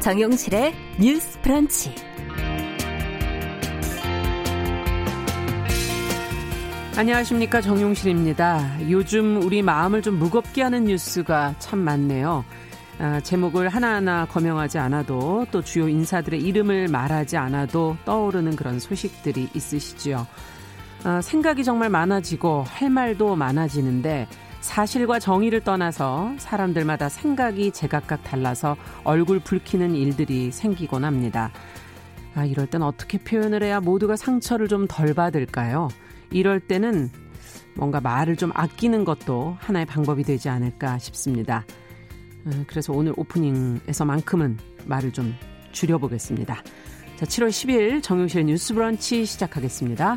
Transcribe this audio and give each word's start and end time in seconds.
정용실의 0.00 0.74
뉴스 0.98 1.38
프런치. 1.42 1.94
안녕하십니까 6.96 7.60
정용실입니다. 7.60 8.90
요즘 8.90 9.42
우리 9.42 9.60
마음을 9.60 10.00
좀 10.00 10.18
무겁게 10.18 10.62
하는 10.62 10.84
뉴스가 10.84 11.54
참 11.58 11.80
많네요. 11.80 12.46
아, 12.98 13.20
제목을 13.20 13.68
하나하나 13.68 14.26
거명하지 14.26 14.78
않아도 14.78 15.46
또 15.50 15.62
주요 15.62 15.86
인사들의 15.86 16.40
이름을 16.40 16.88
말하지 16.88 17.36
않아도 17.36 17.96
떠오르는 18.06 18.56
그런 18.56 18.78
소식들이 18.78 19.50
있으시지요. 19.54 20.26
아, 21.04 21.20
생각이 21.20 21.62
정말 21.62 21.90
많아지고 21.90 22.64
할 22.66 22.88
말도 22.88 23.36
많아지는데 23.36 24.28
사실과 24.60 25.18
정의를 25.18 25.62
떠나서 25.62 26.34
사람들마다 26.38 27.08
생각이 27.08 27.72
제각각 27.72 28.22
달라서 28.24 28.76
얼굴 29.04 29.40
붉히는 29.40 29.94
일들이 29.94 30.52
생기곤 30.52 31.04
합니다. 31.04 31.50
아, 32.34 32.44
이럴 32.44 32.66
땐 32.66 32.82
어떻게 32.82 33.18
표현을 33.18 33.62
해야 33.62 33.80
모두가 33.80 34.16
상처를 34.16 34.68
좀 34.68 34.86
덜 34.86 35.14
받을까요? 35.14 35.88
이럴 36.30 36.60
때는 36.60 37.10
뭔가 37.74 38.00
말을 38.00 38.36
좀 38.36 38.50
아끼는 38.54 39.04
것도 39.04 39.56
하나의 39.58 39.86
방법이 39.86 40.22
되지 40.22 40.48
않을까 40.48 40.98
싶습니다. 40.98 41.64
음, 42.46 42.64
그래서 42.66 42.92
오늘 42.92 43.12
오프닝에서만큼은 43.16 44.58
말을 44.86 45.12
좀 45.12 45.34
줄여보겠습니다. 45.72 46.54
자, 47.16 47.26
7월 47.26 47.48
10일 47.48 48.02
정용실의 48.02 48.44
뉴스 48.44 48.74
브런치 48.74 49.26
시작하겠습니다. 49.26 50.16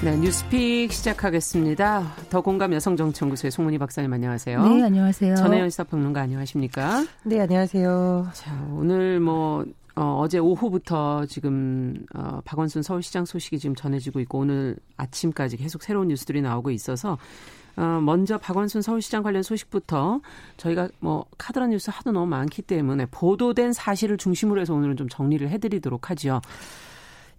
네, 0.00 0.16
뉴스픽 0.16 0.92
시작하겠습니다. 0.92 2.14
더 2.30 2.40
공감 2.40 2.72
여성정치연구소의 2.72 3.50
송문희 3.50 3.78
박사님 3.78 4.12
안녕하세요. 4.12 4.62
네, 4.62 4.82
안녕하세요. 4.84 5.34
전혜연 5.34 5.70
시사평론가 5.70 6.20
안녕하십니까? 6.20 7.04
네, 7.24 7.40
안녕하세요. 7.40 8.28
자, 8.32 8.68
오늘 8.70 9.18
뭐 9.18 9.64
어, 9.96 10.20
어제 10.20 10.38
오후부터 10.38 11.26
지금 11.26 12.06
어, 12.14 12.40
박원순 12.44 12.82
서울시장 12.82 13.24
소식이 13.24 13.58
지금 13.58 13.74
전해지고 13.74 14.20
있고 14.20 14.38
오늘 14.38 14.76
아침까지 14.96 15.56
계속 15.56 15.82
새로운 15.82 16.06
뉴스들이 16.06 16.42
나오고 16.42 16.70
있어서 16.70 17.18
어, 17.76 18.00
먼저 18.00 18.38
박원순 18.38 18.82
서울시장 18.82 19.24
관련 19.24 19.42
소식부터 19.42 20.20
저희가 20.58 20.90
뭐 21.00 21.26
카드란 21.38 21.70
뉴스 21.70 21.90
하도 21.92 22.12
너무 22.12 22.26
많기 22.26 22.62
때문에 22.62 23.06
보도된 23.10 23.72
사실을 23.72 24.16
중심으로 24.16 24.60
해서 24.60 24.74
오늘은 24.74 24.96
좀 24.96 25.08
정리를 25.08 25.48
해드리도록 25.48 26.10
하죠. 26.10 26.40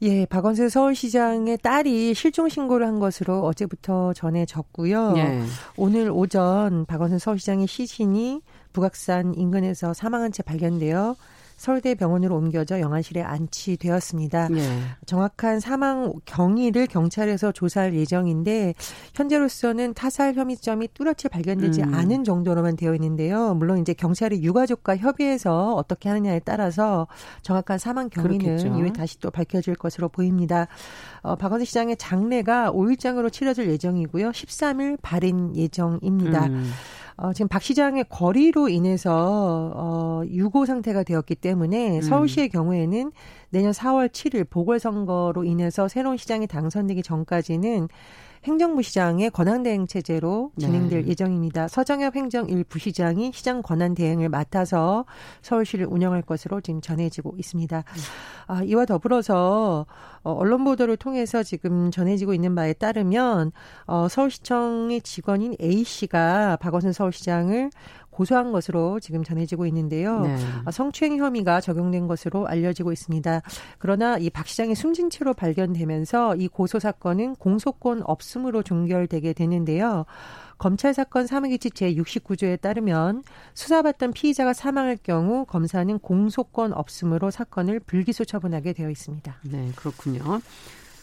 예, 0.01 0.25
박원순 0.25 0.69
서울시장의 0.69 1.57
딸이 1.57 2.13
실종 2.13 2.47
신고를 2.47 2.87
한 2.87 2.99
것으로 2.99 3.43
어제부터 3.45 4.13
전해졌고요. 4.13 5.13
예. 5.17 5.41
오늘 5.75 6.09
오전 6.09 6.85
박원순 6.85 7.19
서울시장의 7.19 7.67
시신이 7.67 8.41
북악산 8.71 9.35
인근에서 9.35 9.93
사망한 9.93 10.31
채 10.31 10.41
발견되어 10.43 11.15
서울대 11.59 11.93
병원으로 11.93 12.37
옮겨져 12.37 12.79
영안실에 12.79 13.21
안치되었습니다. 13.21 14.47
네. 14.47 14.79
정확한 15.05 15.59
사망 15.59 16.13
경위를 16.23 16.87
경찰에서 16.87 17.51
조사할 17.51 17.93
예정인데 17.95 18.73
현재로서는 19.13 19.93
타살 19.93 20.35
혐의점이 20.35 20.87
뚜렷이 20.93 21.27
발견되지 21.29 21.81
음. 21.81 21.93
않은 21.93 22.23
정도로만 22.23 22.77
되어 22.77 22.95
있는데요. 22.95 23.53
물론 23.55 23.79
이제 23.79 23.93
경찰이 23.93 24.41
유가족과 24.41 24.95
협의해서 24.95 25.75
어떻게 25.75 26.07
하느냐에 26.07 26.39
따라서 26.39 27.07
정확한 27.41 27.77
사망 27.77 28.09
경위는. 28.09 28.77
이후에 28.77 28.93
다시 28.93 29.19
또 29.19 29.29
밝혀질 29.29 29.75
것으로 29.75 30.07
보입니다. 30.07 30.67
어, 31.21 31.35
박원순 31.35 31.65
시장의 31.65 31.97
장례가 31.97 32.71
5일장으로 32.71 33.31
치러질 33.31 33.69
예정이고요. 33.69 34.29
13일 34.29 34.97
발인 35.01 35.53
예정입니다. 35.57 36.45
음. 36.45 36.71
어, 37.21 37.33
지금 37.33 37.49
박 37.49 37.61
시장의 37.61 38.05
거리로 38.07 38.69
인해서 38.69 39.71
어, 39.75 40.21
유고 40.25 40.65
상태가 40.65 41.03
되었기 41.03 41.35
때문에 41.35 41.97
음. 41.97 42.01
서울시의 42.01 42.47
음. 42.47 42.51
경우에는 42.51 43.11
내년 43.49 43.71
4월 43.71 44.09
7일 44.09 44.49
보궐선거로 44.49 45.43
인해서 45.43 45.87
새로운 45.89 46.15
시장이 46.15 46.47
당선되기 46.47 47.03
전까지는 47.03 47.89
행정부 48.43 48.81
시장의 48.81 49.31
권한 49.31 49.63
대행 49.63 49.85
체제로 49.85 50.51
진행될 50.57 51.03
네. 51.03 51.09
예정입니다. 51.09 51.67
서정엽 51.67 52.15
행정 52.15 52.47
1부시장이 52.47 53.33
시장 53.33 53.61
권한 53.61 53.93
대행을 53.93 54.29
맡아서 54.29 55.05
서울시를 55.41 55.85
운영할 55.85 56.21
것으로 56.21 56.61
지금 56.61 56.79
전해지고 56.79 57.35
있습니다. 57.37 57.83
아, 58.47 58.63
이와 58.63 58.85
더불어서 58.85 59.85
어, 60.23 60.31
언론 60.31 60.63
보도를 60.63 60.97
통해서 60.97 61.43
지금 61.43 61.91
전해지고 61.91 62.33
있는 62.33 62.55
바에 62.55 62.73
따르면 62.73 63.51
어, 63.85 64.07
서울시청의 64.07 65.01
직원인 65.01 65.55
A 65.61 65.83
씨가 65.83 66.57
박원순 66.57 66.93
서울시장을 66.93 67.71
고소한 68.19 68.51
것으로 68.51 68.99
지금 68.99 69.23
전해지고 69.23 69.65
있는데요. 69.67 70.19
네. 70.19 70.35
아, 70.65 70.71
성추행 70.71 71.15
혐의가 71.17 71.61
적용된 71.61 72.05
것으로 72.07 72.47
알려지고 72.47 72.91
있습니다. 72.91 73.41
그러나 73.77 74.17
이 74.17 74.29
박 74.29 74.45
시장이 74.45 74.75
숨진 74.75 75.09
채로 75.09 75.33
발견되면서 75.33 76.35
이 76.35 76.49
고소 76.49 76.79
사건은 76.79 77.35
공소권 77.37 78.01
없음으로 78.03 78.61
종결되게 78.63 79.31
되는데요. 79.31 80.05
검찰 80.57 80.93
사건 80.93 81.27
사무규칙 81.27 81.73
제69조에 81.75 82.59
따르면 82.59 83.23
수사받던 83.53 84.11
피의자가 84.11 84.51
사망할 84.51 84.97
경우 85.01 85.45
검사는 85.45 85.97
공소권 85.99 86.73
없음으로 86.73 87.31
사건을 87.31 87.79
불기소 87.79 88.25
처분하게 88.25 88.73
되어 88.73 88.89
있습니다. 88.89 89.33
네, 89.43 89.71
그렇군요. 89.77 90.41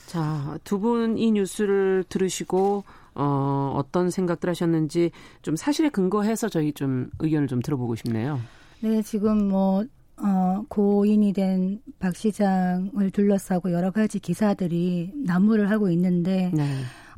자, 0.06 0.58
두 0.64 0.78
분 0.78 1.16
이 1.16 1.30
뉴스를 1.32 2.04
들으시고 2.10 2.84
어, 3.16 3.72
어떤 3.76 4.10
생각들 4.10 4.48
하셨는지 4.50 5.10
좀 5.42 5.56
사실에 5.56 5.88
근거해서 5.88 6.48
저희 6.48 6.72
좀 6.72 7.10
의견을 7.18 7.48
좀 7.48 7.60
들어보고 7.62 7.94
싶네요. 7.96 8.38
네, 8.80 9.02
지금 9.02 9.48
뭐 9.48 9.84
어, 10.18 10.62
고인이 10.68 11.32
된 11.32 11.80
박 11.98 12.14
시장을 12.14 13.10
둘러싸고 13.10 13.72
여러 13.72 13.90
가지 13.90 14.18
기사들이 14.18 15.12
난무를 15.24 15.70
하고 15.70 15.88
있는데, 15.90 16.50
네. 16.54 16.64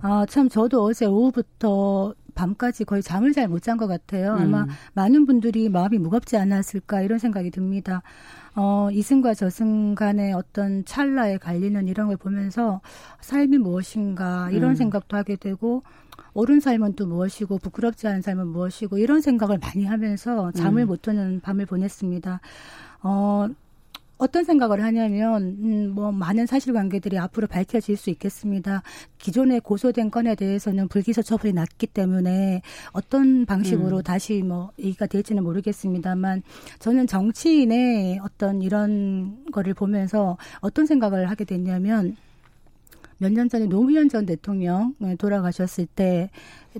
아, 0.00 0.24
참 0.28 0.48
저도 0.48 0.84
어제 0.84 1.04
오후부터 1.04 2.14
밤까지 2.36 2.84
거의 2.84 3.02
잠을 3.02 3.32
잘 3.32 3.48
못 3.48 3.60
잔 3.62 3.76
것 3.76 3.88
같아요. 3.88 4.34
아마 4.34 4.62
음. 4.62 4.66
많은 4.94 5.26
분들이 5.26 5.68
마음이 5.68 5.98
무겁지 5.98 6.36
않았을까 6.36 7.02
이런 7.02 7.18
생각이 7.18 7.50
듭니다. 7.50 8.02
어, 8.60 8.90
이승과 8.90 9.34
저승 9.34 9.94
간의 9.94 10.32
어떤 10.32 10.84
찰나에 10.84 11.38
갈리는 11.38 11.86
이런 11.86 12.08
걸 12.08 12.16
보면서 12.16 12.80
삶이 13.20 13.56
무엇인가 13.58 14.50
이런 14.50 14.70
음. 14.70 14.74
생각도 14.74 15.16
하게 15.16 15.36
되고 15.36 15.84
옳은 16.34 16.58
삶은 16.58 16.94
또 16.94 17.06
무엇이고 17.06 17.58
부끄럽지 17.58 18.08
않은 18.08 18.20
삶은 18.20 18.48
무엇이고 18.48 18.98
이런 18.98 19.20
생각을 19.20 19.58
많이 19.58 19.84
하면서 19.84 20.50
잠을 20.50 20.82
음. 20.82 20.88
못 20.88 21.02
드는 21.02 21.38
밤을 21.40 21.66
보냈습니다. 21.66 22.40
어, 23.04 23.46
어떤 24.18 24.44
생각을 24.44 24.82
하냐면 24.82 25.56
음, 25.60 25.92
뭐 25.94 26.12
많은 26.12 26.46
사실관계들이 26.46 27.18
앞으로 27.18 27.46
밝혀질 27.46 27.96
수 27.96 28.10
있겠습니다. 28.10 28.82
기존에 29.18 29.60
고소된 29.60 30.10
건에 30.10 30.34
대해서는 30.34 30.88
불기소 30.88 31.22
처분이 31.22 31.52
났기 31.52 31.86
때문에 31.86 32.62
어떤 32.92 33.46
방식으로 33.46 33.98
음. 33.98 34.02
다시 34.02 34.42
뭐 34.42 34.72
얘기가 34.78 35.06
될지는 35.06 35.42
모르겠습니다만 35.44 36.42
저는 36.80 37.06
정치인의 37.06 38.20
어떤 38.22 38.60
이런 38.60 39.44
거를 39.52 39.74
보면서 39.74 40.36
어떤 40.60 40.86
생각을 40.86 41.30
하게 41.30 41.44
됐냐면 41.44 42.16
몇 43.18 43.32
년 43.32 43.48
전에 43.48 43.66
노무현 43.66 44.08
전 44.08 44.26
대통령 44.26 44.94
돌아가셨을 45.18 45.86
때 45.86 46.30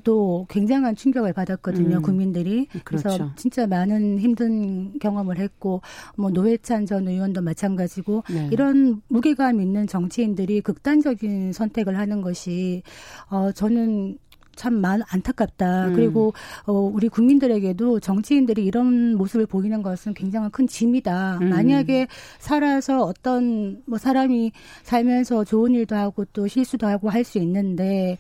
또 0.05 0.47
굉장한 0.51 0.97
충격을 0.97 1.33
받았거든요 1.33 1.97
음. 1.97 2.03
국민들이 2.03 2.69
그래서 2.85 3.09
그렇죠. 3.09 3.33
진짜 3.37 3.67
많은 3.67 4.19
힘든 4.19 4.99
경험을 4.99 5.39
했고 5.39 5.83
뭐 6.17 6.31
노회찬 6.31 6.87
전 6.87 7.09
의원도 7.09 7.43
마찬가지고 7.43 8.25
네. 8.31 8.49
이런 8.53 9.03
무게감 9.09 9.61
있는 9.61 9.87
정치인들이 9.87 10.61
극단적인 10.61 11.53
선택을 11.53 11.99
하는 11.99 12.21
것이 12.21 12.83
어 13.31 13.53
저는 13.53 14.19
참 14.59 14.75
많, 14.75 15.01
안타깝다. 15.09 15.87
음. 15.87 15.93
그리고 15.95 16.35
어, 16.67 16.73
우리 16.73 17.09
국민들에게도 17.09 18.01
정치인들이 18.01 18.65
이런 18.65 19.15
모습을 19.17 19.47
보이는 19.47 19.81
것은 19.83 20.15
굉장한 20.15 20.51
큰 20.51 20.67
짐이다. 20.67 21.39
음. 21.41 21.49
만약에 21.51 22.09
살아서 22.41 23.05
어떤 23.05 23.81
뭐 23.87 23.99
사람이 23.99 24.51
살면서 24.83 25.45
좋은 25.45 25.73
일도 25.75 25.95
하고 25.95 26.25
또 26.33 26.49
실수도 26.49 26.87
하고 26.89 27.09
할 27.09 27.29
수 27.29 27.39
있는데 27.39 28.17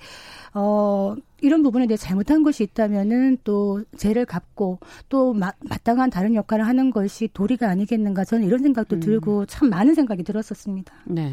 어 0.52 1.14
이런 1.40 1.62
부분에 1.62 1.86
대해 1.86 1.96
잘못한 1.96 2.42
것이 2.42 2.62
있다면은 2.62 3.38
또 3.42 3.82
죄를 3.96 4.26
갚고 4.26 4.80
또 5.08 5.32
마, 5.32 5.52
마땅한 5.60 6.10
다른 6.10 6.34
역할을 6.34 6.66
하는 6.66 6.90
것이 6.90 7.28
도리가 7.32 7.68
아니겠는가 7.68 8.24
저는 8.24 8.46
이런 8.46 8.62
생각도 8.62 8.96
음. 8.96 9.00
들고 9.00 9.46
참 9.46 9.70
많은 9.70 9.94
생각이 9.94 10.24
들었었습니다. 10.24 10.92
네. 11.06 11.32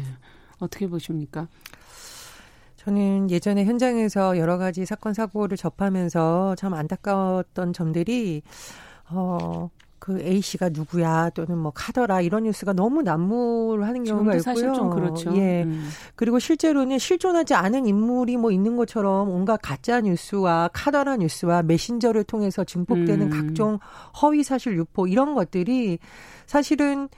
어떻게 0.58 0.86
보십니까? 0.88 1.48
저는 2.86 3.30
예전에 3.32 3.64
현장에서 3.64 4.38
여러 4.38 4.58
가지 4.58 4.86
사건 4.86 5.12
사고를 5.12 5.56
접하면서 5.56 6.54
참 6.56 6.72
안타까웠던 6.72 7.72
점들이 7.72 8.42
어. 9.10 9.70
그 9.98 10.20
A 10.20 10.40
씨가 10.40 10.68
누구야 10.68 11.30
또는 11.30 11.58
뭐 11.58 11.72
카더라 11.74 12.20
이런 12.20 12.44
뉴스가 12.44 12.74
너무 12.74 13.02
난무하는 13.02 14.04
경우가 14.04 14.34
있고요. 14.34 14.40
사실 14.40 14.72
좀 14.72 14.90
그렇죠. 14.90 15.34
예. 15.36 15.64
음. 15.64 15.88
그리고 16.14 16.38
실제로는 16.38 16.98
실존하지 16.98 17.54
않은 17.54 17.86
인물이 17.86 18.36
뭐 18.36 18.52
있는 18.52 18.76
것처럼 18.76 19.28
온갖 19.30 19.58
가짜 19.60 20.00
뉴스와 20.00 20.70
카더라 20.72 21.16
뉴스와 21.16 21.62
메신저를 21.62 22.22
통해서 22.22 22.62
증폭되는 22.62 23.20
음. 23.20 23.30
각종 23.30 23.78
허위 24.22 24.44
사실 24.44 24.76
유포 24.76 25.08
이런 25.08 25.34
것들이 25.34 25.98
사실은 26.46 27.08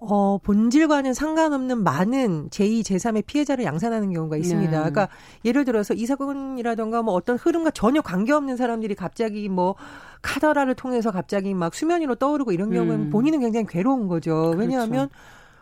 어, 0.00 0.38
본질과는 0.38 1.12
상관없는 1.12 1.82
많은 1.82 2.50
제2, 2.50 2.82
제3의 2.82 3.26
피해자를 3.26 3.64
양산하는 3.64 4.12
경우가 4.12 4.36
있습니다. 4.36 4.70
네. 4.70 4.76
그러니까 4.76 5.08
예를 5.44 5.64
들어서 5.64 5.92
이 5.92 6.06
사건이라던가 6.06 7.02
뭐 7.02 7.14
어떤 7.14 7.36
흐름과 7.36 7.72
전혀 7.72 8.00
관계없는 8.00 8.56
사람들이 8.56 8.94
갑자기 8.94 9.48
뭐 9.48 9.74
카더라를 10.22 10.74
통해서 10.74 11.10
갑자기 11.10 11.52
막 11.52 11.74
수면 11.74 12.00
위로 12.00 12.14
떠오르고 12.14 12.52
이런 12.52 12.70
경우에는 12.70 13.06
음. 13.06 13.10
본인은 13.10 13.40
굉장히 13.40 13.66
괴로운 13.66 14.06
거죠. 14.06 14.52
그렇죠. 14.52 14.58
왜냐하면 14.58 15.08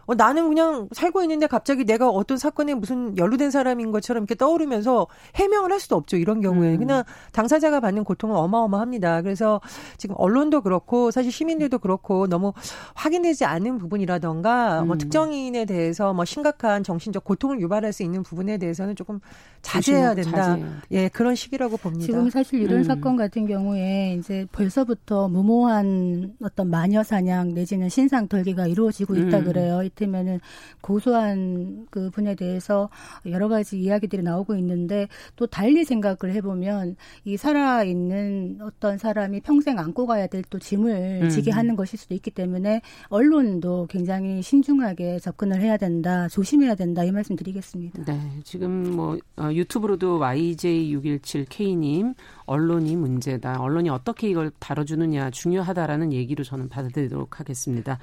어, 0.06 0.14
나는 0.14 0.48
그냥 0.48 0.88
살고 0.92 1.22
있는데 1.22 1.46
갑자기 1.46 1.84
내가 1.84 2.08
어떤 2.08 2.38
사건에 2.38 2.74
무슨 2.74 3.16
연루된 3.18 3.50
사람인 3.50 3.90
것처럼 3.90 4.22
이렇게 4.22 4.34
떠오르면서 4.34 5.08
해명을 5.34 5.72
할 5.72 5.80
수도 5.80 5.96
없죠. 5.96 6.16
이런 6.16 6.40
경우에. 6.40 6.74
음. 6.74 6.78
그냥 6.78 7.04
당사자가 7.32 7.80
받는 7.80 8.04
고통은 8.04 8.36
어마어마합니다. 8.36 9.22
그래서 9.22 9.60
지금 9.98 10.14
언론도 10.18 10.62
그렇고 10.62 11.10
사실 11.10 11.32
시민들도 11.32 11.78
그렇고 11.78 12.26
너무 12.26 12.52
확인되지 12.94 13.44
않은 13.44 13.78
부분이라던가 13.78 14.76
뭐 14.76 14.82
음. 14.82 14.86
뭐 14.86 14.96
특정인에 14.96 15.64
대해서 15.64 16.12
뭐 16.12 16.24
심각한 16.24 16.82
정신적 16.82 17.24
고통을 17.24 17.60
유발할 17.60 17.92
수 17.92 18.02
있는 18.02 18.22
부분에 18.22 18.58
대해서는 18.58 18.94
조금 18.94 19.20
자제해야 19.62 20.14
된다. 20.14 20.56
자제해야 20.56 20.82
예, 20.92 21.08
그런 21.08 21.34
시기라고 21.34 21.76
봅니다. 21.76 22.06
지금 22.06 22.30
사실 22.30 22.62
이런 22.62 22.78
음. 22.78 22.84
사건 22.84 23.16
같은 23.16 23.46
경우에 23.46 24.16
이제 24.18 24.46
벌써부터 24.52 25.28
무모한 25.28 26.34
어떤 26.42 26.70
마녀 26.70 27.02
사냥 27.02 27.54
내지는 27.54 27.88
신상 27.88 28.28
털기가 28.28 28.66
이루어지고 28.66 29.16
있다 29.16 29.38
음. 29.38 29.44
그래요. 29.44 29.82
이를테면은 29.96 30.40
고소한 30.80 31.86
그 31.90 32.10
분에 32.10 32.34
대해서 32.34 32.88
여러 33.26 33.48
가지 33.48 33.78
이야기들이 33.78 34.22
나오고 34.22 34.56
있는데 34.56 35.08
또 35.36 35.46
달리 35.46 35.84
생각을 35.84 36.34
해보면 36.36 36.96
이 37.24 37.36
살아 37.36 37.84
있는 37.84 38.58
어떤 38.62 38.96
사람이 38.98 39.40
평생 39.40 39.78
안고 39.78 40.06
가야 40.06 40.26
될 40.26 40.46
또 40.50 40.58
짐을 40.58 41.20
음. 41.24 41.28
지게 41.28 41.50
하는 41.50 41.76
것일 41.76 41.98
수도 41.98 42.14
있기 42.14 42.30
때문에 42.30 42.82
언론도 43.08 43.86
굉장히 43.90 44.42
신중하게 44.42 45.18
접근을 45.18 45.60
해야 45.60 45.76
된다, 45.76 46.28
조심해야 46.28 46.74
된다 46.74 47.04
이 47.04 47.10
말씀 47.10 47.36
드리겠습니다. 47.36 48.04
네, 48.04 48.20
지금 48.44 48.94
뭐 48.94 49.18
어, 49.36 49.50
유튜브로도 49.52 50.18
YJ617K님 50.18 52.14
언론이 52.44 52.96
문제다. 52.96 53.60
언론이 53.60 53.88
어떻게 53.90 54.28
이걸 54.28 54.50
다뤄주느냐 54.58 55.30
중요하다라는 55.30 56.12
얘기로 56.12 56.44
저는 56.44 56.68
받아들이도록 56.68 57.40
하겠습니다. 57.40 57.98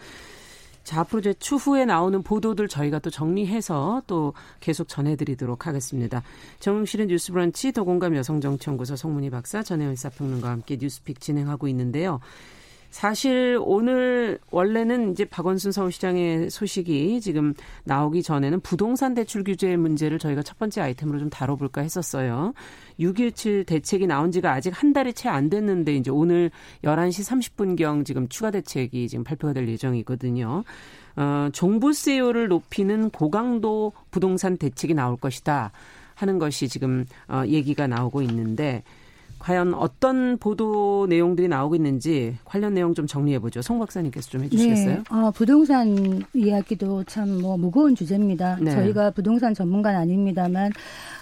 자, 0.83 0.99
앞으로 1.01 1.19
이제 1.19 1.33
추후에 1.33 1.85
나오는 1.85 2.21
보도들 2.21 2.67
저희가 2.67 2.99
또 2.99 3.09
정리해서 3.09 4.01
또 4.05 4.33
계속 4.59 4.87
전해드리도록 4.87 5.65
하겠습니다. 5.65 6.23
정용실의 6.59 7.07
뉴스 7.07 7.31
브런치 7.31 7.71
더공감 7.71 8.15
여성정치연구소 8.15 8.95
송문희 8.95 9.29
박사 9.29 9.63
전혜연 9.63 9.95
사평론가와 9.95 10.51
함께 10.51 10.77
뉴스픽 10.79 11.21
진행하고 11.21 11.67
있는데요. 11.69 12.19
사실 12.93 13.57
오늘 13.59 14.37
원래는 14.51 15.11
이제 15.11 15.25
박원순 15.25 15.71
서울시장의 15.71 16.51
소식이 16.51 17.21
지금 17.21 17.55
나오기 17.85 18.21
전에는 18.21 18.59
부동산 18.59 19.15
대출 19.15 19.43
규제 19.43 19.75
문제를 19.75 20.19
저희가 20.19 20.43
첫 20.43 20.59
번째 20.59 20.81
아이템으로 20.81 21.17
좀 21.17 21.31
다뤄볼까 21.31 21.81
했었어요. 21.81 22.53
6.17 22.99 23.65
대책이 23.65 24.05
나온 24.05 24.31
지가 24.31 24.53
아직 24.53 24.69
한 24.79 24.93
달이 24.93 25.13
채 25.13 25.27
안 25.27 25.49
됐는데 25.49 25.95
이제 25.95 26.11
오늘 26.11 26.51
11시 26.83 27.41
30분경 27.55 28.05
지금 28.05 28.29
추가 28.29 28.51
대책이 28.51 29.09
지금 29.09 29.23
발표가 29.23 29.53
될 29.53 29.67
예정이거든요. 29.69 30.63
어, 31.15 31.49
종부세율을 31.51 32.47
높이는 32.47 33.09
고강도 33.09 33.93
부동산 34.11 34.55
대책이 34.55 34.93
나올 34.93 35.17
것이다 35.17 35.71
하는 36.13 36.37
것이 36.37 36.67
지금 36.67 37.05
어, 37.27 37.41
얘기가 37.47 37.87
나오고 37.87 38.21
있는데 38.21 38.83
과연 39.43 39.73
어떤 39.73 40.37
보도 40.37 41.05
내용들이 41.09 41.49
나오고 41.49 41.75
있는지 41.75 42.37
관련 42.45 42.73
내용 42.73 42.93
좀 42.93 43.05
정리해 43.07 43.39
보죠. 43.39 43.61
송 43.61 43.77
박사님께서 43.77 44.29
좀 44.29 44.43
해주시겠어요? 44.45 44.95
네. 44.95 45.03
어, 45.09 45.31
부동산 45.31 46.23
이야기도 46.33 47.03
참 47.03 47.27
뭐 47.41 47.57
무거운 47.57 47.93
주제입니다. 47.93 48.57
네. 48.61 48.71
저희가 48.71 49.11
부동산 49.11 49.53
전문가는 49.53 49.99
아닙니다만 49.99 50.71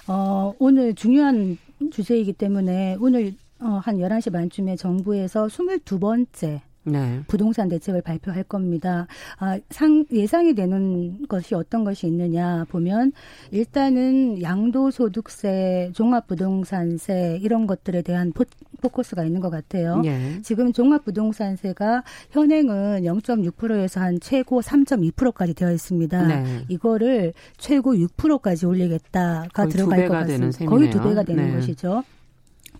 어, 0.07 0.53
오늘 0.59 0.93
중요한 0.93 1.57
주제이기 1.91 2.33
때문에 2.33 2.97
오늘 2.99 3.33
어, 3.59 3.79
한 3.83 3.97
11시 3.97 4.31
반쯤에 4.31 4.75
정부에서 4.75 5.47
22번째 5.47 6.59
네. 6.83 7.21
부동산 7.27 7.69
대책을 7.69 8.01
발표할 8.01 8.43
겁니다. 8.43 9.07
아, 9.37 9.59
상, 9.69 10.05
예상이 10.11 10.55
되는 10.55 11.27
것이 11.27 11.53
어떤 11.55 11.83
것이 11.83 12.07
있느냐 12.07 12.65
보면 12.69 13.11
일단은 13.51 14.41
양도소득세, 14.41 15.91
종합부동산세 15.93 17.39
이런 17.41 17.67
것들에 17.67 18.01
대한 18.01 18.31
포, 18.31 18.45
포커스가 18.81 19.23
있는 19.23 19.41
것 19.41 19.49
같아요. 19.49 20.01
네. 20.01 20.41
지금 20.41 20.73
종합부동산세가 20.73 22.03
현행은 22.31 23.03
0.6%에서 23.03 23.99
한 23.99 24.19
최고 24.19 24.61
3.2%까지 24.61 25.53
되어 25.53 25.71
있습니다. 25.71 26.27
네. 26.27 26.65
이거를 26.67 27.33
최고 27.57 27.93
6%까지 27.93 28.65
올리겠다가 28.65 29.67
들어갈 29.67 30.07
것 30.07 30.13
같습니다. 30.13 30.65
거의 30.65 30.89
두 30.89 31.01
배가 31.01 31.23
되는 31.23 31.47
네. 31.47 31.55
것이죠. 31.55 32.03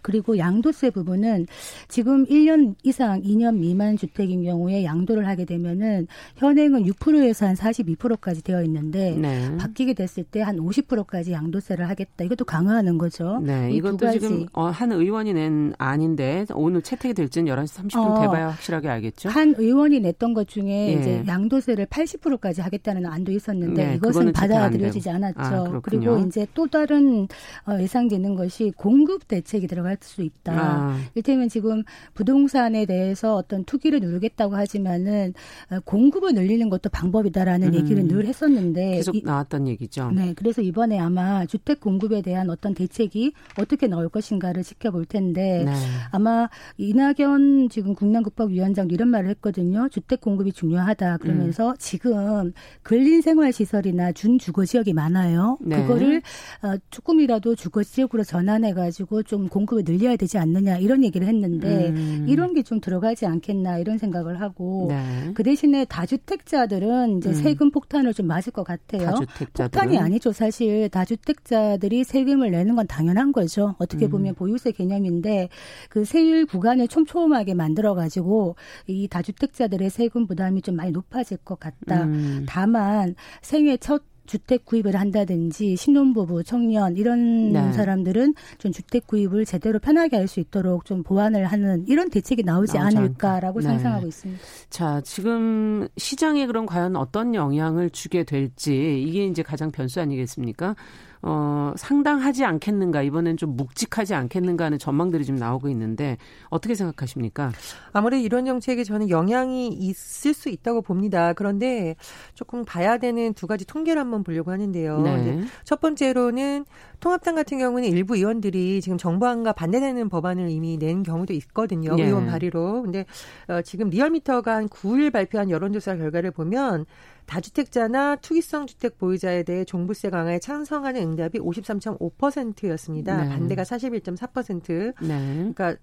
그리고 0.02 0.38
양도세 0.38 0.90
부분은 0.90 1.48
지금 1.88 2.26
1년 2.26 2.76
이상 2.84 3.22
2년 3.22 3.58
미만 3.58 3.96
주택인 3.98 4.44
경우에 4.44 4.84
양도를 4.84 5.28
하게 5.28 5.46
되면은 5.46 6.08
현행은 6.36 6.84
6%에서 6.86 7.46
한 7.46 7.56
42%까지 7.56 8.44
되어 8.44 8.62
있는데 8.64 9.16
네. 9.16 9.58
바뀌게 9.58 9.94
됐을 9.94 10.24
때 10.26 10.42
한 10.42 10.58
50%까지 10.58 11.32
양도세를 11.32 11.88
하겠다. 11.90 12.24
이것도 12.26 12.46
강화하는 12.46 12.98
거죠. 12.98 13.40
네, 13.44 13.72
이것도 13.72 14.12
지금 14.12 14.46
어, 14.54 14.66
한 14.66 14.92
의원이 14.92 15.34
낸 15.34 15.74
안인데 15.78 16.46
오늘 16.54 16.82
채택이 16.82 17.14
될지는 17.14 17.52
11시 17.54 17.90
30분 17.90 18.18
어, 18.18 18.22
돼봐야 18.22 18.50
확실하게 18.50 18.90
알겠죠. 18.90 19.30
한 19.30 19.54
의원이 19.58 20.00
냈던 20.00 20.34
것 20.34 20.48
중에 20.48 20.90
예. 20.90 20.94
이제 20.94 21.24
양도세를 21.28 21.86
80%까지 21.88 22.62
하겠다는 22.62 23.06
안도 23.06 23.32
있었는데 23.32 23.86
네, 23.86 23.96
이것은 23.96 24.34
받아들여지지 24.34 25.10
않았죠. 25.10 25.40
아, 25.40 25.80
그리고 25.82 26.18
이제 26.20 26.46
또 26.54 26.68
다른 26.68 27.28
어, 27.68 27.78
예상되는 27.80 28.36
것이 28.36 28.72
공급 28.76 29.28
대책이 29.28 29.68
들어 29.68 29.84
갈 29.92 30.02
할수 30.02 30.22
있다. 30.22 30.54
아. 30.54 30.98
일테면 31.16 31.50
지금 31.50 31.84
부동산에 32.14 32.86
대해서 32.86 33.36
어떤 33.36 33.64
투기를 33.66 34.00
누르겠다고 34.00 34.56
하지만은 34.56 35.34
어, 35.70 35.80
공급을 35.84 36.34
늘리는 36.34 36.70
것도 36.70 36.90
방법이다라는 36.90 37.70
음. 37.70 37.74
얘기를 37.76 38.08
늘 38.08 38.26
했었는데 38.26 38.92
계속 38.92 39.16
나왔던 39.24 39.68
얘기죠. 39.68 40.12
네, 40.12 40.34
그래서 40.36 40.62
이번에 40.62 41.00
아마 41.00 41.46
주택 41.46 41.80
공급에 41.80 42.22
대한 42.22 42.50
어떤 42.50 42.74
대책이 42.74 43.34
어떻게 43.60 43.88
나올 43.88 44.10
것인가를 44.10 44.64
지켜볼 44.64 45.06
텐데 45.06 45.64
네. 45.66 45.74
아마 46.12 46.50
이낙연 46.78 47.70
지금 47.70 47.94
국난국법위원장도 47.94 48.94
이런 48.94 49.10
말을 49.10 49.30
했거든요. 49.32 49.90
주택 49.90 50.22
공급이 50.22 50.52
중요하다 50.54 51.18
그러면서 51.18 51.72
음. 51.72 51.76
지금 51.78 52.54
근린 52.82 53.22
생활 53.22 53.52
시설이나 53.52 54.12
준 54.12 54.40
주거 54.40 54.66
지역이 54.66 54.94
많아요. 54.94 55.58
네. 55.62 55.82
그거를 55.82 56.22
어, 56.64 56.76
조금이라도 56.90 57.56
주거 57.56 57.84
지역으로 57.84 58.24
전환해 58.24 58.74
가지고 58.74 59.24
좀 59.24 59.48
공급을 59.48 59.81
공급을 59.82 59.84
늘려야 59.84 60.16
되지 60.16 60.38
않느냐 60.38 60.78
이런 60.78 61.04
얘기를 61.04 61.28
했는데 61.28 61.90
음. 61.90 62.26
이런 62.28 62.54
게 62.54 62.62
좀 62.62 62.80
들어가지 62.80 63.26
않겠나 63.26 63.80
이런 63.80 63.98
생각을 63.98 64.40
하고 64.40 64.86
네. 64.88 65.32
그 65.34 65.42
대신에 65.42 65.84
다주택자들은 65.86 67.18
이제 67.18 67.30
음. 67.30 67.34
세금 67.34 67.72
폭탄을 67.72 68.14
좀 68.14 68.28
맞을 68.28 68.54
것 68.54 68.64
같아요. 68.64 69.06
다주택자들은? 69.06 69.70
폭탄이 69.72 69.98
아니죠. 69.98 70.32
사실 70.32 70.88
다주택자들이 70.90 72.04
세금을 72.04 72.52
내는 72.52 72.76
건 72.76 72.86
당연한 72.86 73.32
거죠. 73.32 73.76
어떻게 73.80 74.06
음. 74.06 74.12
보면 74.12 74.36
보유세 74.36 74.72
개념인데 74.74 75.50
그 75.90 76.06
세율 76.06 76.46
구간을 76.46 76.88
촘촘하게 76.88 77.56
만들어 77.56 77.96
가지고 77.96 78.56
이 78.86 79.08
다주택자들의 79.08 79.90
세금 79.90 80.28
부담이 80.28 80.62
좀 80.62 80.76
많이 80.76 80.92
높아질 80.92 81.38
것 81.38 81.60
같다. 81.60 82.04
음. 82.04 82.46
다만 82.48 83.16
생애 83.42 83.76
첫 83.78 84.04
주택 84.32 84.64
구입을 84.64 84.96
한다든지 84.96 85.76
신혼부부, 85.76 86.46
청년 86.46 86.96
이런 86.96 87.52
네. 87.52 87.74
사람들은 87.74 88.34
좀 88.60 88.72
주택 88.72 89.06
구입을 89.06 89.44
제대로 89.46 89.78
편하게 89.78 90.16
할 90.16 90.32
수 90.32 90.40
있도록 90.40 90.86
좀 90.86 91.04
보완을 91.04 91.46
하는 91.46 91.84
이런 91.90 92.10
대책이 92.10 92.44
나오지 92.44 92.78
않을까라고 92.78 93.60
네. 93.60 93.68
상상하고 93.68 94.08
있습니다. 94.08 94.42
자, 94.70 95.02
지금 95.04 95.86
시장에 95.98 96.46
그럼 96.46 96.66
과연 96.66 96.96
어떤 96.96 97.36
영향을 97.36 97.90
주게 97.90 98.24
될지 98.24 99.04
이게 99.06 99.26
이제 99.26 99.44
가장 99.44 99.70
변수 99.72 100.00
아니겠습니까? 100.00 100.76
어, 101.24 101.74
상당하지 101.76 102.46
않겠는가, 102.46 103.02
이번엔 103.04 103.38
좀 103.38 103.56
묵직하지 103.56 104.16
않겠는가 104.16 104.66
하는 104.66 104.80
전망들이 104.80 105.24
지금 105.24 105.40
나오고 105.40 105.70
있는데, 105.70 106.18
어떻게 106.50 106.74
생각하십니까? 106.74 107.52
아무래도 107.94 108.24
이런 108.24 108.46
정책에 108.46 108.84
저는 108.84 109.10
영향이 109.10 109.68
있을 109.70 110.34
수 110.34 110.50
있다고 110.50 110.82
봅니다. 110.82 111.34
그런데 111.34 111.96
조금 112.34 112.66
봐야 112.66 112.98
되는 112.98 113.34
두 113.34 113.48
가지 113.48 113.66
통계를 113.66 114.02
한번 114.02 114.24
보려고 114.24 114.52
하는데요. 114.52 115.02
네. 115.02 115.42
첫 115.64 115.80
번째로는 115.80 116.66
통합당 117.00 117.36
같은 117.36 117.58
경우는 117.58 117.88
일부 117.90 118.16
의원들이 118.16 118.82
지금 118.82 118.98
정부안과 118.98 119.54
반대되는 119.54 120.10
법안을 120.10 120.50
이미 120.50 120.78
낸 120.78 121.04
경우도 121.04 121.34
있거든요. 121.34 121.96
네. 121.96 122.06
의원 122.06 122.28
발의로. 122.28 122.84
근데 122.84 123.06
어, 123.48 123.62
지금 123.62 123.90
리얼미터가 123.90 124.56
한 124.56 124.70
9일 124.70 125.12
발표한 125.12 125.50
여론조사 125.50 125.98
결과를 125.98 126.32
보면 126.32 126.86
다주택자나 127.32 128.18
투기성 128.18 128.68
주택 128.68 128.98
보유자에 128.98 129.44
대해 129.44 129.64
종부세 129.64 130.10
강화에 130.10 130.40
찬성하는 130.40 131.02
응답이 131.02 131.40
53.5%였습니다. 131.40 133.24
네. 133.24 133.30
반대가 133.30 133.64
41.4%. 133.64 134.94
네. 135.02 135.36
그러니까 135.36 135.76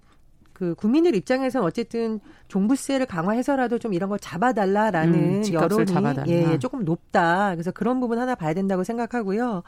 그 0.58 0.74
국민들 0.74 1.14
입장에서는 1.14 1.64
어쨌든 1.64 2.18
종부세를 2.48 3.06
강화해서라도 3.06 3.78
좀 3.78 3.94
이런 3.94 4.10
걸 4.10 4.18
잡아달라라는 4.18 5.14
음, 5.14 5.52
여론이 5.52 5.86
잡아달라. 5.86 6.26
예, 6.26 6.58
조금 6.58 6.84
높다. 6.84 7.50
그래서 7.52 7.70
그런 7.70 8.00
부분 8.00 8.18
하나 8.18 8.34
봐야 8.34 8.54
된다고 8.54 8.82
생각하고요. 8.82 9.62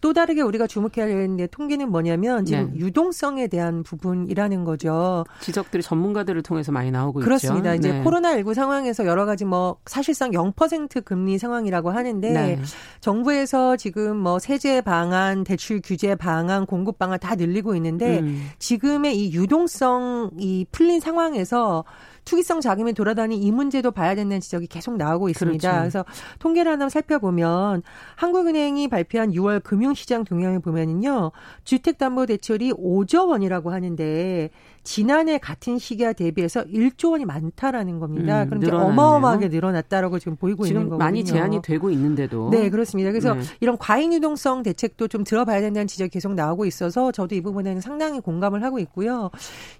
또 0.00 0.12
다르게 0.12 0.42
우리가 0.42 0.68
주목해야 0.68 1.08
되는 1.08 1.48
통계는 1.50 1.90
뭐냐면 1.90 2.44
지금 2.44 2.70
네. 2.74 2.78
유동성에 2.78 3.48
대한 3.48 3.82
부분이라는 3.82 4.62
거죠. 4.62 5.24
지적들이 5.40 5.82
전문가들을 5.82 6.42
통해서 6.42 6.70
많이 6.70 6.92
나오고 6.92 7.20
그렇습니다. 7.20 7.74
있죠. 7.74 7.88
이제 7.88 7.98
네. 7.98 8.04
코로나19 8.04 8.54
상황에서 8.54 9.04
여러 9.04 9.26
가지 9.26 9.44
뭐 9.44 9.78
사실상 9.86 10.30
0% 10.30 11.04
금리 11.04 11.38
상황이라고 11.38 11.90
하는데 11.90 12.30
네. 12.30 12.60
정부에서 13.00 13.76
지금 13.76 14.16
뭐 14.16 14.38
세제 14.38 14.80
방안, 14.80 15.42
대출 15.42 15.80
규제 15.82 16.14
방안, 16.14 16.66
공급 16.66 17.00
방안 17.00 17.18
다 17.18 17.34
늘리고 17.34 17.74
있는데 17.74 18.20
음. 18.20 18.50
지금의 18.60 19.18
이 19.18 19.32
유동성 19.32 20.35
이 20.38 20.66
풀린 20.70 21.00
상황에서 21.00 21.84
투기성 22.24 22.60
자금이 22.60 22.92
돌아다니 22.92 23.36
이 23.38 23.52
문제도 23.52 23.90
봐야 23.90 24.14
된다는 24.14 24.40
지적이 24.40 24.66
계속 24.66 24.96
나오고 24.96 25.28
있습니다. 25.28 25.70
그렇죠. 25.70 25.80
그래서 25.80 26.04
통계를 26.40 26.72
하나 26.72 26.88
살펴보면 26.88 27.82
한국은행이 28.16 28.88
발표한 28.88 29.30
6월 29.30 29.62
금융시장 29.62 30.24
동향을 30.24 30.60
보면은요. 30.60 31.30
주택담보대출이 31.64 32.72
5조 32.72 33.28
원이라고 33.28 33.70
하는데 33.70 34.50
지난해 34.86 35.38
같은 35.38 35.78
시기와 35.78 36.12
대비해서 36.12 36.62
1조 36.64 37.10
원이 37.10 37.24
많다라는 37.24 37.98
겁니다. 37.98 38.44
음, 38.44 38.48
그럼 38.48 38.62
이제 38.62 38.72
어마어마하게 38.72 39.48
늘어났다라고 39.48 40.20
지금 40.20 40.36
보이고 40.36 40.64
지금 40.64 40.82
있는 40.82 40.90
거거든요. 40.90 41.04
많이 41.04 41.24
제한이 41.24 41.60
되고 41.60 41.90
있는데도. 41.90 42.50
네, 42.50 42.70
그렇습니다. 42.70 43.10
그래서 43.10 43.34
네. 43.34 43.42
이런 43.60 43.76
과잉 43.78 44.12
유동성 44.14 44.62
대책도 44.62 45.08
좀 45.08 45.24
들어봐야 45.24 45.60
된다는 45.60 45.88
지적이 45.88 46.10
계속 46.10 46.34
나오고 46.34 46.66
있어서 46.66 47.10
저도 47.10 47.34
이 47.34 47.40
부분에는 47.40 47.80
상당히 47.80 48.20
공감을 48.20 48.62
하고 48.62 48.78
있고요. 48.78 49.30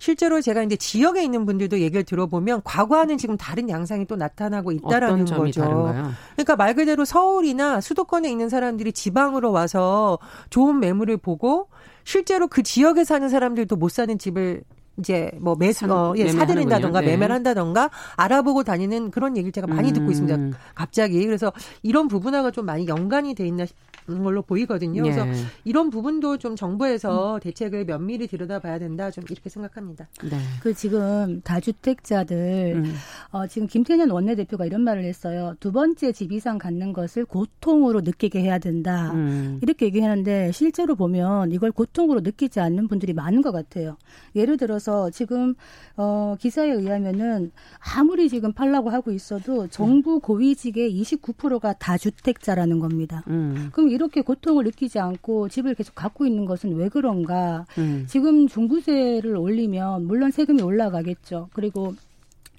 실제로 0.00 0.40
제가 0.40 0.64
이제 0.64 0.74
지역에 0.74 1.22
있는 1.22 1.46
분들도 1.46 1.78
얘기를 1.78 2.02
들어보면 2.02 2.62
과거와는 2.64 3.16
지금 3.16 3.36
다른 3.36 3.70
양상이 3.70 4.06
또 4.06 4.16
나타나고 4.16 4.72
있다라는 4.72 5.24
거죠. 5.24 5.60
다른가요? 5.60 6.10
그러니까 6.32 6.56
말 6.56 6.74
그대로 6.74 7.04
서울이나 7.04 7.80
수도권에 7.80 8.28
있는 8.28 8.48
사람들이 8.48 8.92
지방으로 8.92 9.52
와서 9.52 10.18
좋은 10.50 10.80
매물을 10.80 11.16
보고 11.18 11.68
실제로 12.02 12.48
그 12.48 12.62
지역에 12.62 13.04
사는 13.04 13.28
사람들도 13.28 13.76
못 13.76 13.90
사는 13.90 14.18
집을 14.18 14.62
이제 14.98 15.30
뭐 15.40 15.54
매수 15.56 15.86
어, 15.92 16.14
예, 16.16 16.28
사들인다던가 16.28 17.00
네. 17.00 17.08
매매를 17.08 17.34
한다던가 17.34 17.90
알아보고 18.16 18.64
다니는 18.64 19.10
그런 19.10 19.36
얘기를 19.36 19.52
제가 19.52 19.66
많이 19.66 19.88
음. 19.88 19.94
듣고 19.94 20.10
있습니다. 20.10 20.36
음. 20.36 20.52
갑자기 20.74 21.24
그래서 21.26 21.52
이런 21.82 22.08
부분하고 22.08 22.50
좀 22.50 22.64
많이 22.64 22.86
연관이 22.86 23.34
돼 23.34 23.46
있나 23.46 23.66
싶은 23.66 24.22
걸로 24.22 24.42
보이거든요. 24.42 25.04
예. 25.06 25.10
그래서 25.10 25.26
이런 25.64 25.90
부분도 25.90 26.38
좀 26.38 26.56
정부에서 26.56 27.34
음. 27.34 27.40
대책을 27.40 27.84
면밀히 27.84 28.26
들여다봐야 28.26 28.78
된다 28.78 29.10
좀 29.10 29.24
이렇게 29.30 29.50
생각합니다. 29.50 30.08
네. 30.22 30.38
그 30.62 30.72
지금 30.72 31.42
다주택자들 31.42 32.74
음. 32.76 32.94
어, 33.32 33.46
지금 33.46 33.66
김태년 33.66 34.10
원내대표가 34.10 34.64
이런 34.64 34.80
말을 34.82 35.04
했어요. 35.04 35.54
두 35.60 35.72
번째 35.72 36.12
집 36.12 36.32
이상 36.32 36.56
갖는 36.58 36.92
것을 36.92 37.26
고통으로 37.26 38.00
느끼게 38.00 38.40
해야 38.40 38.58
된다. 38.58 39.12
음. 39.12 39.58
이렇게 39.62 39.86
얘기하는데 39.86 40.52
실제로 40.52 40.94
보면 40.94 41.52
이걸 41.52 41.70
고통으로 41.70 42.20
느끼지 42.20 42.60
않는 42.60 42.88
분들이 42.88 43.12
많은 43.12 43.42
것 43.42 43.52
같아요. 43.52 43.96
예를 44.34 44.56
들어서 44.56 44.85
그래서 44.86 45.10
지금 45.10 45.54
어 45.96 46.36
기사에 46.38 46.70
의하면은 46.70 47.50
아무리 47.96 48.28
지금 48.28 48.52
팔라고 48.52 48.90
하고 48.90 49.10
있어도 49.10 49.66
정부 49.66 50.20
고위직의 50.20 51.02
29%가 51.02 51.72
다주택자라는 51.72 52.78
겁니다. 52.78 53.24
음. 53.26 53.70
그럼 53.72 53.90
이렇게 53.90 54.20
고통을 54.20 54.62
느끼지 54.64 55.00
않고 55.00 55.48
집을 55.48 55.74
계속 55.74 55.96
갖고 55.96 56.24
있는 56.24 56.44
것은 56.44 56.76
왜 56.76 56.88
그런가? 56.88 57.66
음. 57.78 58.04
지금 58.08 58.46
중부세를 58.46 59.36
올리면 59.36 60.06
물론 60.06 60.30
세금이 60.30 60.62
올라가겠죠. 60.62 61.48
그리고 61.52 61.94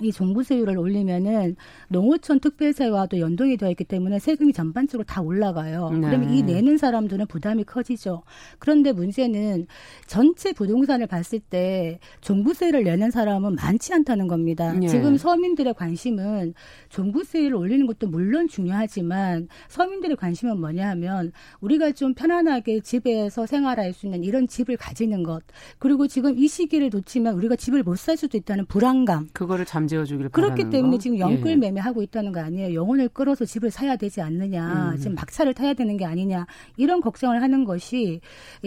이 0.01 0.11
종부세율을 0.11 0.77
올리면은 0.77 1.55
농어촌 1.89 2.39
특별세와도 2.39 3.19
연동이 3.19 3.57
되어 3.57 3.69
있기 3.71 3.83
때문에 3.83 4.19
세금이 4.19 4.53
전반적으로 4.53 5.05
다 5.05 5.21
올라가요. 5.21 5.89
네. 5.91 6.01
그러면 6.07 6.33
이 6.33 6.43
내는 6.43 6.77
사람들은 6.77 7.27
부담이 7.27 7.63
커지죠. 7.65 8.23
그런데 8.59 8.91
문제는 8.91 9.67
전체 10.07 10.53
부동산을 10.53 11.07
봤을 11.07 11.39
때 11.39 11.99
종부세를 12.21 12.83
내는 12.83 13.11
사람은 13.11 13.55
많지 13.55 13.93
않다는 13.93 14.27
겁니다. 14.27 14.73
네. 14.73 14.87
지금 14.87 15.17
서민들의 15.17 15.73
관심은 15.73 16.53
종부세를 16.89 17.55
올리는 17.55 17.85
것도 17.87 18.07
물론 18.07 18.47
중요하지만 18.47 19.47
서민들의 19.67 20.15
관심은 20.17 20.59
뭐냐 20.59 20.89
하면 20.89 21.31
우리가 21.59 21.91
좀 21.91 22.13
편안하게 22.13 22.79
집에서 22.81 23.45
생활할 23.45 23.93
수 23.93 24.05
있는 24.05 24.23
이런 24.23 24.47
집을 24.47 24.77
가지는 24.77 25.23
것 25.23 25.41
그리고 25.79 26.07
지금 26.07 26.37
이 26.37 26.47
시기를 26.47 26.89
놓치면 26.89 27.33
우리가 27.35 27.55
집을 27.55 27.83
못 27.83 27.97
살 27.97 28.15
수도 28.15 28.37
있다는 28.37 28.67
불안감 28.67 29.27
그거를 29.33 29.65
잠 29.65 29.86
잠재워 29.87 30.05
주길 30.05 30.29
그렇기 30.29 30.69
때문에 30.69 30.97
거? 30.97 31.01
지금 31.01 31.17
영끌 31.17 31.51
예. 31.51 31.55
매매하고 31.55 32.03
있다는 32.03 32.31
거 32.31 32.41
아니에요. 32.41 32.73
영혼을 32.73 33.07
끌어서 33.07 33.45
집을 33.45 33.71
사야 33.71 33.95
되지 33.95 34.21
않느냐. 34.21 34.91
음. 34.91 34.97
지금 34.97 35.15
막차를 35.15 35.53
타야 35.53 35.73
되는 35.73 35.95
게 35.97 36.05
아니냐. 36.05 36.45
이런 36.75 37.01
걱정을 37.01 37.41
하는 37.41 37.63
것이 37.63 38.19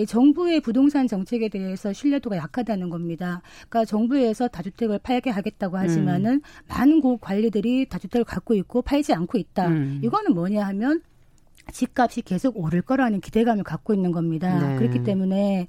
정부의 0.09 0.61
부동산 0.61 1.07
정책에 1.07 1.49
대해서 1.49 1.93
신뢰도가 1.93 2.37
약하다는 2.37 2.89
겁니다. 2.91 3.43
그러니까 3.69 3.85
정부에서 3.85 4.49
다주택을 4.49 4.99
팔게 5.03 5.31
하겠다고 5.31 5.77
하지만은 5.77 6.35
음. 6.35 6.41
많은 6.69 7.01
고 7.01 7.19
관리들이 7.19 7.87
다주택을 7.89 8.25
갖고 8.25 8.55
있고 8.55 8.83
팔지 8.83 9.13
않고 9.13 9.39
있다. 9.39 9.69
음. 9.69 10.01
이거는 10.03 10.35
뭐냐 10.35 10.67
하면 10.67 11.03
집값이 11.71 12.23
계속 12.23 12.57
오를 12.57 12.83
거라는 12.83 13.21
기대감을 13.21 13.65
갖고 13.65 13.95
있는 13.95 14.13
겁니다. 14.13 14.59
네. 14.59 14.77
그렇기 14.77 15.03
때문에 15.05 15.67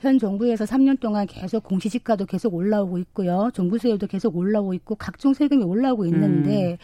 현 0.00 0.18
정부에서 0.18 0.64
3년 0.64 1.00
동안 1.00 1.26
계속 1.26 1.64
공시지가도 1.64 2.26
계속 2.26 2.54
올라오고 2.54 2.98
있고요. 2.98 3.50
정부세율도 3.54 4.06
계속 4.06 4.36
올라오고 4.36 4.74
있고 4.74 4.94
각종 4.96 5.34
세금이 5.34 5.64
올라오고 5.64 6.06
있는데 6.06 6.72
음. 6.72 6.76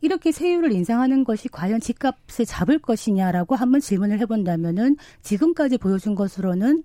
이렇게 0.00 0.30
세율을 0.30 0.72
인상하는 0.72 1.24
것이 1.24 1.48
과연 1.48 1.80
집값을 1.80 2.46
잡을 2.46 2.78
것이냐라고 2.78 3.56
한번 3.56 3.80
질문을 3.80 4.20
해본다면은 4.20 4.96
지금까지 5.22 5.78
보여준 5.78 6.14
것으로는 6.14 6.84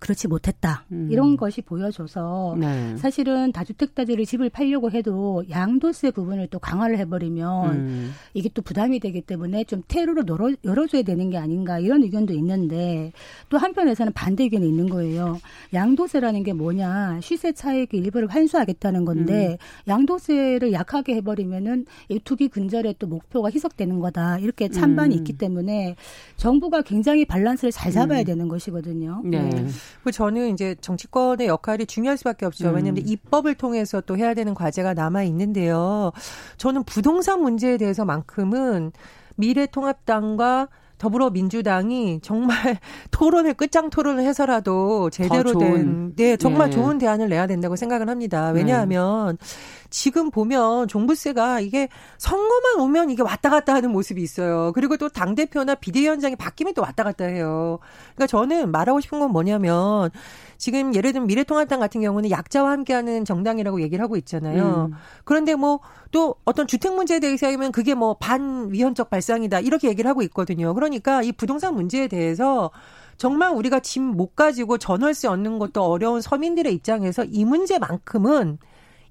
그렇지 0.00 0.28
못했다. 0.28 0.84
음. 0.90 1.08
이런 1.10 1.36
것이 1.36 1.60
보여줘서 1.60 2.56
네. 2.58 2.96
사실은 2.96 3.52
다주택자들이 3.52 4.24
집을 4.24 4.48
팔려고 4.48 4.90
해도 4.90 5.44
양도세 5.50 6.10
부분을 6.10 6.48
또 6.48 6.58
강화를 6.58 6.98
해버리면 6.98 7.70
음. 7.70 8.12
이게 8.32 8.48
또 8.52 8.62
부담이 8.62 8.98
되기 8.98 9.20
때문에 9.20 9.64
좀 9.64 9.82
테러로 9.86 10.24
열어, 10.26 10.50
열어줘야 10.64 11.02
되는 11.02 11.28
게 11.28 11.36
아닌가 11.36 11.78
이런 11.78 12.02
의견도 12.02 12.32
있는데 12.32 13.12
또 13.50 13.58
한편에서는 13.58 14.14
반대 14.14 14.44
의견이 14.44 14.66
있는 14.66 14.88
거예요. 14.88 15.38
양도세라는 15.74 16.44
게 16.44 16.54
뭐냐 16.54 17.20
시세 17.20 17.52
차익의 17.52 18.00
일부를 18.00 18.28
환수하겠다는 18.28 19.04
건데 19.04 19.58
음. 19.60 19.90
양도세를 19.90 20.72
약하게 20.72 21.16
해버리면은 21.16 21.84
이 22.08 22.18
투기 22.24 22.48
근절의 22.48 22.96
또 22.98 23.06
목표가 23.06 23.50
희석되는 23.50 24.00
거다 24.00 24.38
이렇게 24.38 24.68
찬반이 24.68 25.14
음. 25.14 25.18
있기 25.18 25.34
때문에 25.34 25.96
정부가 26.36 26.80
굉장히 26.82 27.26
밸런스를 27.26 27.70
잘 27.70 27.92
잡아야 27.92 28.20
음. 28.20 28.24
되는 28.24 28.48
것이거든요. 28.48 29.20
네. 29.24 29.66
네. 29.96 30.00
그 30.04 30.12
저는 30.12 30.50
이제 30.50 30.74
정치권의 30.80 31.46
역할이 31.46 31.86
중요할 31.86 32.16
수밖에 32.16 32.46
없죠. 32.46 32.70
음. 32.70 32.76
왜냐하면 32.76 33.06
입법을 33.06 33.54
통해서 33.54 34.00
또 34.00 34.16
해야 34.16 34.34
되는 34.34 34.54
과제가 34.54 34.94
남아 34.94 35.22
있는데요. 35.24 36.12
저는 36.56 36.84
부동산 36.84 37.42
문제에 37.42 37.76
대해서만큼은 37.76 38.92
미래통합당과 39.36 40.68
더불어민주당이 41.00 42.20
정말 42.22 42.56
토론을 43.10 43.54
끝장 43.54 43.88
토론을 43.90 44.22
해서라도 44.22 45.08
제대로 45.10 45.58
된, 45.58 46.14
네, 46.14 46.36
정말 46.36 46.68
네. 46.68 46.76
좋은 46.76 46.98
대안을 46.98 47.30
내야 47.30 47.46
된다고 47.46 47.74
생각을 47.74 48.08
합니다. 48.08 48.50
왜냐하면 48.50 49.38
네. 49.38 49.46
지금 49.90 50.30
보면 50.30 50.88
종부세가 50.88 51.60
이게 51.60 51.88
선거만 52.18 52.80
오면 52.80 53.10
이게 53.10 53.22
왔다 53.22 53.50
갔다 53.50 53.74
하는 53.74 53.90
모습이 53.90 54.22
있어요. 54.22 54.72
그리고 54.74 54.96
또 54.96 55.08
당대표나 55.08 55.74
비대위원장이 55.74 56.36
바뀌면 56.36 56.74
또 56.74 56.82
왔다 56.82 57.04
갔다 57.04 57.24
해요. 57.24 57.78
그러니까 58.14 58.26
저는 58.26 58.70
말하고 58.70 59.00
싶은 59.00 59.20
건 59.20 59.30
뭐냐면 59.32 60.10
지금 60.56 60.94
예를 60.94 61.12
들면 61.12 61.26
미래통합당 61.26 61.80
같은 61.80 62.00
경우는 62.00 62.30
약자와 62.30 62.70
함께하는 62.70 63.24
정당이라고 63.24 63.82
얘기를 63.82 64.02
하고 64.02 64.16
있잖아요. 64.16 64.90
음. 64.90 64.96
그런데 65.24 65.54
뭐 65.54 65.80
또 66.10 66.34
어떤 66.44 66.66
주택 66.66 66.94
문제에 66.94 67.20
대해서 67.20 67.46
하면 67.46 67.72
그게 67.72 67.94
뭐 67.94 68.14
반위헌적 68.14 69.10
발상이다 69.10 69.60
이렇게 69.60 69.88
얘기를 69.88 70.08
하고 70.08 70.22
있거든요. 70.22 70.74
그러니까 70.74 71.22
이 71.22 71.32
부동산 71.32 71.74
문제에 71.74 72.08
대해서 72.08 72.70
정말 73.16 73.50
우리가 73.52 73.80
짐못 73.80 74.34
가지고 74.34 74.78
전월세 74.78 75.28
얻는 75.28 75.58
것도 75.58 75.82
어려운 75.82 76.20
서민들의 76.20 76.72
입장에서 76.74 77.24
이 77.24 77.44
문제만큼은 77.44 78.58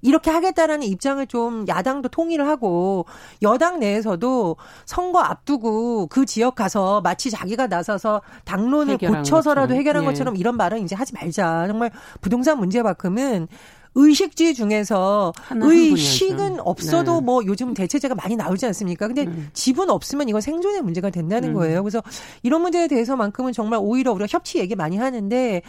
이렇게 0.02 0.30
하겠다라는 0.30 0.86
입장을 0.86 1.26
좀 1.26 1.66
야당도 1.68 2.08
통일을 2.08 2.48
하고 2.48 3.06
여당 3.42 3.80
내에서도 3.80 4.56
선거 4.86 5.20
앞두고 5.20 6.06
그 6.08 6.26
지역 6.26 6.54
가서 6.54 7.00
마치 7.00 7.30
자기가 7.30 7.66
나서서 7.66 8.22
당론을 8.44 8.98
고쳐서라도 8.98 9.68
것처럼. 9.68 9.78
해결한 9.78 10.02
예. 10.02 10.06
것처럼 10.06 10.36
이런 10.36 10.56
말은 10.56 10.82
이제 10.82 10.94
하지 10.94 11.12
말자. 11.14 11.66
정말 11.68 11.90
부동산 12.20 12.58
문제만큼은 12.58 13.48
의식주의 13.94 14.54
중에서 14.54 15.32
의식은 15.50 16.60
없어도 16.60 17.14
네. 17.14 17.20
뭐 17.20 17.42
요즘 17.44 17.74
대체제가 17.74 18.14
많이 18.14 18.36
나오지 18.36 18.64
않습니까? 18.66 19.08
근데 19.08 19.24
음. 19.24 19.50
집은 19.52 19.90
없으면 19.90 20.28
이건 20.28 20.40
생존의 20.40 20.82
문제가 20.82 21.10
된다는 21.10 21.48
음. 21.48 21.54
거예요. 21.54 21.82
그래서 21.82 22.00
이런 22.42 22.62
문제에 22.62 22.86
대해서만큼은 22.86 23.52
정말 23.52 23.80
오히려 23.82 24.12
우리가 24.12 24.28
협치 24.30 24.58
얘기 24.58 24.76
많이 24.76 24.96
하는데 24.96 25.62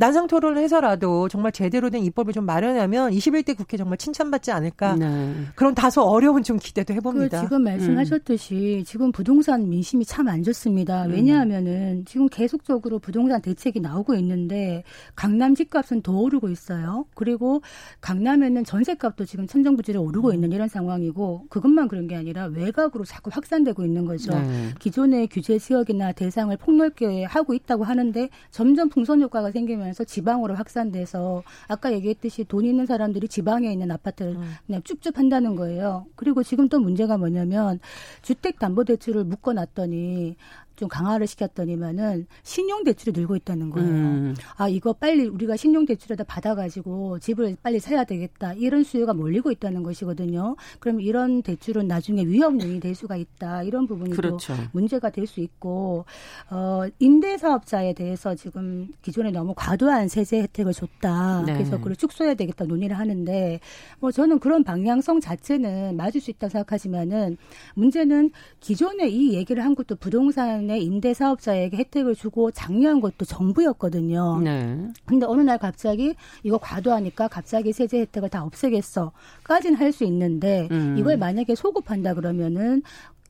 난상 0.00 0.28
토론을 0.28 0.62
해서라도 0.62 1.28
정말 1.28 1.50
제대로 1.50 1.90
된 1.90 2.04
입법을 2.04 2.32
좀 2.32 2.46
마련하면 2.46 3.10
21대 3.10 3.56
국회 3.56 3.76
정말 3.76 3.98
칭찬받지 3.98 4.52
않을까. 4.52 4.94
네. 4.94 5.34
그런 5.56 5.74
다소 5.74 6.02
어려운 6.02 6.44
좀 6.44 6.56
기대도 6.56 6.94
해봅니다. 6.94 7.40
그 7.40 7.46
지금 7.46 7.64
말씀하셨듯이 7.64 8.78
음. 8.78 8.84
지금 8.84 9.10
부동산 9.12 9.68
민심이 9.68 10.04
참 10.04 10.28
안 10.28 10.42
좋습니다. 10.44 11.06
음. 11.06 11.12
왜냐하면은 11.12 12.04
지금 12.06 12.28
계속적으로 12.28 12.98
부동산 12.98 13.40
대책이 13.42 13.80
나오고 13.80 14.14
있는데 14.16 14.84
강남 15.16 15.54
집값은 15.54 16.02
더 16.02 16.12
오르고 16.12 16.48
있어요. 16.50 17.06
그리고 17.14 17.62
강남에는 18.00 18.64
전세값도 18.64 19.24
지금 19.24 19.46
천정부지를 19.46 20.00
오르고 20.00 20.32
있는 20.32 20.52
이런 20.52 20.68
상황이고 20.68 21.46
그것만 21.48 21.88
그런 21.88 22.06
게 22.06 22.14
아니라 22.14 22.44
외곽으로 22.46 23.04
자꾸 23.04 23.30
확산되고 23.32 23.84
있는 23.84 24.04
거죠. 24.04 24.32
네. 24.38 24.68
기존의 24.78 25.28
규제 25.28 25.58
지역이나 25.58 26.12
대상을 26.12 26.56
폭넓게 26.58 27.24
하고 27.24 27.54
있다고 27.54 27.84
하는데 27.84 28.28
점점 28.50 28.88
풍선 28.90 29.22
효과가 29.22 29.50
생기면 29.50 29.87
나면서 29.88 30.04
지방으로 30.04 30.54
확산돼서 30.54 31.42
아까 31.66 31.92
얘기했듯이 31.92 32.44
돈 32.44 32.64
있는 32.64 32.86
사람들이 32.86 33.28
지방에 33.28 33.70
있는 33.70 33.90
아파트를 33.90 34.36
음. 34.36 34.52
그냥 34.66 34.82
쭉쭉 34.82 35.18
한다는 35.18 35.56
거예요. 35.56 36.06
그리고 36.16 36.42
지금 36.42 36.68
또 36.68 36.78
문제가 36.78 37.16
뭐냐면 37.16 37.80
주택 38.22 38.58
담보 38.58 38.84
대출을 38.84 39.24
묶어 39.24 39.52
놨더니 39.52 40.36
좀 40.78 40.88
강화를 40.88 41.26
시켰더니만은 41.26 42.26
신용 42.44 42.84
대출이 42.84 43.12
늘고 43.18 43.34
있다는 43.36 43.70
거예요. 43.70 43.88
음. 43.88 44.34
아 44.56 44.68
이거 44.68 44.92
빨리 44.92 45.26
우리가 45.26 45.56
신용 45.56 45.84
대출에다 45.84 46.24
받아가지고 46.24 47.18
집을 47.18 47.56
빨리 47.62 47.80
사야 47.80 48.04
되겠다 48.04 48.52
이런 48.54 48.84
수요가 48.84 49.12
몰리고 49.12 49.50
있다는 49.50 49.82
것이거든요. 49.82 50.56
그럼 50.78 51.00
이런 51.00 51.42
대출은 51.42 51.88
나중에 51.88 52.24
위험 52.24 52.60
요인이 52.60 52.80
될 52.80 52.94
수가 52.94 53.16
있다 53.16 53.64
이런 53.64 53.86
부분이 53.86 54.12
그렇죠. 54.12 54.54
또 54.56 54.62
문제가 54.72 55.10
될 55.10 55.28
수 55.28 55.40
있고 55.40 56.06
어 56.50 56.84
임대 57.00 57.36
사업자에 57.36 57.92
대해서 57.92 58.34
지금 58.34 58.88
기존에 59.02 59.30
너무 59.30 59.52
과도한 59.54 60.08
세제 60.08 60.40
혜택을 60.42 60.72
줬다. 60.72 61.42
네. 61.44 61.52
그래서 61.52 61.76
그걸 61.76 61.96
축소해야 61.96 62.34
되겠다 62.34 62.64
논의를 62.64 62.96
하는데 62.98 63.60
뭐 64.00 64.10
저는 64.10 64.38
그런 64.38 64.64
방향성 64.64 65.20
자체는 65.20 65.96
맞을 65.96 66.20
수 66.20 66.30
있다 66.30 66.48
생각하지만은 66.48 67.36
문제는 67.74 68.30
기존에 68.60 69.08
이 69.08 69.34
얘기를 69.34 69.62
한 69.64 69.74
것도 69.74 69.96
부동산 69.96 70.67
때문에 70.68 70.78
임대 70.78 71.14
사업자에게 71.14 71.78
혜택을 71.78 72.14
주고 72.14 72.50
장려한 72.50 73.00
것도 73.00 73.24
정부였거든요. 73.24 74.40
네. 74.44 74.88
근데 75.06 75.26
어느 75.26 75.40
날 75.40 75.58
갑자기 75.58 76.14
이거 76.42 76.58
과도하니까 76.58 77.28
갑자기 77.28 77.72
세제 77.72 77.98
혜택을 78.00 78.28
다 78.28 78.44
없애겠어까지는 78.44 79.76
할 79.78 79.88
수 79.88 80.04
있는데 80.04 80.68
음. 80.70 80.96
이걸 80.98 81.16
만약에 81.16 81.54
소급한다 81.54 82.12
그러면은 82.12 82.82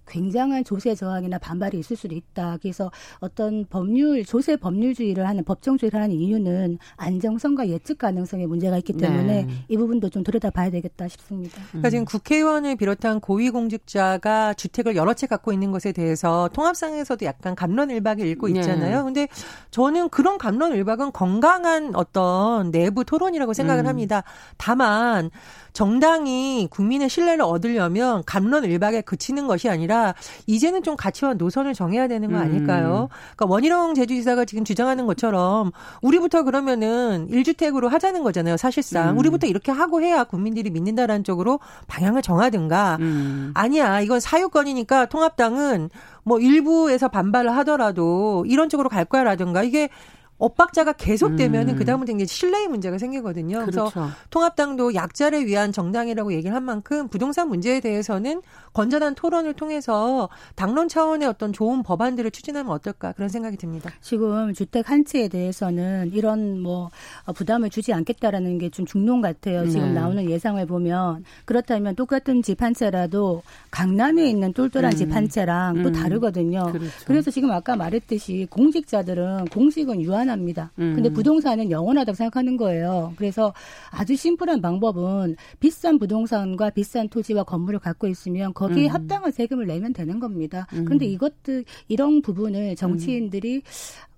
굉장한 0.09 0.65
조세 0.65 0.95
저항이나 0.95 1.39
반발이 1.39 1.79
있을 1.79 1.97
수도 1.97 2.15
있다. 2.15 2.59
그래서 2.61 2.91
어떤 3.21 3.65
법률 3.69 4.25
조세 4.25 4.57
법률주의를 4.57 5.29
하는 5.29 5.45
법정주의를 5.45 6.01
하는 6.01 6.15
이유는 6.15 6.79
안정성과 6.97 7.69
예측 7.69 7.99
가능성에 7.99 8.47
문제가 8.47 8.79
있기 8.79 8.95
때문에 8.95 9.45
네. 9.45 9.49
이 9.69 9.77
부분도 9.77 10.09
좀 10.09 10.23
들여다봐야 10.25 10.71
되겠다 10.71 11.09
싶습니다. 11.09 11.61
그러니까 11.69 11.91
지금 11.91 12.05
국회의원을 12.05 12.77
비롯한 12.77 13.21
고위공직자가 13.21 14.55
주택을 14.55 14.97
여러 14.97 15.15
채 15.15 15.27
갖고 15.27 15.53
있는 15.53 15.71
것에 15.73 15.93
대해서 15.93 16.49
통합상에서도 16.53 17.25
약간 17.27 17.55
감론을박을 17.55 18.27
읽고 18.27 18.49
네. 18.49 18.61
있잖아요. 18.61 18.99
네. 18.99 19.03
근데 19.05 19.29
저는 19.71 20.09
그런 20.09 20.39
감론을박은 20.39 21.13
건강한 21.13 21.95
어떤 21.95 22.71
내부 22.71 23.05
토론이라고 23.05 23.53
생각을 23.53 23.85
음. 23.85 23.89
합니다. 23.89 24.23
다만 24.57 25.31
정당이 25.73 26.69
국민의 26.71 27.09
신뢰를 27.09 27.43
얻으려면 27.43 28.23
감론 28.27 28.65
일박에 28.65 29.01
그치는 29.03 29.47
것이 29.47 29.69
아니라 29.69 29.98
이제는 30.47 30.83
좀 30.83 30.97
가치와 30.97 31.35
노선을 31.35 31.75
정해야 31.75 32.09
되는 32.09 32.31
거 32.33 32.39
아닐까요? 32.39 33.09
음. 33.11 33.15
그러니까 33.37 33.47
원희룡 33.47 33.95
제주지사가 33.95 34.45
지금 34.45 34.65
주장하는 34.65 35.07
것처럼 35.07 35.73
우리부터 36.03 36.43
그러면은 36.43 37.29
1주택으로 37.31 37.89
하자는 37.89 38.23
거잖아요. 38.23 38.57
사실상 38.57 39.11
음. 39.11 39.19
우리부터 39.19 39.47
이렇게 39.47 39.73
하고 39.73 40.03
해야 40.03 40.25
국민들이 40.25 40.71
믿는다라는 40.71 41.25
쪽으로 41.25 41.61
방향을 41.87 42.23
정하든가 42.23 42.99
음. 43.01 43.53
아니야 43.55 44.01
이건 44.01 44.21
사유권이니까 44.21 45.07
통합당은 45.07 45.91
뭐 46.25 46.39
일부에서 46.39 47.09
반발을 47.09 47.57
하더라도 47.59 48.45
이런 48.47 48.69
쪽으로 48.69 48.89
갈 48.89 49.05
거야라든가 49.05 49.63
이게 49.63 49.89
엇박자가 50.39 50.93
계속되면은 50.93 51.75
음. 51.75 51.79
그다음부터 51.79 52.13
이제 52.13 52.25
신뢰의 52.25 52.69
문제가 52.69 52.97
생기거든요. 52.99 53.61
그래서 53.61 53.91
그렇죠. 53.91 54.11
통합당도 54.31 54.95
약자를 54.95 55.47
위한 55.47 55.73
정당이라고 55.73 56.33
얘기를 56.33 56.55
한 56.55 56.63
만큼 56.63 57.09
부동산 57.09 57.49
문제에 57.49 57.81
대해서는 57.81 58.43
건전한 58.73 59.15
토론을 59.17 59.55
통해서 59.55 60.29
당론 60.55 60.89
차원의 60.89 61.27
어떤 61.27 61.53
좋은 61.53 61.83
법안들을 61.83 62.31
추진하면 62.31 62.73
어떨까 62.73 63.13
그런 63.13 63.29
생각이 63.29 63.57
듭니다. 63.57 63.91
지금 64.01 64.55
주택 64.55 64.89
한 64.91 65.05
채에 65.05 65.29
대해서는 65.29 66.13
이런 66.13 66.61
뭐 66.61 66.91
부담을 67.35 67.71
주지 67.71 67.93
않겠다라는 67.93 68.59
게 68.59 68.69
좀 68.71 68.87
중론 68.87 69.21
같아요. 69.23 69.67
지금 69.69 69.89
네. 69.89 69.93
나오는 69.95 70.29
예상을 70.31 70.65
보면 70.67 71.25
그렇다면 71.47 71.97
똑같은 71.97 72.43
집 72.43 72.63
한 72.63 72.75
채라도 72.75 73.43
강남에 73.71 74.29
있는 74.29 74.53
똘똘한 74.53 74.93
음. 74.93 74.97
집한 74.97 75.29
채랑 75.29 75.77
음. 75.79 75.83
또 75.85 75.93
다르거든요. 75.93 76.65
그렇죠. 76.73 76.91
그래서 77.07 77.31
지금 77.31 77.51
아까 77.51 77.77
말했듯이 77.77 78.47
공직자들은 78.51 79.47
공직은 79.47 80.03
유한 80.03 80.28
불안합니다. 80.29 80.73
음. 80.79 80.95
근데 80.95 81.09
부동산은 81.09 81.71
영원하다고 81.71 82.15
생각하는 82.15 82.57
거예요. 82.57 83.15
그래서 83.17 83.53
아주 83.91 84.15
심플한 84.15 84.61
방법은 84.61 85.37
비싼 85.59 85.99
부동산과 85.99 86.71
비싼 86.71 87.09
토지와 87.09 87.45
건물을 87.45 87.81
갖고 87.81 88.07
있으면 88.07 88.53
거기에 88.53 88.89
음. 88.89 88.95
합당한 88.95 89.33
세금을 89.33 89.67
내면 89.67 89.93
되는 89.93 90.21
겁니다. 90.21 90.67
음. 90.75 90.85
그런데 90.85 91.07
이것들 91.07 91.65
이런 91.89 92.21
부분을 92.23 92.77
정치인들이 92.77 93.57
음. 93.57 93.63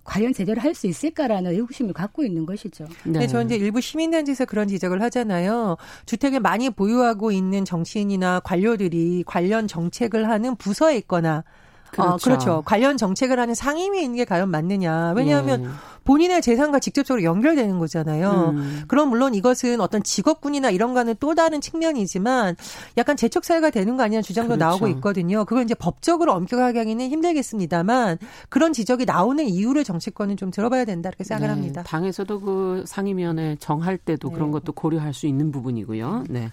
과연 0.03 0.33
제대로 0.33 0.59
할 0.59 0.73
수 0.73 0.87
있을까라는 0.87 1.51
의구심을 1.51 1.93
갖고 1.93 2.23
있는 2.23 2.45
것이죠. 2.45 2.85
네. 3.03 3.19
네, 3.19 3.27
저는 3.27 3.45
이제 3.47 3.55
일부 3.55 3.79
시민단체에서 3.81 4.45
그런 4.45 4.67
지적을 4.67 5.01
하잖아요. 5.03 5.77
주택을 6.05 6.39
많이 6.39 6.69
보유하고 6.69 7.31
있는 7.31 7.65
정치인이나 7.65 8.39
관료들이 8.39 9.23
관련 9.27 9.67
정책을 9.67 10.27
하는 10.27 10.55
부서에 10.55 10.97
있거나 10.97 11.43
그렇죠. 11.91 12.13
어, 12.13 12.17
그렇죠. 12.17 12.61
관련 12.65 12.97
정책을 12.97 13.39
하는 13.39 13.53
상임위에 13.53 14.01
있는 14.01 14.17
게 14.17 14.25
과연 14.25 14.49
맞느냐. 14.49 15.13
왜냐하면 15.15 15.63
예. 15.63 15.67
본인의 16.03 16.41
재산과 16.41 16.79
직접적으로 16.79 17.23
연결되는 17.23 17.77
거잖아요. 17.77 18.53
음. 18.55 18.83
그럼 18.87 19.09
물론 19.09 19.35
이것은 19.35 19.81
어떤 19.81 20.01
직업군이나 20.01 20.71
이런 20.71 20.93
거는 20.93 21.15
또 21.19 21.35
다른 21.35 21.61
측면이지만 21.61 22.55
약간 22.97 23.15
재척 23.15 23.45
사유가 23.45 23.69
되는 23.69 23.97
거 23.97 24.03
아니냐 24.03 24.21
주장도 24.21 24.55
그렇죠. 24.55 24.65
나오고 24.65 24.87
있거든요. 24.95 25.45
그걸 25.45 25.63
이제 25.63 25.75
법적으로 25.75 26.33
엄격하게 26.33 26.79
하기는 26.79 27.07
힘들겠습니다만 27.09 28.17
그런 28.49 28.73
지적이 28.73 29.05
나오는 29.05 29.45
이유를 29.45 29.83
정치권은 29.83 30.37
좀 30.37 30.49
들어봐야 30.49 30.85
된다 30.85 31.09
이렇게 31.09 31.23
생각을 31.23 31.47
네. 31.49 31.53
합니다. 31.53 31.83
당에서도 31.83 32.39
그 32.39 32.83
상임위원회 32.87 33.57
정할 33.59 33.97
때도 33.97 34.29
네. 34.29 34.33
그런 34.33 34.51
것도 34.51 34.71
고려할 34.71 35.13
수 35.13 35.27
있는 35.27 35.51
부분이고요. 35.51 36.25
네. 36.29 36.51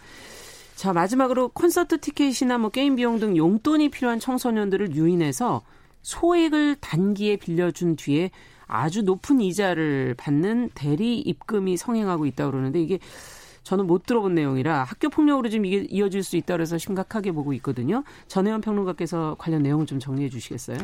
자, 0.79 0.93
마지막으로 0.93 1.49
콘서트 1.49 1.99
티켓이나 1.99 2.57
뭐 2.57 2.71
게임 2.71 2.95
비용 2.95 3.19
등 3.19 3.37
용돈이 3.37 3.89
필요한 3.89 4.21
청소년들을 4.21 4.95
유인해서 4.95 5.63
소액을 6.03 6.77
단기에 6.77 7.35
빌려준 7.35 7.97
뒤에 7.97 8.31
아주 8.69 9.03
높은 9.03 9.41
이자를 9.41 10.15
받는 10.17 10.71
대리 10.77 11.19
입금이 11.19 11.77
성행하고 11.77 12.27
있다고 12.27 12.53
그러는데 12.53 12.81
이게 12.81 13.01
저는 13.69 13.87
못 13.87 14.07
들어본 14.07 14.35
내용이라 14.35 14.85
학교 14.85 15.11
폭력으로 15.11 15.51
좀 15.51 15.67
이게 15.67 15.87
이어질 15.91 16.23
수 16.23 16.39
있다 16.39 16.55
그래서 16.55 16.79
심각하게 16.79 17.33
보고 17.33 17.53
있거든요. 17.53 18.03
전혜원 18.27 18.63
평론가께서 18.63 19.37
관련 19.39 19.63
내용을 19.63 19.85
좀 19.85 19.99
정리해 19.99 20.31
주시겠어요? 20.31 20.79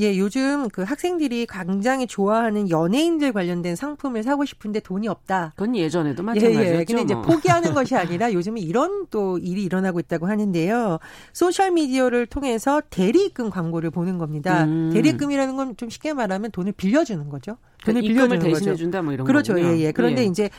예, 0.00 0.18
요즘 0.18 0.68
그 0.68 0.82
학생들이 0.82 1.46
굉장히 1.48 2.06
좋아하는 2.06 2.68
연예인들 2.68 3.32
관련된 3.32 3.74
상품을 3.74 4.22
사고 4.22 4.44
싶은데 4.44 4.80
돈이 4.80 5.08
없다. 5.08 5.54
그건 5.56 5.74
예전에도 5.76 6.22
마찬가지였죠. 6.22 6.62
예, 6.74 6.78
예. 6.80 6.84
근데 6.84 7.02
이제 7.02 7.14
뭐. 7.14 7.22
포기하는 7.22 7.72
것이 7.72 7.94
아니라 7.96 8.30
요즘은 8.30 8.60
이런 8.60 9.06
또 9.10 9.38
일이 9.38 9.62
일어나고 9.64 9.98
있다고 10.00 10.28
하는데요. 10.28 10.98
소셜 11.32 11.70
미디어를 11.70 12.26
통해서 12.26 12.82
대리입금 12.90 13.48
광고를 13.48 13.90
보는 13.90 14.18
겁니다. 14.18 14.64
음. 14.64 14.90
대리입금이라는 14.92 15.56
건 15.56 15.76
좀 15.76 15.88
쉽게 15.90 16.12
말하면 16.12 16.50
돈을 16.52 16.72
빌려주는 16.72 17.28
거죠. 17.28 17.56
돈을 17.86 18.00
빌려주는 18.02 18.38
대신해 18.40 18.74
준다 18.76 19.02
뭐 19.02 19.12
이런 19.12 19.26
그렇죠. 19.26 19.54
거군요. 19.54 19.76
예, 19.76 19.80
예. 19.80 19.92
그런데 19.92 20.22
예. 20.22 20.26
이제 20.26 20.50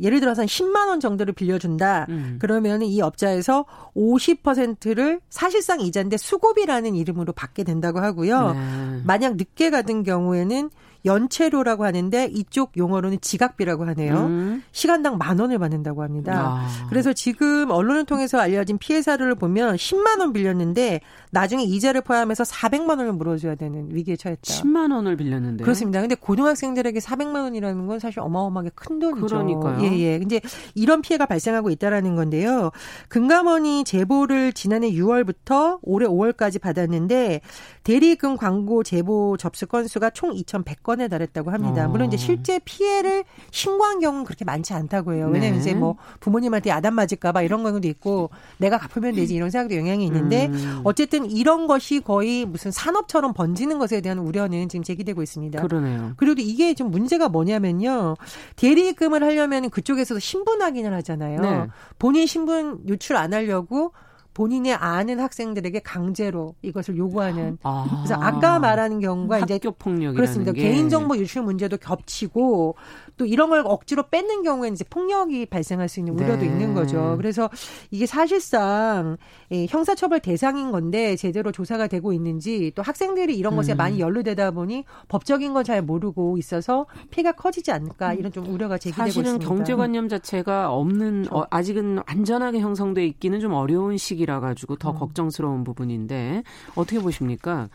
예를 0.00 0.20
들어서 0.20 0.42
한 0.42 0.46
10만 0.46 0.88
원 0.88 1.00
정도를 1.00 1.34
빌려준다. 1.34 2.06
음. 2.08 2.36
그러면 2.40 2.82
이 2.82 3.00
업자에서 3.00 3.64
50%를 3.96 5.20
사실상 5.30 5.80
이자인데 5.80 6.16
수고비라는 6.16 6.94
이름으로 6.94 7.32
받게 7.32 7.64
된다고 7.64 8.00
하고요. 8.00 8.52
네. 8.52 9.00
만약 9.04 9.36
늦게 9.36 9.70
갚은 9.70 10.02
경우에는 10.02 10.70
연체료라고 11.04 11.84
하는데 11.84 12.30
이쪽 12.32 12.76
용어로는 12.76 13.20
지각비라고 13.20 13.84
하네요. 13.88 14.16
음. 14.26 14.62
시간당 14.72 15.18
만 15.18 15.38
원을 15.38 15.58
받는다고 15.58 16.02
합니다. 16.02 16.60
아. 16.60 16.86
그래서 16.88 17.12
지금 17.12 17.70
언론을 17.70 18.04
통해서 18.04 18.38
알려진 18.38 18.78
피해 18.78 19.02
사례를 19.02 19.34
보면 19.34 19.76
10만 19.76 20.20
원 20.20 20.32
빌렸는데 20.32 21.00
나중에 21.30 21.62
이자를 21.64 22.00
포함해서 22.00 22.44
400만 22.44 22.90
원을 22.90 23.12
물어줘야 23.12 23.54
되는 23.54 23.88
위기에 23.90 24.16
처했다. 24.16 24.42
10만 24.42 24.92
원을 24.92 25.16
빌렸는데 25.16 25.64
그렇습니다. 25.64 26.00
근데 26.00 26.14
고등학생들에게 26.14 26.98
400만 26.98 27.42
원이라는 27.42 27.86
건 27.86 27.98
사실 27.98 28.20
어마어마하게 28.20 28.70
큰 28.74 28.98
돈이죠. 28.98 29.26
그러니까요. 29.26 29.82
예, 29.82 29.98
예. 29.98 30.18
근데 30.18 30.40
이런 30.74 31.02
피해가 31.02 31.26
발생하고 31.26 31.70
있다라는 31.70 32.16
건데요. 32.16 32.70
금감원이 33.08 33.84
제보를 33.84 34.52
지난해 34.52 34.90
6월부터 34.92 35.78
올해 35.82 36.06
5월까지 36.06 36.60
받았는데 36.60 37.40
대리금 37.82 38.36
광고 38.36 38.82
제보 38.82 39.36
접수 39.36 39.66
건수가 39.66 40.10
총 40.10 40.32
2,100건 40.32 40.93
에 41.00 41.08
달했다고 41.08 41.50
합니다. 41.50 41.86
어. 41.86 41.88
물론 41.88 42.08
이제 42.08 42.16
실제 42.16 42.60
피해를 42.64 43.24
신고한 43.50 44.00
경우는 44.00 44.24
그렇게 44.24 44.44
많지 44.44 44.74
않다고 44.74 45.14
해요. 45.14 45.28
왜냐면 45.32 45.54
네. 45.54 45.60
이제 45.60 45.74
뭐 45.74 45.96
부모님한테 46.20 46.70
야단 46.70 46.94
맞을까봐 46.94 47.42
이런 47.42 47.62
경우도 47.62 47.88
있고 47.88 48.30
내가 48.58 48.78
갚으면 48.78 49.14
되지 49.14 49.34
이런 49.34 49.50
생각도 49.50 49.76
영향이 49.76 50.04
있는데 50.06 50.46
음. 50.46 50.80
어쨌든 50.84 51.30
이런 51.30 51.66
것이 51.66 52.00
거의 52.00 52.44
무슨 52.44 52.70
산업처럼 52.70 53.32
번지는 53.32 53.78
것에 53.78 54.00
대한 54.00 54.18
우려는 54.18 54.68
지금 54.68 54.82
제기되고 54.82 55.22
있습니다. 55.22 55.62
그러네요. 55.62 56.12
그리고 56.16 56.40
이게 56.40 56.74
좀 56.74 56.90
문제가 56.90 57.28
뭐냐면요. 57.28 58.16
대리금을 58.56 59.22
하려면 59.22 59.70
그쪽에서도 59.70 60.20
신분 60.20 60.62
확인을 60.62 60.94
하잖아요. 60.94 61.40
네. 61.40 61.66
본인 61.98 62.26
신분 62.26 62.80
유출 62.88 63.16
안 63.16 63.34
하려고 63.34 63.92
본인의 64.34 64.74
아는 64.74 65.20
학생들에게 65.20 65.78
강제로 65.80 66.54
이것을 66.62 66.96
요구하는 66.96 67.56
아. 67.62 68.02
그래서 68.04 68.20
아까 68.20 68.58
말하는 68.58 69.00
경우가 69.00 69.38
이제 69.38 69.58
폭력 69.78 70.14
그렇습니다. 70.14 70.52
개인정보 70.52 71.16
유출 71.16 71.42
문제도 71.42 71.76
겹치고 71.76 72.74
또 73.16 73.26
이런 73.26 73.50
걸 73.50 73.62
억지로 73.66 74.04
뺏는 74.04 74.42
경우에는 74.42 74.74
이제 74.74 74.84
폭력이 74.88 75.46
발생할 75.46 75.88
수 75.88 75.98
있는 76.00 76.14
우려도 76.14 76.36
네. 76.36 76.46
있는 76.46 76.74
거죠. 76.74 77.14
그래서 77.16 77.50
이게 77.90 78.06
사실상 78.06 79.16
형사처벌 79.50 80.20
대상인 80.20 80.70
건데 80.70 81.16
제대로 81.16 81.50
조사가 81.50 81.88
되고 81.88 82.12
있는지 82.12 82.70
또 82.76 82.82
학생들이 82.82 83.36
이런 83.36 83.56
것에 83.56 83.74
음. 83.74 83.76
많이 83.76 83.98
연루되다 83.98 84.52
보니 84.52 84.84
법적인 85.08 85.52
건 85.52 85.64
잘 85.64 85.80
모르고 85.80 86.36
있어서 86.36 86.84
피해가 87.10 87.32
커지지 87.32 87.72
않을까 87.72 88.12
이런 88.12 88.30
좀 88.30 88.46
우려가 88.46 88.76
제기되고 88.76 89.02
사실은 89.06 89.22
있습니다. 89.24 89.44
사실은 89.44 89.56
경제관념 89.56 90.08
자체가 90.10 90.70
없는 90.72 91.26
어, 91.30 91.44
아직은 91.48 92.00
안전하게 92.04 92.60
형성돼 92.60 93.06
있기는 93.06 93.40
좀 93.40 93.54
어려운 93.54 93.96
시기라 93.96 94.40
가지고 94.40 94.76
더 94.76 94.90
음. 94.90 94.98
걱정스러운 94.98 95.64
부분인데 95.64 96.42
어떻게 96.74 97.00
보십니까? 97.00 97.70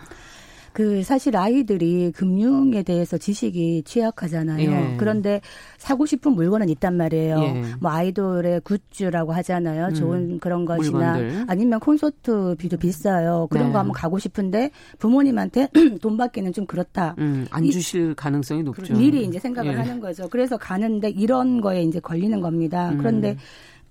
그 0.79 1.03
사실 1.03 1.35
아이들이 1.35 2.09
금융에 2.15 2.83
대해서 2.83 3.17
지식이 3.17 3.83
취약하잖아요. 3.83 4.71
예. 4.71 4.95
그런데 4.97 5.41
사고 5.77 6.05
싶은 6.05 6.31
물건은 6.31 6.69
있단 6.69 6.95
말이에요. 6.95 7.37
예. 7.37 7.63
뭐 7.81 7.91
아이돌의 7.91 8.61
굿즈라고 8.61 9.33
하잖아요. 9.33 9.87
음. 9.87 9.93
좋은 9.93 10.39
그런 10.39 10.63
것이나 10.63 11.17
물건들. 11.17 11.45
아니면 11.49 11.81
콘서트 11.81 12.55
비도 12.57 12.77
비싸요. 12.77 13.47
그런 13.49 13.67
네. 13.67 13.73
거 13.73 13.79
한번 13.79 13.91
가고 13.91 14.19
싶은데 14.19 14.71
부모님한테 14.99 15.67
돈 16.01 16.15
받기는 16.15 16.53
좀 16.53 16.65
그렇다. 16.65 17.13
음, 17.17 17.45
안 17.51 17.69
주실 17.69 18.11
이, 18.11 18.15
가능성이 18.15 18.63
높죠. 18.63 18.93
미리 18.93 19.25
이제 19.25 19.37
생각을 19.37 19.73
예. 19.73 19.75
하는 19.75 19.99
거죠. 19.99 20.29
그래서 20.29 20.55
가는데 20.55 21.09
이런 21.09 21.59
거에 21.59 21.83
이제 21.83 21.99
걸리는 21.99 22.39
겁니다. 22.39 22.91
음. 22.91 22.99
그런데 22.99 23.35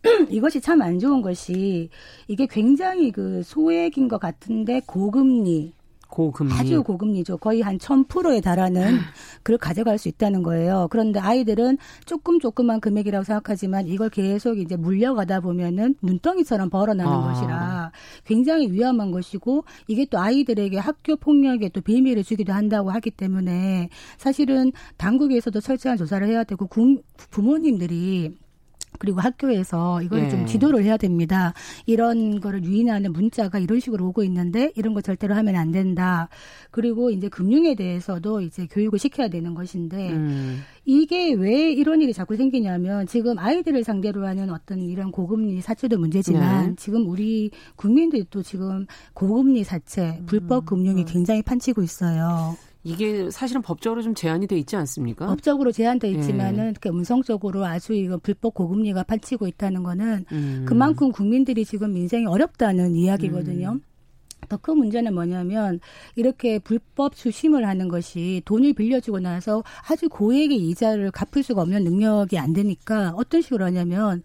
이것이 0.30 0.62
참 0.62 0.80
안 0.80 0.98
좋은 0.98 1.20
것이 1.20 1.90
이게 2.28 2.46
굉장히 2.46 3.10
그 3.12 3.42
소액인 3.44 4.08
것 4.08 4.18
같은데 4.18 4.80
고금리 4.86 5.74
고금리. 6.08 6.52
아주 6.54 6.82
고금리죠. 6.82 7.36
거의 7.38 7.60
한 7.60 7.78
1000%에 7.78 8.40
달하는 8.40 8.98
그걸 9.42 9.58
가져갈 9.58 9.98
수 9.98 10.08
있다는 10.08 10.42
거예요. 10.42 10.88
그런데 10.90 11.20
아이들은 11.20 11.78
조금 12.06 12.40
조금만 12.40 12.80
금액이라고 12.80 13.24
생각하지만 13.24 13.86
이걸 13.86 14.08
계속 14.08 14.58
이제 14.58 14.76
물려가다 14.76 15.40
보면은 15.40 15.94
눈덩이처럼 16.02 16.70
벌어나는 16.70 17.12
아. 17.12 17.32
것이라 17.32 17.92
굉장히 18.24 18.70
위험한 18.72 19.10
것이고 19.10 19.64
이게 19.86 20.06
또 20.06 20.18
아이들에게 20.18 20.78
학교 20.78 21.16
폭력에 21.16 21.68
또 21.68 21.80
비밀을 21.80 22.24
주기도 22.24 22.52
한다고 22.52 22.90
하기 22.90 23.10
때문에 23.10 23.90
사실은 24.16 24.72
당국에서도 24.96 25.60
철저한 25.60 25.98
조사를 25.98 26.26
해야 26.26 26.44
되고 26.44 26.68
부모님들이 27.30 28.36
그리고 28.98 29.20
학교에서 29.20 30.02
이걸 30.02 30.24
예. 30.24 30.28
좀 30.28 30.46
지도를 30.46 30.84
해야 30.84 30.96
됩니다. 30.96 31.54
이런 31.86 32.40
거를 32.40 32.64
유인하는 32.64 33.12
문자가 33.12 33.58
이런 33.58 33.80
식으로 33.80 34.06
오고 34.08 34.22
있는데 34.24 34.72
이런 34.76 34.94
거 34.94 35.00
절대로 35.00 35.34
하면 35.34 35.56
안 35.56 35.72
된다. 35.72 36.28
그리고 36.70 37.10
이제 37.10 37.28
금융에 37.28 37.74
대해서도 37.74 38.42
이제 38.42 38.66
교육을 38.70 38.98
시켜야 38.98 39.28
되는 39.28 39.54
것인데 39.54 40.12
음. 40.12 40.60
이게 40.84 41.32
왜 41.32 41.70
이런 41.70 42.00
일이 42.00 42.12
자꾸 42.12 42.36
생기냐면 42.36 43.06
지금 43.06 43.38
아이들을 43.38 43.84
상대로 43.84 44.26
하는 44.26 44.50
어떤 44.50 44.80
이런 44.80 45.10
고금리 45.10 45.60
사채도 45.60 45.98
문제지만 45.98 46.66
네. 46.68 46.74
지금 46.76 47.08
우리 47.08 47.50
국민들도 47.76 48.42
지금 48.42 48.86
고금리 49.14 49.64
사채, 49.64 50.20
불법 50.26 50.66
금융이 50.66 51.02
음. 51.02 51.06
굉장히 51.06 51.42
판치고 51.42 51.82
있어요. 51.82 52.56
이게 52.88 53.30
사실은 53.30 53.60
법적으로 53.60 54.02
좀 54.02 54.14
제한이 54.14 54.46
돼 54.46 54.56
있지 54.58 54.74
않습니까? 54.76 55.26
법적으로 55.26 55.72
제한돼 55.72 56.08
있지만은 56.12 56.74
예. 56.84 56.88
음성적으로 56.88 57.66
아주 57.66 57.92
이거 57.92 58.16
불법 58.16 58.54
고금리가 58.54 59.02
판치고 59.02 59.46
있다는 59.46 59.82
거는 59.82 60.24
음. 60.32 60.64
그만큼 60.66 61.12
국민들이 61.12 61.64
지금 61.64 61.92
민생이 61.92 62.26
어렵다는 62.26 62.96
이야기거든요. 62.96 63.72
음. 63.72 63.80
더큰 64.48 64.78
문제는 64.78 65.12
뭐냐면 65.12 65.80
이렇게 66.16 66.58
불법 66.58 67.14
수심을 67.14 67.66
하는 67.66 67.88
것이 67.88 68.40
돈을 68.46 68.72
빌려주고 68.72 69.18
나서 69.20 69.62
아주 69.90 70.08
고액의 70.08 70.56
이자를 70.56 71.10
갚을 71.10 71.42
수가 71.42 71.62
없는 71.62 71.84
능력이 71.84 72.38
안 72.38 72.52
되니까 72.54 73.12
어떤 73.16 73.42
식으로 73.42 73.64
하냐면 73.66 74.22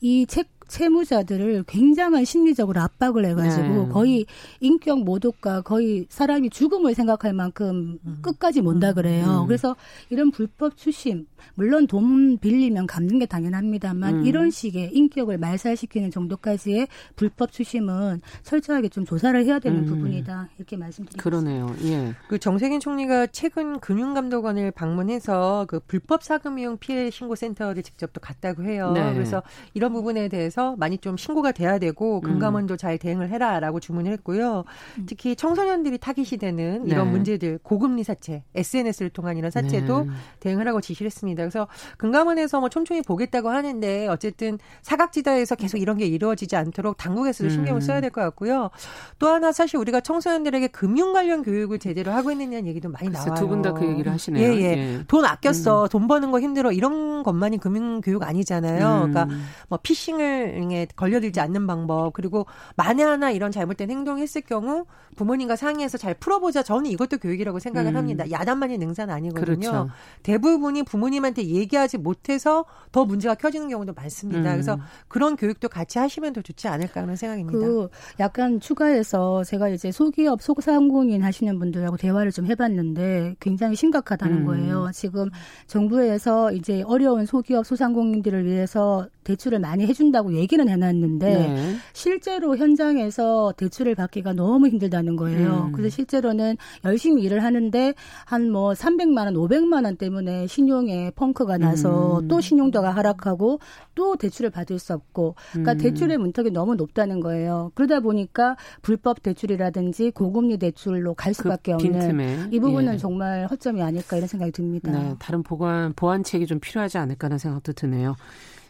이 0.00 0.24
책 0.26 0.55
채무자들을 0.68 1.64
굉장한 1.66 2.24
심리적으로 2.24 2.80
압박을 2.80 3.24
해가지고 3.26 3.86
네. 3.86 3.88
거의 3.88 4.26
인격 4.60 5.04
모독과 5.04 5.62
거의 5.62 6.06
사람이 6.08 6.50
죽음을 6.50 6.94
생각할 6.94 7.32
만큼 7.32 7.98
음. 8.04 8.18
끝까지 8.22 8.60
못다 8.60 8.92
그래요. 8.92 9.42
음. 9.42 9.46
그래서 9.46 9.76
이런 10.10 10.30
불법 10.30 10.76
추심, 10.76 11.26
물론 11.54 11.86
돈 11.86 12.38
빌리면 12.38 12.86
갚는 12.86 13.18
게 13.18 13.26
당연합니다만 13.26 14.14
음. 14.20 14.26
이런 14.26 14.50
식의 14.50 14.90
인격을 14.92 15.38
말살시키는 15.38 16.10
정도까지의 16.10 16.88
불법 17.16 17.52
추심은 17.52 18.22
철저하게 18.42 18.88
좀 18.88 19.04
조사를 19.04 19.44
해야 19.44 19.58
되는 19.58 19.80
음. 19.80 19.86
부분이다 19.86 20.48
이렇게 20.56 20.76
말씀드립니다. 20.76 21.22
그러네요. 21.22 21.74
예. 21.84 22.14
그 22.28 22.38
정세균 22.38 22.80
총리가 22.80 23.28
최근 23.28 23.78
금융감독원을 23.80 24.70
방문해서 24.70 25.66
그 25.68 25.80
불법 25.80 26.22
사금 26.22 26.58
이용 26.58 26.78
피해 26.78 27.10
신고 27.10 27.34
센터를 27.34 27.82
직접 27.82 28.12
또 28.12 28.20
갔다고 28.20 28.64
해요. 28.64 28.92
네. 28.92 29.12
그래서 29.12 29.42
이런 29.74 29.92
부분에 29.92 30.28
대해서 30.28 30.46
대해서 30.46 30.76
많이 30.76 30.98
좀 30.98 31.16
신고가 31.16 31.52
돼야 31.52 31.78
되고 31.78 32.20
금감원도 32.20 32.74
음. 32.74 32.78
잘 32.78 32.98
대응을 32.98 33.30
해라라고 33.30 33.80
주문을 33.80 34.12
했고요. 34.12 34.64
음. 34.98 35.06
특히 35.06 35.36
청소년들이 35.36 35.98
타깃이 35.98 36.38
되는 36.38 36.86
이런 36.86 37.06
네. 37.06 37.12
문제들 37.12 37.58
고금리 37.62 38.04
사채, 38.04 38.42
SNS를 38.54 39.10
통한 39.10 39.36
이런 39.36 39.50
사채도 39.50 40.04
네. 40.04 40.10
대응하라고 40.40 40.80
지시를 40.80 41.06
했습니다. 41.06 41.25
그래서 41.34 41.66
금감원에서 41.98 42.60
뭐 42.60 42.68
촘촘히 42.68 43.02
보겠다고 43.02 43.48
하는데 43.50 44.06
어쨌든 44.08 44.58
사각지대에서 44.82 45.54
계속 45.56 45.78
이런 45.78 45.96
게 45.98 46.06
이루어지지 46.06 46.56
않도록 46.56 46.96
당국에서도 46.96 47.50
신경을 47.50 47.80
써야 47.80 47.98
음. 47.98 48.02
될것 48.02 48.22
같고요. 48.24 48.70
또 49.18 49.28
하나 49.28 49.52
사실 49.52 49.78
우리가 49.78 50.00
청소년들에게 50.00 50.68
금융 50.68 51.12
관련 51.12 51.42
교육을 51.42 51.78
제대로 51.78 52.12
하고 52.12 52.30
있느냐는 52.30 52.66
얘기도 52.66 52.88
많이 52.88 53.08
나와요. 53.08 53.34
두 53.34 53.48
분 53.48 53.62
다 53.62 53.72
그 53.72 53.86
얘기를 53.86 54.12
하시네요. 54.12 54.42
예, 54.52 54.56
예. 54.56 54.62
예. 54.62 55.04
돈 55.08 55.24
아꼈어. 55.24 55.84
음. 55.84 55.88
돈 55.88 56.06
버는 56.08 56.30
거 56.30 56.40
힘들어. 56.40 56.72
이런 56.72 57.22
것만이 57.22 57.58
금융 57.58 58.00
교육 58.00 58.22
아니잖아요. 58.22 59.04
음. 59.06 59.12
그러니까 59.12 59.34
뭐 59.68 59.78
피싱을 59.82 60.86
걸려들지 60.96 61.40
않는 61.40 61.66
방법 61.66 62.12
그리고 62.12 62.46
만에 62.76 63.02
하나 63.02 63.30
이런 63.30 63.50
잘못된 63.50 63.90
행동했을 63.90 64.42
경우 64.42 64.84
부모님과 65.16 65.56
상의해서 65.56 65.98
잘 65.98 66.14
풀어보자. 66.14 66.62
저는 66.62 66.86
이것도 66.90 67.18
교육이라고 67.18 67.58
생각을 67.58 67.92
음. 67.92 67.96
합니다. 67.96 68.30
야단만이 68.30 68.78
능사는 68.78 69.12
아니거든요. 69.12 69.44
그렇죠. 69.44 69.88
대부분이 70.22 70.82
부모님 70.84 71.15
한테 71.24 71.44
얘기하지 71.44 71.98
못해서 71.98 72.64
더 72.90 73.04
문제가 73.04 73.34
커지는 73.34 73.68
경우도 73.68 73.92
많습니다. 73.92 74.40
음. 74.50 74.54
그래서 74.54 74.78
그런 75.08 75.36
교육도 75.36 75.68
같이 75.68 75.98
하시면 75.98 76.32
더 76.32 76.40
좋지 76.42 76.66
않을까 76.68 77.02
하는 77.02 77.14
생각입니다. 77.14 77.58
그 77.58 77.88
약간 78.18 78.58
추가해서 78.58 79.44
제가 79.44 79.68
이제 79.68 79.92
소기업 79.92 80.42
소상공인 80.42 81.22
하시는 81.22 81.58
분들하고 81.58 81.96
대화를 81.96 82.32
좀 82.32 82.46
해봤는데 82.46 83.36
굉장히 83.40 83.76
심각하다는 83.76 84.38
음. 84.38 84.46
거예요. 84.46 84.90
지금 84.92 85.28
정부에서 85.66 86.52
이제 86.52 86.82
어려운 86.86 87.26
소기업 87.26 87.66
소상공인들을 87.66 88.46
위해서 88.46 89.06
대출을 89.24 89.58
많이 89.58 89.86
해준다고 89.86 90.34
얘기는 90.34 90.66
해놨는데 90.68 91.26
네. 91.26 91.76
실제로 91.92 92.56
현장에서 92.56 93.52
대출을 93.56 93.94
받기가 93.94 94.32
너무 94.32 94.68
힘들다는 94.68 95.16
거예요. 95.16 95.66
음. 95.68 95.72
그래서 95.72 95.94
실제로는 95.96 96.56
열심히 96.84 97.22
일을 97.22 97.42
하는데 97.42 97.94
한 98.24 98.46
뭐 98.56 98.72
300만 98.72 99.26
원, 99.26 99.34
500만 99.34 99.84
원 99.84 99.96
때문에 99.96 100.46
신용에 100.46 101.05
펑크가 101.14 101.58
나서 101.58 102.20
음. 102.20 102.28
또 102.28 102.40
신용도가 102.40 102.90
하락하고 102.90 103.60
또 103.94 104.16
대출을 104.16 104.50
받을 104.50 104.78
수 104.78 104.92
없고 104.94 105.34
그러니까 105.52 105.72
음. 105.72 105.78
대출의 105.78 106.18
문턱이 106.18 106.50
너무 106.50 106.74
높다는 106.74 107.20
거예요. 107.20 107.70
그러다 107.74 108.00
보니까 108.00 108.56
불법 108.82 109.22
대출이라든지 109.22 110.10
고금리 110.10 110.58
대출로 110.58 111.14
갈그 111.14 111.42
수밖에 111.42 111.72
그 111.72 111.86
없는 111.86 112.52
이 112.52 112.60
부분은 112.60 112.94
예. 112.94 112.98
정말 112.98 113.46
허점이 113.50 113.82
아닐까 113.82 114.16
이런 114.16 114.28
생각이 114.28 114.52
듭니다. 114.52 114.90
네, 114.92 115.14
다른 115.18 115.42
보관 115.42 115.92
보완책이 115.94 116.46
좀 116.46 116.60
필요하지 116.60 116.98
않을까 116.98 117.26
하는 117.26 117.38
생각도 117.38 117.72
드네요. 117.72 118.16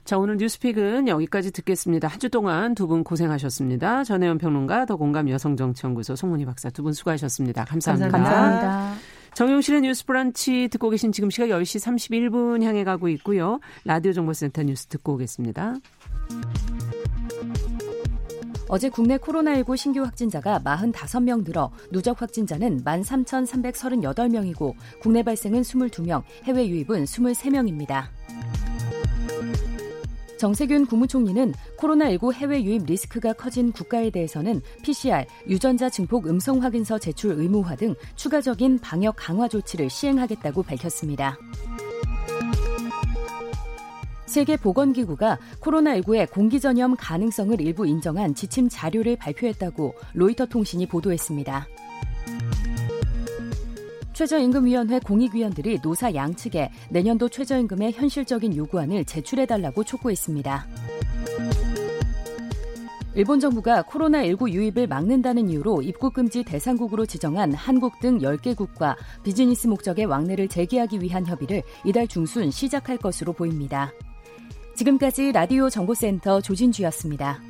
자, 0.04 0.18
오늘 0.18 0.36
뉴스픽은 0.36 1.08
여기까지 1.08 1.50
듣겠습니다. 1.50 2.06
한 2.06 2.20
주 2.20 2.28
동안 2.30 2.74
두 2.76 2.86
분 2.86 3.02
고생하셨습니다. 3.02 4.04
전혜연 4.04 4.38
평론가, 4.38 4.86
더 4.86 4.94
공감 4.96 5.28
여성정치연구소 5.28 6.14
송문희 6.14 6.44
박사 6.44 6.70
두 6.70 6.84
분 6.84 6.92
수고하셨습니다. 6.92 7.64
감사합니다. 7.64 8.10
감사합니다. 8.10 9.15
정용실의 9.36 9.82
뉴스 9.82 10.06
브런치 10.06 10.68
듣고 10.70 10.88
계신 10.88 11.12
지금 11.12 11.28
시각 11.28 11.48
10시 11.48 11.84
31분 11.84 12.62
향해 12.62 12.84
가고 12.84 13.06
있고요. 13.10 13.60
라디오 13.84 14.14
정보센터 14.14 14.62
뉴스 14.62 14.86
듣고 14.86 15.12
오겠습니다. 15.12 15.74
어제 18.68 18.88
국내 18.88 19.18
코로나19 19.18 19.76
신규 19.76 20.00
확진자가 20.00 20.62
45명 20.64 21.44
늘어 21.44 21.70
누적 21.92 22.22
확진자는 22.22 22.82
13,338명이고 22.82 24.74
국내 25.02 25.22
발생은 25.22 25.60
22명, 25.60 26.22
해외 26.44 26.66
유입은 26.66 27.04
23명입니다. 27.04 28.04
정세균 30.38 30.86
국무총리는 30.86 31.54
코로나19 31.78 32.34
해외 32.34 32.62
유입 32.62 32.84
리스크가 32.86 33.32
커진 33.32 33.72
국가에 33.72 34.10
대해서는 34.10 34.60
PCR, 34.82 35.24
유전자 35.48 35.88
증폭 35.88 36.26
음성 36.28 36.62
확인서 36.62 36.98
제출 36.98 37.32
의무화 37.32 37.76
등 37.76 37.94
추가적인 38.16 38.80
방역 38.80 39.16
강화 39.16 39.48
조치를 39.48 39.88
시행하겠다고 39.88 40.62
밝혔습니다. 40.62 41.38
세계보건기구가 44.26 45.38
코로나19의 45.60 46.30
공기전염 46.30 46.96
가능성을 46.96 47.58
일부 47.60 47.86
인정한 47.86 48.34
지침 48.34 48.68
자료를 48.68 49.16
발표했다고 49.16 49.94
로이터 50.14 50.46
통신이 50.46 50.86
보도했습니다. 50.86 51.66
최저임금위원회 54.16 54.98
공익위원들이 55.00 55.80
노사 55.82 56.14
양측에 56.14 56.70
내년도 56.88 57.28
최저임금의 57.28 57.92
현실적인 57.92 58.56
요구안을 58.56 59.04
제출해달라고 59.04 59.84
촉구했습니다. 59.84 60.66
일본 63.14 63.40
정부가 63.40 63.82
코로나19 63.82 64.52
유입을 64.52 64.86
막는다는 64.86 65.50
이유로 65.50 65.82
입국금지 65.82 66.44
대상국으로 66.44 67.04
지정한 67.04 67.52
한국 67.52 68.00
등 68.00 68.18
10개국과 68.18 68.96
비즈니스 69.22 69.66
목적의 69.66 70.06
왕래를 70.06 70.48
재개하기 70.48 71.02
위한 71.02 71.26
협의를 71.26 71.62
이달 71.84 72.08
중순 72.08 72.50
시작할 72.50 72.96
것으로 72.96 73.34
보입니다. 73.34 73.92
지금까지 74.76 75.32
라디오 75.32 75.68
정보센터 75.68 76.40
조진주였습니다. 76.40 77.40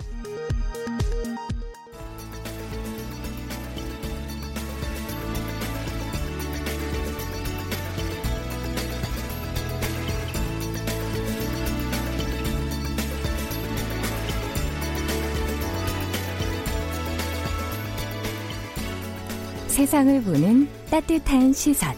세상을 19.76 20.22
보는 20.22 20.68
따뜻한 20.90 21.52
시선. 21.52 21.94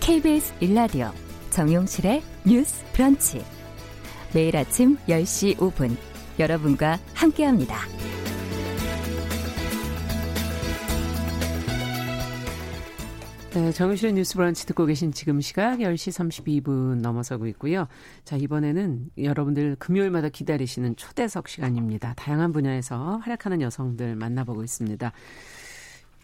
KBS 0.00 0.52
일라디오 0.58 1.12
정용실의 1.50 2.20
뉴스 2.44 2.84
브런치. 2.92 3.40
매일 4.34 4.56
아침 4.56 4.96
10시 5.06 5.56
5분 5.58 5.96
여러분과 6.40 6.98
함께합니다. 7.14 7.76
네, 13.54 13.70
정용실의 13.70 14.14
뉴스 14.14 14.34
브런치 14.34 14.66
듣고 14.66 14.84
계신 14.84 15.12
지금 15.12 15.40
시각 15.40 15.78
10시 15.78 16.32
32분 16.64 17.00
넘어서고 17.00 17.46
있고요. 17.46 17.86
자, 18.24 18.34
이번에는 18.34 19.10
여러분들 19.18 19.76
금요일마다 19.78 20.30
기다리시는 20.30 20.96
초대석 20.96 21.48
시간입니다. 21.48 22.14
다양한 22.16 22.50
분야에서 22.50 23.18
활약하는 23.18 23.60
여성들 23.60 24.16
만나보고 24.16 24.64
있습니다. 24.64 25.12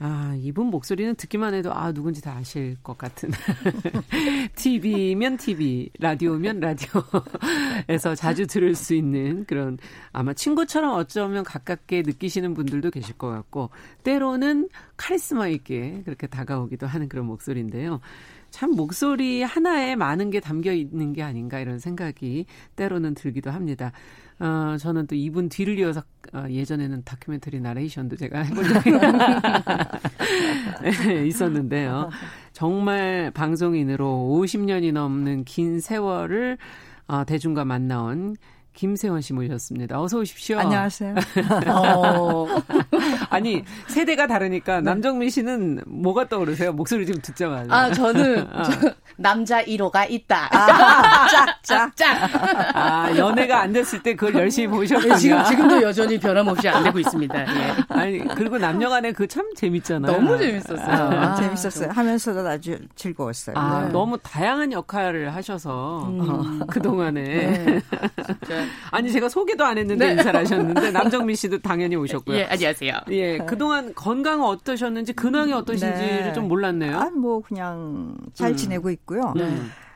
아, 0.03 0.35
이분 0.41 0.69
목소리는 0.69 1.15
듣기만 1.15 1.53
해도 1.53 1.75
아, 1.75 1.93
누군지 1.93 2.23
다 2.23 2.33
아실 2.33 2.75
것 2.83 2.97
같은. 2.97 3.31
TV면 4.57 5.37
TV, 5.37 5.91
라디오면 5.99 6.61
라디오에서 6.61 8.15
자주 8.15 8.47
들을 8.47 8.75
수 8.75 8.95
있는 8.95 9.45
그런 9.45 9.77
아마 10.13 10.33
친구처럼 10.33 10.95
어쩌면 10.95 11.45
가깝게 11.45 12.01
느끼시는 12.01 12.55
분들도 12.55 12.91
계실 12.91 13.19
것 13.19 13.29
같고, 13.29 13.69
때로는 14.03 14.71
카리스마 14.97 15.49
있게 15.49 16.01
그렇게 16.07 16.27
다가오기도 16.27 16.87
하는 16.87 17.07
그런 17.07 17.27
목소리인데요. 17.27 18.01
참 18.49 18.71
목소리 18.71 19.43
하나에 19.43 19.97
많은 19.97 20.31
게 20.31 20.41
담겨 20.41 20.73
있는 20.73 21.13
게 21.13 21.23
아닌가 21.23 21.61
이런 21.61 21.79
생각이 21.79 22.47
때로는 22.75 23.15
들기도 23.15 23.51
합니다. 23.51 23.93
어, 24.41 24.77
저는 24.79 25.07
또 25.07 25.15
이분 25.15 25.49
뒤를 25.51 25.79
이어서 25.79 26.03
어, 26.33 26.47
예전에는 26.49 27.03
다큐멘터리 27.05 27.61
나레이션도 27.61 28.17
제가 28.17 28.41
해본 28.41 28.65
적이 28.65 28.91
네, 30.83 31.27
있었는데요. 31.29 32.09
정말 32.53 33.31
방송인으로 33.33 34.07
50년이 34.07 34.93
넘는 34.93 35.45
긴 35.45 35.81
세월을 35.81 36.57
어, 37.07 37.25
대중과 37.25 37.65
만나온 37.67 38.37
김세원 38.85 39.21
씨 39.21 39.35
모셨습니다. 39.35 40.01
어서 40.01 40.17
오십시오. 40.21 40.59
안녕하세요. 40.59 41.15
어. 41.69 42.47
아니 43.29 43.63
세대가 43.89 44.27
다르니까 44.27 44.81
남정민 44.81 45.29
씨는 45.29 45.83
뭐가 45.87 46.29
떠오르세요? 46.31 46.73
목소리 46.73 47.05
지금 47.05 47.21
듣자마자. 47.21 47.67
아 47.75 47.93
저는 47.93 48.49
어. 48.51 48.63
저, 48.63 48.95
남자 49.17 49.63
1호가 49.63 50.11
있다. 50.11 50.49
아, 50.51 51.29
짝, 51.29 51.63
짝, 51.63 51.93
짝. 51.95 52.75
아, 52.75 53.15
연애가 53.15 53.61
안 53.61 53.71
됐을 53.71 54.03
때 54.03 54.15
그걸 54.15 54.35
열심히 54.41 54.69
보셨군요. 54.69 55.13
네, 55.13 55.19
지금, 55.19 55.45
지금도 55.45 55.83
여전히 55.83 56.19
변함없이 56.19 56.67
안 56.71 56.83
되고 56.85 56.99
있습니다. 56.99 57.39
예. 57.39 57.75
아니, 57.91 58.19
그리고 58.35 58.57
남녀 58.57 58.89
간에 58.89 59.13
그 59.13 59.27
참 59.31 59.45
재밌잖아요. 59.55 60.11
너무 60.11 60.39
재밌었어요. 60.39 60.81
아, 60.87 61.33
아, 61.33 61.35
재밌었어요. 61.35 61.91
하면서도 61.93 62.49
아주 62.49 62.79
즐거웠어요. 62.97 63.57
아, 63.59 63.85
네. 63.85 63.93
너무 63.93 64.17
다양한 64.23 64.73
역할을 64.73 65.35
하셔서 65.35 66.07
음. 66.09 66.67
그동안에. 66.67 67.23
네. 67.23 67.83
아니, 68.91 69.13
제가 69.13 69.29
소개도 69.29 69.65
안 69.65 69.77
했는데 69.77 70.07
네. 70.07 70.13
인사를 70.13 70.39
하셨는데 70.41 70.93
남정민 70.93 71.37
씨도 71.37 71.59
당연히 71.59 71.97
오셨고요. 71.97 72.37
예, 72.39 72.45
안녕하세요. 72.45 72.95
예, 73.11 73.39
그동안 73.39 73.95
건강은 73.95 74.45
어떠셨는지 74.45 75.13
근황이 75.13 75.53
어떠신지를 75.53 76.25
네. 76.25 76.33
좀 76.33 76.49
몰랐네요. 76.49 76.97
아, 76.99 77.11
뭐 77.11 77.41
그냥 77.41 78.17
잘 78.35 78.53
음. 78.53 78.57
지내고 78.57 78.91
있고 78.91 79.01
있고요. 79.11 79.33
네. 79.37 79.51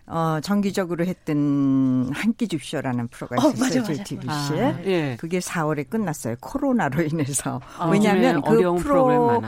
어, 0.07 0.39
정기적으로 0.43 1.05
했던 1.07 2.11
한 2.13 2.35
끼 2.37 2.49
줍쇼라는 2.49 3.09
프로가 3.09 3.37
어, 3.37 3.51
있었어요. 3.51 3.81
어, 3.81 3.85
JTBC에. 3.85 4.63
아, 4.65 4.79
예. 4.85 5.17
그게 5.21 5.39
4월에 5.39 5.89
끝났어요. 5.89 6.35
코로나로 6.41 7.03
인해서. 7.03 7.61
아, 7.79 7.87
왜냐하면 7.87 8.43
그 8.43 8.57
프로 8.83 9.41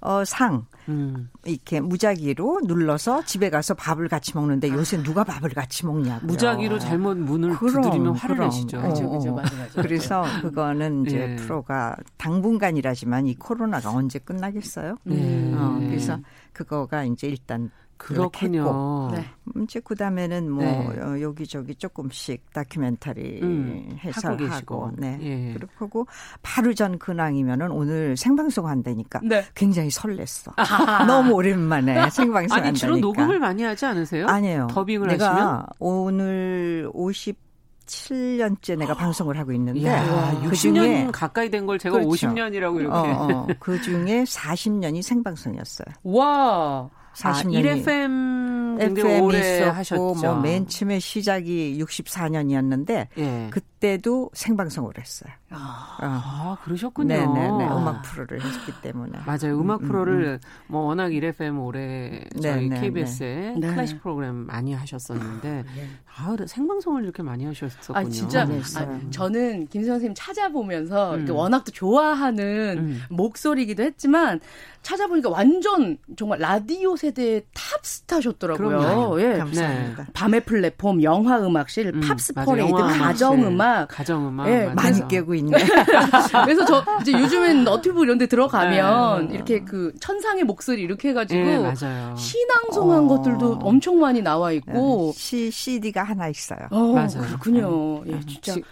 어, 0.00 0.24
상 0.26 0.66
음. 0.90 1.30
이렇게 1.46 1.80
무작위로 1.80 2.60
눌러서 2.64 3.24
집에 3.24 3.48
가서 3.48 3.72
밥을 3.74 4.08
같이 4.08 4.32
먹는데 4.36 4.68
요새 4.68 5.02
누가 5.02 5.24
밥을 5.24 5.50
같이 5.50 5.86
먹냐고. 5.86 6.26
무작위로 6.26 6.78
잘못 6.78 7.16
문을 7.16 7.56
그럼, 7.56 7.82
두드리면 7.82 8.14
화를 8.14 8.36
그럼. 8.36 8.50
내시죠. 8.50 8.78
어, 8.78 8.82
그죠, 8.88 9.08
그죠, 9.10 9.34
맞아, 9.34 9.56
맞아. 9.56 9.82
그래서 9.82 10.24
그거는 10.42 11.06
이제 11.06 11.30
예. 11.32 11.36
프로가 11.36 11.96
당분간이라지만 12.18 13.26
이 13.26 13.34
코로나가 13.36 13.90
언제 13.90 14.18
끝나겠어요? 14.18 14.98
음. 15.06 15.54
어, 15.56 15.78
그래서 15.88 16.18
그거가 16.52 17.04
이제 17.04 17.26
일단 17.26 17.70
그렇군요. 17.96 19.10
네. 19.14 19.24
음, 19.56 19.64
이제 19.64 19.80
그다음에는 19.80 20.50
뭐 20.50 20.64
네. 20.64 21.00
어, 21.00 21.20
여기저기 21.20 21.74
조금씩 21.74 22.52
다큐멘터리 22.52 23.40
음, 23.42 23.96
해설하고 24.02 24.44
하고 24.46 24.90
네. 24.96 25.18
예. 25.22 25.52
그렇게 25.54 25.72
하고 25.76 26.06
바로 26.42 26.74
전 26.74 26.98
근황이면은 26.98 27.70
오늘 27.70 28.16
생방송 28.16 28.66
한다니까 28.68 29.20
네. 29.22 29.44
굉장히 29.54 29.88
설렜어. 29.90 30.52
아하. 30.56 31.04
너무 31.06 31.32
오랜만에 31.34 31.94
생방송 32.10 32.56
아니, 32.56 32.66
한다니까. 32.66 32.72
주로 32.78 32.96
녹음을 32.96 33.38
많이 33.38 33.62
하지 33.62 33.86
않으세요? 33.86 34.26
아니에요. 34.26 34.66
더빙을 34.70 35.08
내가 35.08 35.30
하시면? 35.34 35.66
오늘 35.78 36.90
50 36.92 37.44
7년째 37.86 38.78
내가 38.78 38.94
방송을 38.94 39.38
하고 39.38 39.52
있는데 39.52 39.84
야, 39.84 40.40
그 40.40 40.48
60년 40.48 41.10
가까이 41.12 41.50
된 41.50 41.66
걸 41.66 41.78
제가 41.78 41.98
그렇죠. 41.98 42.28
50년이라고 42.28 42.80
이렇게 42.80 42.96
어, 42.96 43.28
어. 43.30 43.46
그 43.60 43.80
중에 43.82 44.24
40년이 44.24 45.02
생방송이었어요. 45.02 45.86
와. 46.04 46.88
40년이 47.14 47.56
아, 47.56 47.74
1FM 47.76 48.78
굉장히 48.78 49.20
오래 49.20 49.62
하셨죠. 49.62 50.14
뭐맨 50.14 50.68
처음에 50.68 50.98
시작이 50.98 51.78
64년이었는데 51.80 53.08
예. 53.18 53.48
그때도 53.50 54.30
생방송을 54.34 54.94
했어요. 54.98 55.32
아, 55.50 55.98
어. 56.00 56.04
아 56.04 56.56
그러셨군요. 56.64 57.08
네네네. 57.08 57.66
음악 57.66 58.02
프로를 58.02 58.40
했기 58.42 58.72
때문에. 58.82 59.18
맞아요. 59.26 59.60
음악 59.60 59.82
음, 59.82 59.86
프로를 59.86 60.24
음, 60.24 60.28
음. 60.32 60.38
뭐 60.66 60.82
워낙 60.82 61.08
1FM 61.10 61.64
오래 61.64 62.24
저희 62.42 62.68
네네, 62.68 62.80
KBS에 62.80 63.54
네. 63.58 63.68
클래식 63.68 64.02
프로그램 64.02 64.46
많이 64.46 64.72
하셨었는데 64.74 65.64
아, 65.66 65.76
예. 65.76 65.88
아, 66.16 66.36
생방송을 66.46 67.02
이렇게 67.02 67.22
많이 67.22 67.44
하셨었군요. 67.44 67.98
아, 67.98 68.08
진짜. 68.08 68.42
아, 68.76 69.00
저는 69.10 69.66
김 69.66 69.84
선생님 69.84 70.14
찾아보면서 70.16 71.16
음. 71.16 71.26
워낙 71.30 71.64
또 71.64 71.72
좋아하는 71.72 72.78
음. 72.78 73.02
목소리기도 73.10 73.82
했지만 73.82 74.40
찾아보니까 74.82 75.30
완전 75.30 75.96
정말 76.16 76.38
라디오 76.38 76.94
세대의 76.94 77.42
탑스타셨더라고요. 77.54 79.16
예. 79.20 79.38
감사합니다. 79.38 80.04
네. 80.04 80.10
밤의 80.12 80.44
플랫폼, 80.44 81.02
영화 81.02 81.38
음악실, 81.40 81.92
음, 81.94 82.00
팝스 82.00 82.34
퍼레이드, 82.34 82.72
가정 82.72 83.44
음악, 83.44 83.88
가정 83.88 84.28
음악 84.28 84.48
예, 84.48 84.66
많이 84.74 85.08
꿰고 85.08 85.34
있네. 85.34 85.56
그래서 86.44 86.64
저 86.66 86.84
이제 87.00 87.12
요즘엔 87.12 87.64
너튜브 87.64 88.04
이런 88.04 88.18
데 88.18 88.26
들어가면 88.26 89.28
네. 89.28 89.34
이렇게 89.34 89.64
그 89.64 89.92
천상의 90.00 90.44
목소리 90.44 90.82
이렇게 90.82 91.08
해 91.08 91.14
가지고 91.14 91.42
네, 91.42 91.74
신앙송한 92.16 93.04
어. 93.04 93.08
것들도 93.08 93.60
엄청 93.62 93.98
많이 93.98 94.20
나와 94.20 94.52
있고 94.52 95.12
네. 95.14 95.18
시 95.18 95.50
CD가 95.50 96.03
하나 96.04 96.28
있어요. 96.28 96.60
어, 96.70 96.92
맞아요. 96.92 97.22
그렇군요. 97.26 98.04
예, 98.06 98.20
진짜 98.20 98.54
지, 98.54 98.62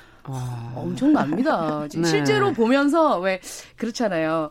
엄청납니다. 0.75 1.89
네. 1.95 2.05
실제로 2.05 2.53
보면서 2.53 3.19
왜 3.19 3.41
그렇잖아요. 3.77 4.51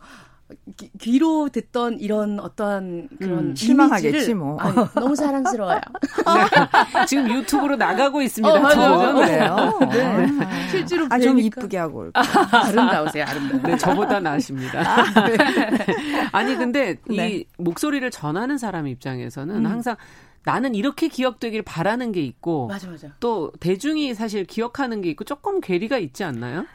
귀, 1.00 1.18
로 1.20 1.50
듣던 1.50 2.00
이런 2.00 2.40
어떠한 2.40 3.10
그런 3.20 3.40
음, 3.40 3.56
실망하겠지 3.56 4.34
뭐. 4.34 4.58
아니, 4.60 4.76
너무 4.96 5.16
사랑스러워요. 5.16 5.80
네. 5.80 7.06
지금 7.06 7.30
유튜브로 7.30 7.76
나가고 7.76 8.22
있습니다. 8.22 8.54
어, 8.54 8.60
맞아요. 8.60 9.14
그래요. 9.14 9.80
네. 9.92 10.28
네. 10.28 10.70
실제로 10.70 11.08
아, 11.10 11.20
좀 11.20 11.40
이쁘게 11.40 11.78
하고 11.78 12.00
올게요. 12.00 12.24
아름다우세요, 12.52 13.26
아름다워. 13.28 13.62
네, 13.64 13.78
저보다 13.78 14.20
나으십니다. 14.20 14.82
아, 14.82 15.26
네. 15.26 15.38
아니 16.32 16.56
근데 16.56 16.98
이 17.10 17.16
네. 17.16 17.44
목소리를 17.58 18.10
전하는 18.12 18.58
사람 18.58 18.88
입장에서는 18.88 19.56
음. 19.56 19.66
항상 19.66 19.96
나는 20.44 20.74
이렇게 20.76 21.08
기억되길 21.08 21.62
바라는 21.62 22.12
게 22.12 22.22
있고 22.22 22.68
맞아, 22.68 22.90
맞아. 22.90 23.10
또 23.20 23.52
대중이 23.60 24.14
사실 24.16 24.46
기억하는 24.46 25.02
게 25.02 25.10
있고 25.12 25.24
조금 25.24 25.62
괴리가 25.62 25.98
있지 26.00 26.24
않나요? 26.24 26.66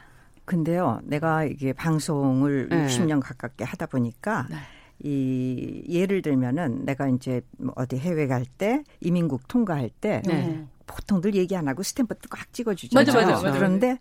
근데요, 0.45 1.01
내가 1.03 1.43
이게 1.43 1.73
방송을 1.73 2.69
네. 2.69 2.87
60년 2.87 3.19
가깝게 3.21 3.65
하다 3.65 3.87
보니까 3.87 4.47
네. 4.49 4.55
이 5.03 5.83
예를 5.89 6.21
들면은 6.21 6.85
내가 6.85 7.07
이제 7.09 7.41
뭐 7.57 7.73
어디 7.75 7.97
해외 7.97 8.27
갈 8.27 8.45
때 8.57 8.83
이민국 9.01 9.47
통과할 9.47 9.89
때 9.89 10.21
네. 10.25 10.65
보통들 10.87 11.35
얘기 11.35 11.55
안 11.55 11.67
하고 11.67 11.83
스탬프 11.83 12.15
꽉 12.29 12.51
찍어주잖아요. 12.53 13.05
맞아, 13.05 13.19
맞아, 13.19 13.43
맞아. 13.43 13.57
그런데 13.57 13.99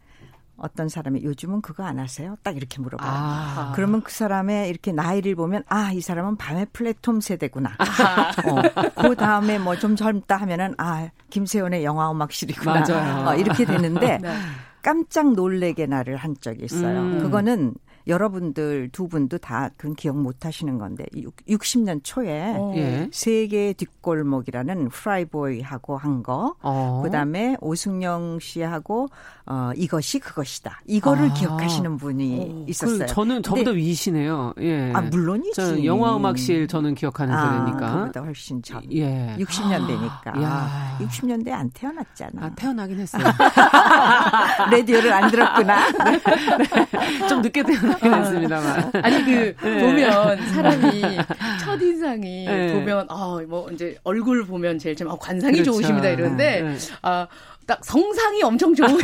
어떤 0.58 0.88
사람이 0.88 1.22
요즘은 1.22 1.60
그거 1.60 1.84
안 1.84 1.98
하세요? 1.98 2.36
딱 2.42 2.56
이렇게 2.56 2.80
물어봐요. 2.80 3.10
아. 3.12 3.72
그러면 3.74 4.02
그 4.02 4.10
사람의 4.12 4.68
이렇게 4.70 4.90
나이를 4.92 5.34
보면 5.34 5.62
아, 5.68 5.92
이 5.92 6.00
사람은 6.00 6.36
밤의 6.36 6.68
플랫폼 6.72 7.20
세대구나. 7.20 7.72
아. 7.78 8.30
어, 8.50 8.62
그 9.02 9.14
다음에 9.16 9.58
뭐 9.58 9.76
좀 9.76 9.94
젊다 9.96 10.36
하면은 10.38 10.74
아, 10.78 11.10
김세원의 11.30 11.84
영화 11.84 12.10
음악실이구나. 12.10 12.80
맞아요. 12.88 13.28
어, 13.28 13.34
이렇게 13.34 13.64
되는데 13.66 14.18
네. 14.22 14.34
깜짝 14.82 15.32
놀래게 15.34 15.86
나를 15.86 16.16
한 16.16 16.34
적이 16.40 16.64
있어요. 16.64 17.00
음. 17.00 17.18
그거는 17.20 17.74
여러분들 18.06 18.90
두 18.92 19.08
분도 19.08 19.38
다 19.38 19.70
그건 19.76 19.96
기억 19.96 20.16
못 20.16 20.44
하시는 20.46 20.78
건데 20.78 21.04
60년 21.48 22.00
초에 22.04 22.54
어. 22.56 22.72
예. 22.76 23.08
세계 23.12 23.72
뒷골목이라는 23.72 24.88
프라이보이하고 24.90 25.96
한 25.96 26.22
거, 26.22 26.54
어. 26.62 27.00
그다음에 27.04 27.56
오승영 27.60 28.38
씨하고 28.40 29.08
어 29.46 29.70
이것이 29.76 30.18
그것이다. 30.18 30.80
이거를 30.86 31.30
아. 31.30 31.34
기억하시는 31.34 31.96
분이 31.96 32.38
어. 32.40 32.64
있었어요. 32.68 32.98
그 33.00 33.06
저는 33.06 33.42
저보다 33.42 33.72
위시네요. 33.72 34.54
예. 34.60 34.92
아 34.92 35.00
물론이지. 35.00 35.54
저는 35.54 35.84
영화 35.84 36.16
음악실 36.16 36.68
저는 36.68 36.94
기억하는 36.94 37.34
아, 37.34 37.64
세대니까. 37.64 38.00
그보다 38.00 38.20
훨씬 38.20 38.62
전. 38.62 38.82
예. 38.92 39.36
60년대니까. 39.38 40.32
아. 40.34 40.98
60년대 41.00 41.50
안 41.50 41.70
태어났잖아. 41.70 42.46
아, 42.46 42.50
태어나긴 42.54 43.00
했어요. 43.00 43.22
라디오를 44.70 45.12
안 45.12 45.30
들었구나. 45.30 45.90
네. 46.04 46.20
네. 46.20 47.28
좀 47.28 47.42
늦게 47.42 47.62
태어나. 47.62 47.95
그긴 47.96 48.14
했습니다만. 48.14 48.92
아니 49.02 49.24
그 49.24 49.56
네. 49.62 49.80
보면 49.80 50.46
사람이 50.48 51.00
첫 51.62 51.80
인상이 51.80 52.44
네. 52.44 52.72
보면 52.72 53.06
아뭐 53.08 53.70
이제 53.72 53.96
얼굴 54.04 54.46
보면 54.46 54.78
제일 54.78 54.96
좀 54.96 55.10
아, 55.10 55.16
관상이 55.16 55.54
그렇죠. 55.54 55.72
좋으십니다 55.72 56.08
이러는데 56.08 56.62
네. 56.62 56.76
아. 57.02 57.26
딱 57.66 57.84
성상이 57.84 58.42
엄청 58.44 58.74
좋으시 58.74 58.96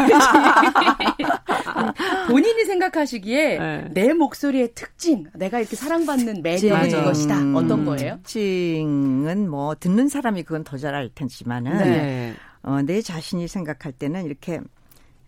본인이 2.28 2.64
생각하시기에 2.64 3.58
네. 3.58 3.88
내 3.90 4.12
목소리의 4.12 4.72
특징, 4.74 5.24
내가 5.34 5.58
이렇게 5.58 5.74
사랑받는 5.74 6.42
매력이 6.42 6.92
것이다. 6.92 7.38
음, 7.38 7.56
어떤 7.56 7.84
거예요? 7.84 8.18
특징은 8.22 9.50
뭐 9.50 9.74
듣는 9.74 10.08
사람이 10.08 10.44
그건 10.44 10.62
더 10.62 10.78
잘알 10.78 11.10
텐지만은 11.12 11.78
네. 11.78 12.34
어, 12.62 12.80
내 12.82 13.02
자신이 13.02 13.48
생각할 13.48 13.92
때는 13.92 14.24
이렇게 14.24 14.60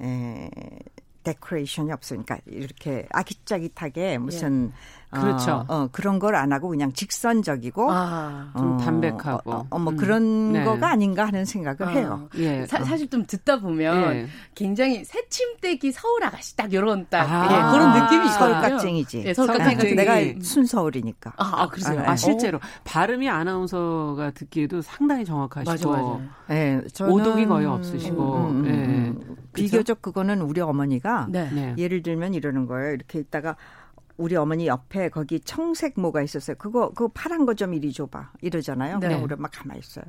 에, 0.01 0.49
데코레이션이 1.25 1.91
없으니까 1.91 2.39
이렇게 2.47 3.07
아기자기하게 3.11 4.19
무슨 4.19 4.73
예. 4.73 5.04
그렇죠. 5.21 5.65
어, 5.69 5.75
어, 5.85 5.89
그런 5.91 6.19
걸 6.19 6.35
안 6.35 6.53
하고 6.53 6.69
그냥 6.69 6.93
직선적이고 6.93 7.91
아, 7.91 8.51
좀 8.57 8.73
어, 8.73 8.77
담백하고 8.79 9.53
어, 9.53 9.67
어, 9.71 9.79
뭐 9.79 9.93
음. 9.93 9.97
그런 9.97 10.53
네. 10.53 10.65
거가 10.65 10.91
아닌가 10.91 11.27
하는 11.27 11.45
생각을 11.45 11.83
아, 11.83 11.89
해요. 11.91 12.29
예. 12.37 12.67
사, 12.67 12.97
실좀 12.97 13.25
듣다 13.27 13.61
보면 13.61 14.15
예. 14.17 14.27
굉장히 14.55 15.05
새침대기 15.05 15.93
서울 15.93 16.25
아가씨 16.25 16.57
딱 16.57 16.73
이런 16.73 17.07
딱 17.09 17.23
아, 17.31 17.45
예, 17.45 17.73
그런 17.73 18.03
느낌이. 18.03 18.29
서울깍쟁이지. 18.31 19.23
예, 19.27 19.35
서울깍쟁이. 19.35 19.95
내가 19.95 20.43
순서울이니까. 20.43 21.35
아, 21.37 21.63
아 21.63 21.69
그러세요. 21.69 22.01
아, 22.01 22.11
아 22.11 22.17
실제로 22.17 22.59
발음이 22.85 23.29
아나운서가 23.29 24.33
듣기에도 24.33 24.83
상당히 24.83 25.25
정확하시고 25.25 25.71
맞아, 25.91 26.03
맞아. 26.03 26.21
예, 26.51 26.81
오독이 27.01 27.47
거의 27.47 27.67
없으시고 27.67 28.35
음, 28.37 28.51
음, 28.51 28.65
음, 28.67 29.21
예. 29.31 29.35
비교적 29.53 30.03
그거는 30.03 30.41
우리 30.43 30.61
어머니가 30.61 31.29
네. 31.31 31.75
예를 31.79 32.03
들면 32.03 32.35
이러는 32.35 32.67
거예요. 32.67 32.93
이렇게 32.93 33.21
있다가 33.21 33.57
우리 34.17 34.37
어머니 34.37 34.67
옆에 34.67 35.09
거기 35.09 35.41
청색 35.41 35.99
뭐가 35.99 36.23
있었어요. 36.23 36.57
그거 36.57 36.91
그거 36.91 37.09
파란 37.13 37.47
거 37.47 37.55
좀 37.55 37.75
이리 37.75 37.93
줘봐 37.93 38.33
이러잖아요. 38.43 38.99
네. 38.99 39.09
그냥 39.09 39.25
우리 39.25 39.35
막 39.37 39.51
가만히 39.53 39.81
있어요. 39.81 40.05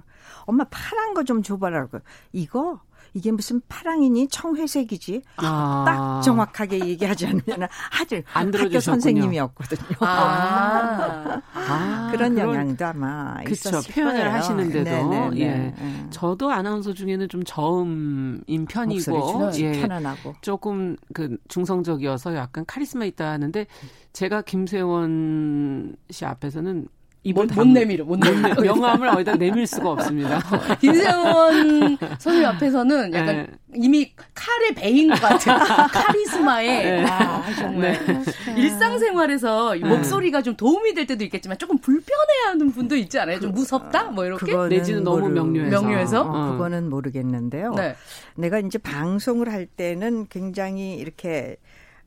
엄마 0.46 0.63
파란 0.65 1.13
거 1.13 1.24
좀 1.24 1.41
줘봐라고. 1.41 2.00
이거 2.34 2.82
이게 3.15 3.32
무슨 3.32 3.62
파랑이니 3.69 4.28
청회색이지 4.28 5.21
아. 5.38 5.84
딱 5.88 6.21
정확하게 6.21 6.80
얘기하지 6.86 7.28
않으면 7.28 7.69
아주 7.97 8.21
안 8.34 8.54
학교 8.54 8.80
선생님이었거든요. 8.80 9.97
아. 10.01 11.41
아. 11.56 12.10
그런 12.12 12.38
영향도 12.38 12.86
아마 12.86 13.36
그렇죠 13.45 13.82
표현을 13.89 14.19
거예요. 14.19 14.32
하시는데도 14.32 14.84
네네네. 14.84 15.30
네, 15.30 15.39
예. 15.39 15.47
네. 15.47 16.08
저도 16.10 16.51
아나운서 16.51 16.93
중에는 16.93 17.30
좀 17.30 17.41
저음인 17.45 18.65
편이고 18.67 19.51
예. 19.60 19.71
편안하고 19.71 20.34
조금 20.41 20.97
그 21.13 21.38
중성적이어서 21.47 22.36
약간 22.36 22.65
카리스마 22.65 23.06
있다 23.06 23.32
하는데 23.32 23.65
제가 24.12 24.41
김세원 24.41 25.95
씨 26.10 26.25
앞에서는 26.25 26.89
입을 27.26 27.48
못, 27.48 27.56
못 27.56 27.68
내밀어, 27.68 28.06
못 28.06 28.20
내밀어. 28.20 28.62
명함을 28.62 29.10
어디다 29.10 29.36
내밀 29.36 29.66
수가 29.66 29.90
없습니다. 29.94 30.40
김세원 30.80 31.98
선생님 32.20 32.46
앞에서는 32.46 33.14
약간 33.14 33.36
네. 33.36 33.48
이미 33.74 34.12
칼에 34.36 34.76
베인 34.76 35.10
것 35.10 35.20
같은 35.20 35.52
카리스마에 35.92 36.68
네. 37.02 37.06
아, 37.10 37.44
정말 37.56 38.00
네. 38.06 38.62
일상생활에서 38.62 39.74
네. 39.74 39.80
목소리가 39.80 40.44
좀 40.44 40.56
도움이 40.56 40.94
될 40.94 41.08
때도 41.08 41.24
있겠지만 41.24 41.58
조금 41.58 41.80
불편해하는 41.80 42.72
분도 42.72 42.96
있지 42.96 43.20
않아요? 43.20 43.40
좀 43.40 43.54
무섭다, 43.54 44.12
뭐 44.12 44.24
이렇게 44.26 44.56
내지는 44.70 45.04
너무 45.04 45.28
명료해서. 45.28 45.82
명료해서 45.82 46.22
어, 46.22 46.52
그거는 46.52 46.92
모르겠는데요. 46.92 47.74
네. 47.74 47.96
내가 48.36 48.60
이제 48.60 48.78
방송을 48.78 49.52
할 49.52 49.66
때는 49.66 50.28
굉장히 50.30 50.94
이렇게 50.94 51.58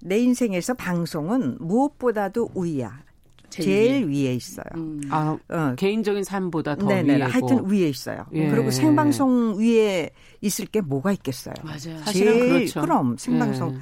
내 0.01 0.17
인생에서 0.21 0.75
방송은 0.75 1.57
무엇보다도 1.59 2.51
우위야. 2.55 3.01
제일, 3.51 3.67
제일 3.67 4.09
위에 4.09 4.35
있어요. 4.35 4.67
음. 4.77 5.01
아, 5.11 5.39
어. 5.49 5.75
개인적인 5.77 6.25
삶보다 6.25 6.77
더 6.77 6.87
네네, 6.87 7.17
위에 7.17 7.23
하여튼 7.23 7.69
위에 7.71 7.89
있어요. 7.89 8.27
예. 8.33 8.49
그리고 8.51 8.71
생방송 8.71 9.59
위에 9.59 10.11
있을 10.41 10.67
게 10.67 10.81
뭐가 10.81 11.13
있겠어요. 11.13 11.55
맞아요. 11.63 12.05
제일 12.13 12.49
그렇죠. 12.49 12.81
그럼 12.81 13.17
생방송 13.17 13.75
예. 13.75 13.79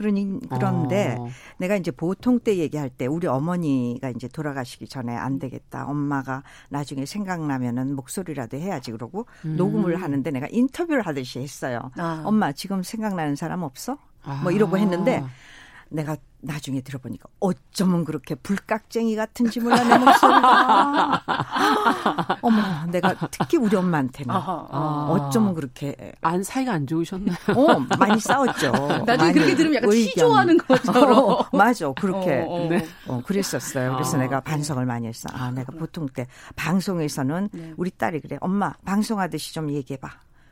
그러니 0.00 0.40
그런데 0.48 1.16
어. 1.18 1.28
내가 1.58 1.76
이제 1.76 1.90
보통 1.90 2.40
때 2.40 2.56
얘기할 2.56 2.88
때 2.88 3.06
우리 3.06 3.26
어머니가 3.26 4.08
이제 4.08 4.28
돌아가시기 4.28 4.88
전에 4.88 5.14
안 5.14 5.38
되겠다. 5.38 5.84
엄마가 5.86 6.42
나중에 6.70 7.04
생각나면은 7.04 7.94
목소리라도 7.94 8.56
해야지 8.56 8.92
그러고 8.92 9.26
음. 9.44 9.56
녹음을 9.56 10.00
하는데 10.00 10.30
내가 10.30 10.46
인터뷰를 10.50 11.02
하듯이 11.06 11.40
했어요. 11.40 11.90
아. 11.98 12.22
엄마 12.24 12.50
지금 12.52 12.82
생각나는 12.82 13.36
사람 13.36 13.62
없어? 13.62 13.98
뭐 14.42 14.52
이러고 14.52 14.76
했는데 14.78 15.22
내가 15.90 16.16
나중에 16.42 16.80
들어보니까 16.80 17.28
어쩌면 17.40 18.04
그렇게 18.04 18.34
불깍쟁이 18.34 19.14
같은지 19.14 19.60
몰라 19.60 19.82
내 19.84 19.98
목소리가. 19.98 21.22
어머, 22.40 22.62
내가 22.90 23.14
특히 23.30 23.58
우리 23.58 23.76
엄마한테는 23.76 24.34
아. 24.34 25.08
어쩌면 25.10 25.54
그렇게 25.54 26.14
안 26.22 26.42
사이가 26.42 26.72
안 26.72 26.86
좋으셨나요? 26.86 27.36
어, 27.54 27.78
많이 27.98 28.18
싸웠죠. 28.20 28.72
나중에 29.04 29.32
그렇게 29.32 29.54
들으면 29.54 29.76
약간 29.76 29.90
시조하는 29.90 30.56
것처럼. 30.58 31.18
어, 31.18 31.44
맞아, 31.52 31.92
그렇게. 31.92 32.40
어, 32.40 32.46
어. 32.48 32.68
네. 32.68 32.86
어, 33.06 33.20
그랬었어요. 33.26 33.92
그래서 33.94 34.16
아. 34.16 34.20
내가 34.20 34.40
반성을 34.40 34.84
많이 34.86 35.08
했어. 35.08 35.28
아, 35.32 35.50
내가 35.50 35.72
보통 35.72 36.08
때 36.08 36.26
방송에서는 36.56 37.50
네. 37.52 37.74
우리 37.76 37.90
딸이 37.90 38.20
그래. 38.20 38.38
엄마 38.40 38.72
방송하듯이 38.84 39.52
좀 39.52 39.70
얘기해봐. 39.70 40.08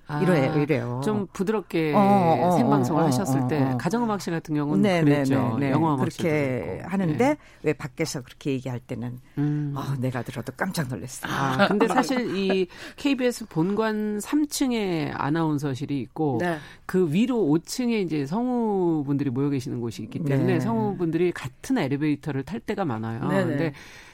아, 0.08 0.22
이래요, 0.22 0.54
이래요. 0.54 1.02
좀 1.04 1.26
부드럽게 1.34 1.92
어, 1.94 1.98
어, 1.98 2.46
어 2.46 2.50
생방송을 2.52 3.02
어, 3.02 3.06
하셨을 3.06 3.46
때 3.46 3.62
어, 3.62 3.76
가정음악실 3.76 4.32
같은 4.32 4.54
경우는 4.54 4.80
네, 4.80 5.02
네 5.02 5.04
그랬죠. 5.04 5.58
네, 5.60 5.66
네, 5.66 5.72
영어 5.72 5.96
그렇게 5.96 6.80
하는데 6.82 7.16
네. 7.16 7.36
왜 7.62 7.74
밖에서 7.74 8.22
그렇게 8.22 8.52
얘기할 8.52 8.80
때는 8.80 9.18
음. 9.36 9.74
어, 9.76 9.82
내가 10.00 10.22
들어도 10.22 10.52
깜짝 10.56 10.88
놀랐어요. 10.88 11.30
아, 11.30 11.68
근데 11.68 11.86
사실 11.88 12.34
이 12.34 12.68
KBS 12.96 13.48
본관 13.48 14.18
3층에 14.18 15.10
아나운서실이 15.12 16.00
있고 16.00 16.38
네. 16.40 16.56
그 16.86 17.12
위로 17.12 17.36
5층에 17.36 18.02
이제 18.02 18.24
성우분들이 18.24 19.28
모여 19.28 19.50
계시는 19.50 19.78
곳이 19.82 20.04
있기 20.04 20.24
때문에 20.24 20.54
네. 20.54 20.60
성우분들이 20.60 21.32
같은 21.32 21.76
엘리베이터를 21.76 22.44
탈 22.44 22.60
때가 22.60 22.86
많아요. 22.86 23.28
네, 23.28 23.44
근데 23.44 23.72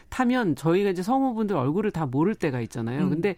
타면 0.09 0.57
저희가 0.57 0.91
이제 0.91 1.05
성우분들 1.05 1.55
얼굴을 1.55 1.93
다 1.93 2.05
모를 2.05 2.35
때가 2.35 2.61
있잖아요. 2.63 3.05
음. 3.05 3.11
근데 3.11 3.37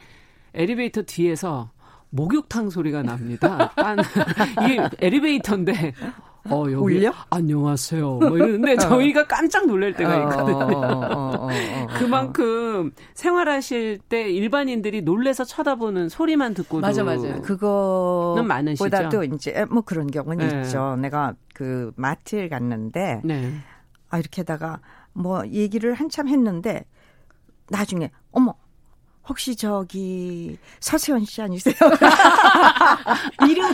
엘리베이터 0.55 1.03
뒤에서 1.03 1.71
목욕탕 2.11 2.71
소리가 2.71 3.03
납니다. 3.03 3.71
딴, 3.77 3.99
이게 4.65 4.89
엘리베이터인데 4.99 5.93
어, 6.49 6.65
여기 6.71 6.75
울려? 6.75 7.13
안녕하세요. 7.31 8.19
뭐 8.19 8.37
이러는데 8.37 8.75
어. 8.75 8.77
저희가 8.77 9.27
깜짝 9.27 9.67
놀랄 9.67 9.93
때가 9.95 10.17
어, 10.17 10.31
있거든요. 10.31 10.79
어, 10.79 11.49
그만큼 11.99 12.93
생활하실 13.15 13.99
때 14.09 14.31
일반인들이 14.31 15.03
놀래서 15.03 15.45
쳐다보는 15.45 16.09
소리만 16.09 16.55
듣고도 16.55 16.81
맞아 16.81 17.03
맞아. 17.03 17.41
그거는 17.41 18.47
많으시죠. 18.47 18.85
보다도 18.85 19.25
이제 19.25 19.65
뭐 19.71 19.83
그런 19.83 20.07
경우는 20.07 20.49
네. 20.49 20.61
있죠. 20.63 20.97
내가 20.97 21.35
그 21.55 21.93
마트에 21.97 22.49
갔는데 22.49 23.23
네. 23.25 23.53
아 24.09 24.19
이렇게다가 24.19 24.81
뭐 25.13 25.45
얘기를 25.49 25.95
한참 25.95 26.29
했는데 26.29 26.85
나중에 27.71 28.11
어머 28.31 28.55
혹시 29.29 29.57
저기 29.57 30.57
서세원 30.81 31.24
씨 31.24 31.43
아니세요? 31.43 31.74
이름 33.49 33.64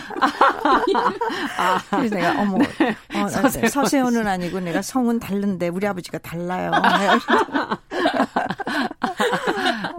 아, 1.57 1.79
그래서 1.91 2.15
내가 2.15 2.41
어머 2.41 2.57
네. 2.57 2.95
어, 3.15 3.27
서세원, 3.27 3.69
서세원은 3.69 4.27
아니고 4.27 4.59
내가 4.61 4.81
성은 4.81 5.19
다른데 5.19 5.67
우리 5.69 5.85
아버지가 5.87 6.17
달라요. 6.19 6.71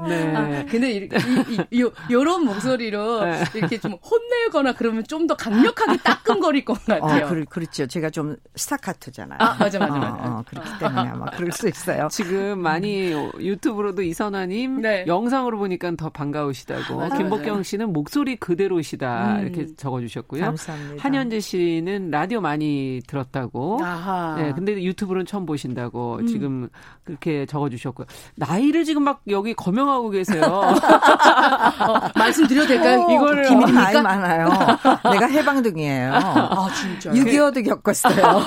네. 0.08 0.36
아, 0.36 0.64
근데 0.70 0.90
이, 0.92 1.08
이, 1.50 1.64
이, 1.70 1.90
요런 2.10 2.44
목소리로 2.44 3.24
네. 3.24 3.44
이렇게 3.54 3.78
좀 3.78 3.92
혼내거나 4.02 4.72
그러면 4.74 5.04
좀 5.08 5.24
더 5.24 5.34
강력하게 5.36 5.96
따끔거릴 6.02 6.66
것 6.66 6.84
같아요. 6.84 7.24
어, 7.24 7.28
그, 7.30 7.44
그렇죠. 7.46 7.86
제가 7.86 8.10
좀 8.10 8.36
스타카토잖아요. 8.56 9.38
아, 9.40 9.54
맞아, 9.58 9.78
맞아, 9.78 9.94
맞아. 9.94 10.12
어, 10.12 10.18
어, 10.38 10.44
그렇기 10.46 10.68
때문에 10.78 11.08
아마 11.08 11.24
그럴 11.30 11.50
수 11.50 11.66
있어요. 11.66 12.08
지금 12.10 12.58
많이 12.58 13.10
유튜브로도 13.40 14.02
이선아님 14.02 14.82
네. 14.82 15.04
영상 15.06 15.43
으로 15.46 15.58
보니까 15.58 15.92
더 15.96 16.08
반가우시다고. 16.08 17.02
아, 17.02 17.08
김복경 17.08 17.62
씨는 17.62 17.92
목소리 17.92 18.36
그대로시다. 18.36 19.36
음. 19.36 19.42
이렇게 19.42 19.66
적어주셨고요. 19.76 20.42
감사합니다. 20.44 21.02
한현재 21.02 21.40
씨는 21.40 22.10
라디오 22.10 22.40
많이 22.40 23.00
들었다고. 23.06 23.78
아하. 23.82 24.36
네, 24.38 24.52
근데 24.52 24.82
유튜브는 24.82 25.26
처음 25.26 25.46
보신다고 25.46 26.18
음. 26.20 26.26
지금 26.26 26.68
그렇게 27.04 27.46
적어주셨고요. 27.46 28.06
나이를 28.36 28.84
지금 28.84 29.02
막 29.04 29.22
여기 29.28 29.54
거명하고 29.54 30.10
계세요. 30.10 30.42
어, 30.44 32.10
말씀드려도 32.16 32.68
될까요? 32.68 33.02
어, 33.02 33.12
이거를 33.12 33.42
비밀이 33.48 33.72
나이 33.72 34.00
많아요. 34.00 34.48
내가 35.12 35.26
해방둥이에요. 35.26 36.12
아 36.14 36.68
진짜. 36.74 37.10
6.25도 37.10 37.64
겪었어요. 37.64 38.42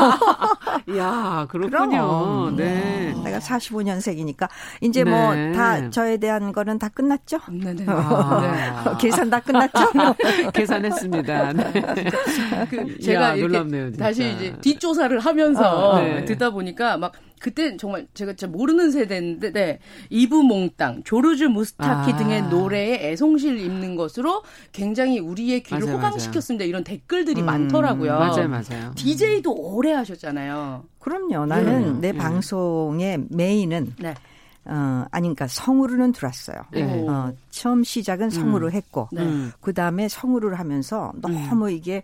야 0.98 1.46
그렇군요. 1.50 2.52
네. 2.56 3.14
내가 3.24 3.40
45년생이니까 3.40 4.48
이제 4.82 5.04
뭐 5.04 5.34
네. 5.34 5.48
뭐다 5.50 5.90
저에 5.90 6.18
대한 6.18 6.52
거는 6.52 6.80
다 6.80 6.87
끝났죠? 6.90 7.40
네네. 7.52 7.86
아. 7.88 8.42
네. 8.42 8.92
계산 9.00 9.30
다 9.30 9.40
끝났죠? 9.40 9.92
계산했습니다. 10.54 11.54
네. 11.54 11.72
그 12.70 13.00
제가 13.00 13.22
야, 13.22 13.36
이렇게 13.36 13.58
놀랍네요, 13.58 13.92
다시 13.94 14.32
이제 14.34 14.56
뒷조사를 14.62 15.18
하면서 15.20 15.92
어, 15.92 16.00
네. 16.00 16.26
듣다 16.26 16.52
보니까 16.52 16.98
막 16.98 17.14
그때 17.40 17.78
정말 17.78 18.08
제가 18.14 18.34
진짜 18.34 18.48
모르는 18.52 18.92
세대인데 18.92 19.52
네. 19.52 19.80
이브 20.10 20.36
몽땅, 20.36 21.04
조르주 21.04 21.50
무스타키 21.50 22.12
아. 22.14 22.18
등의 22.18 22.44
노래에 22.50 23.12
애송실 23.12 23.60
입는 23.60 23.96
것으로 23.96 24.44
굉장히 24.72 25.20
우리의 25.20 25.62
귀를 25.64 25.86
맞아요, 25.86 25.98
호강시켰습니다. 25.98 26.64
맞아요. 26.64 26.70
이런 26.70 26.84
댓글들이 26.84 27.42
음, 27.42 27.46
많더라고요. 27.46 28.18
맞아요, 28.18 28.48
맞아요. 28.48 28.92
DJ도 28.96 29.54
오래 29.54 29.92
하셨잖아요. 29.94 30.86
그럼요. 31.00 31.46
나는 31.46 32.02
네. 32.02 32.08
내 32.08 32.12
네. 32.12 32.18
방송의 32.18 33.26
메인은 33.30 33.94
네. 34.00 34.14
어, 34.70 35.06
아니, 35.12 35.28
그러니까 35.28 35.48
성우로는 35.48 36.12
들어왔어요. 36.12 36.58
네. 36.72 37.08
어, 37.08 37.34
처음 37.50 37.84
시작은 37.84 38.30
성우로 38.30 38.68
음. 38.68 38.72
했고, 38.72 39.08
네. 39.12 39.24
그 39.62 39.74
다음에 39.74 40.08
성우를 40.10 40.60
하면서 40.60 41.14
너무 41.22 41.38
음. 41.38 41.70
이게 41.70 42.04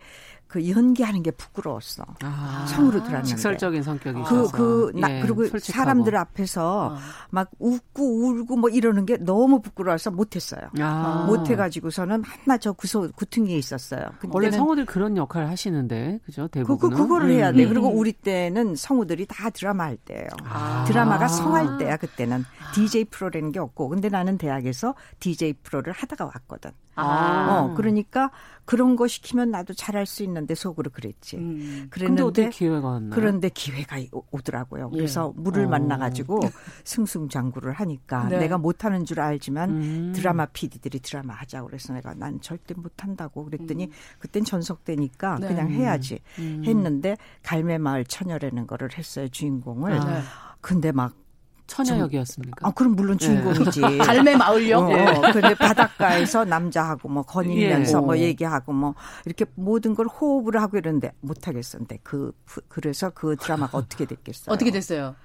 그 0.54 0.70
연기하는 0.70 1.24
게 1.24 1.32
부끄러웠어. 1.32 2.06
아, 2.22 2.68
성으로 2.70 3.00
들었는데. 3.00 3.28
직설적인 3.28 3.82
성격이 3.82 4.22
그, 4.22 4.52
그, 4.52 4.92
나, 4.94 5.12
예, 5.12 5.22
그리고 5.22 5.48
솔직하고. 5.48 5.84
사람들 5.84 6.16
앞에서 6.16 6.90
어. 6.94 6.98
막 7.32 7.50
웃고 7.58 8.04
울고 8.04 8.58
뭐 8.58 8.70
이러는 8.70 9.08
게 9.08 9.18
너무 9.18 9.64
부끄러워서 9.64 10.12
못했어요. 10.12 10.62
아. 10.80 11.26
못해가지고서는 11.28 12.24
한나 12.24 12.60
저 12.60 12.72
구소, 12.72 13.10
구퉁이에 13.16 13.58
있었어요. 13.58 14.06
원래 14.30 14.52
성우들 14.52 14.86
그런 14.86 15.18
역할을 15.18 15.50
하시는데, 15.50 16.20
그죠? 16.24 16.48
대부분. 16.50 16.78
그, 16.78 16.96
그, 16.96 17.02
그거를 17.02 17.32
해야 17.32 17.52
돼. 17.52 17.64
음. 17.64 17.70
그리고 17.70 17.88
우리 17.90 18.14
때는 18.14 18.76
성우들이 18.76 19.26
다 19.26 19.50
드라마 19.50 19.86
할 19.86 19.98
때예요. 19.98 20.28
아. 20.44 20.84
드라마가 20.88 21.28
성할 21.28 21.80
때야, 21.80 21.98
그때는. 21.98 22.46
DJ 22.76 23.06
프로라는 23.06 23.52
게 23.52 23.60
없고. 23.60 23.90
근데 23.90 24.08
나는 24.10 24.38
대학에서 24.38 24.94
DJ 25.20 25.54
프로를 25.64 25.94
하다가 25.94 26.26
왔거든. 26.26 26.70
아. 26.96 27.72
어, 27.72 27.74
그러니까 27.74 28.30
그런 28.66 28.96
거 28.96 29.08
시키면 29.08 29.52
나도 29.52 29.74
잘할 29.74 30.06
수 30.06 30.24
있는데 30.24 30.56
속으로 30.56 30.90
그랬지. 30.92 31.38
음. 31.38 31.88
그랬는데 31.90 32.50
기회가? 32.50 33.02
그런데 33.12 33.50
기회가 33.50 33.98
오더라고요. 34.32 34.90
예. 34.94 34.98
그래서 34.98 35.34
물을 35.36 35.66
어. 35.66 35.70
만나가지고 35.70 36.40
승승장구를 36.86 37.74
하니까 37.74 38.30
네. 38.30 38.40
내가 38.40 38.58
못하는 38.58 39.06
줄 39.06 39.20
알지만 39.20 39.70
음. 39.70 40.14
드라마 40.16 40.46
PD들이 40.46 41.00
드라마 41.00 41.34
하자고 41.34 41.68
그래서 41.68 41.94
내가 41.94 42.14
난 42.14 42.40
절대 42.42 42.74
못한다고 42.74 43.46
그랬더니 43.46 43.86
음. 43.86 43.92
그땐 44.20 44.46
전속되니까 44.46 45.40
네. 45.40 45.48
그냥 45.48 45.70
해야지 45.70 46.20
음. 46.40 46.64
했는데 46.66 47.18
갈매마을 47.44 48.06
처녀라는 48.06 48.68
거를 48.68 48.98
했어요 48.98 49.28
주인공을. 49.28 49.94
아. 49.94 50.24
근데 50.62 50.94
막 50.94 51.23
처녀 51.68 51.98
역이었습니까? 52.00 52.68
아, 52.68 52.72
그럼 52.72 52.96
물론 52.96 53.18
네. 53.18 53.26
주인공이지. 53.26 53.82
네. 53.82 53.98
갈매 53.98 54.36
마을역. 54.36 54.84
어, 54.84 54.88
네. 54.88 55.32
근데 55.32 55.56
바닷가에서 55.56 56.46
남자하고 56.46 57.10
뭐 57.10 57.24
거닐면서 57.24 57.98
예. 57.98 58.02
뭐 58.02 58.18
얘기하고 58.18 58.74
뭐 58.74 58.96
이렇게 59.26 59.46
모든 59.56 59.96
걸 59.96 60.08
호흡을 60.08 60.62
하고 60.62 60.78
이러는데 60.78 61.12
못 61.22 61.48
하겠었는데 61.48 62.00
그 62.04 62.32
그래서 62.68 63.10
그 63.12 63.36
드라마가 63.38 63.78
어떻게 63.78 64.06
됐겠어요? 64.06 64.54
어떻게 64.54 64.72
됐어요? 64.72 65.16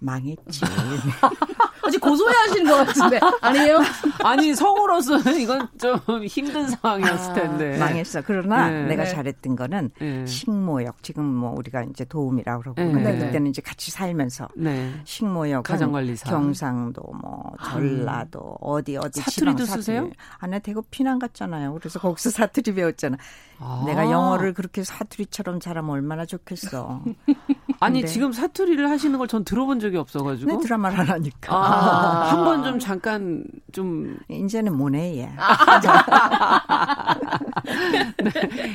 망했지. 0.00 0.60
아직 1.88 2.00
고소해 2.00 2.34
하시는 2.34 2.70
것 2.70 2.86
같은데 2.86 3.18
아니에요? 3.40 3.78
아니 4.22 4.54
성우로서는 4.54 5.40
이건 5.40 5.66
좀 5.80 5.98
힘든 6.26 6.68
상황이었을 6.68 7.30
아, 7.30 7.34
텐데 7.34 7.76
아, 7.76 7.86
망했어. 7.86 8.22
그러나 8.26 8.68
네. 8.68 8.82
내가 8.88 9.04
네. 9.04 9.10
잘했던 9.10 9.56
거는 9.56 9.90
네. 9.98 10.26
식모역 10.26 11.02
지금 11.02 11.24
뭐 11.24 11.54
우리가 11.56 11.84
이제 11.84 12.04
도움이라고 12.04 12.60
그러고 12.62 12.82
네. 12.82 12.92
근데 12.92 13.16
그때는 13.18 13.46
이제 13.48 13.62
같이 13.62 13.90
살면서 13.90 14.48
네. 14.54 14.92
식모역 15.04 15.64
가정관리사 15.64 16.28
경상도 16.30 17.00
뭐 17.22 17.52
전라도 17.64 18.40
아. 18.60 18.66
어디 18.66 18.96
어디 18.98 19.20
사투리도 19.20 19.64
사투리. 19.64 19.82
쓰세요? 19.82 20.10
안에 20.38 20.58
대구 20.58 20.82
피난 20.90 21.18
갔잖아요. 21.18 21.74
그래서 21.74 21.98
거기서 21.98 22.30
사투리 22.30 22.74
배웠잖아. 22.74 23.16
아. 23.60 23.82
내가 23.86 24.10
영어를 24.10 24.52
그렇게 24.52 24.84
사투리처럼 24.84 25.58
잘하면 25.60 25.90
얼마나 25.90 26.26
좋겠어. 26.26 27.00
아니 27.80 28.04
지금 28.06 28.32
사투리를 28.32 28.88
하시는 28.90 29.16
걸 29.18 29.28
전 29.28 29.44
들어본 29.44 29.78
적이 29.78 29.98
없어가지고. 29.98 30.50
네, 30.50 30.58
드라마를 30.62 31.00
안 31.00 31.06
하니까. 31.08 31.54
아, 31.78 32.32
한번 32.32 32.64
좀 32.64 32.78
잠깐 32.78 33.44
좀. 33.72 34.18
이제는 34.28 34.76
모네 34.76 35.16
예. 35.16 35.30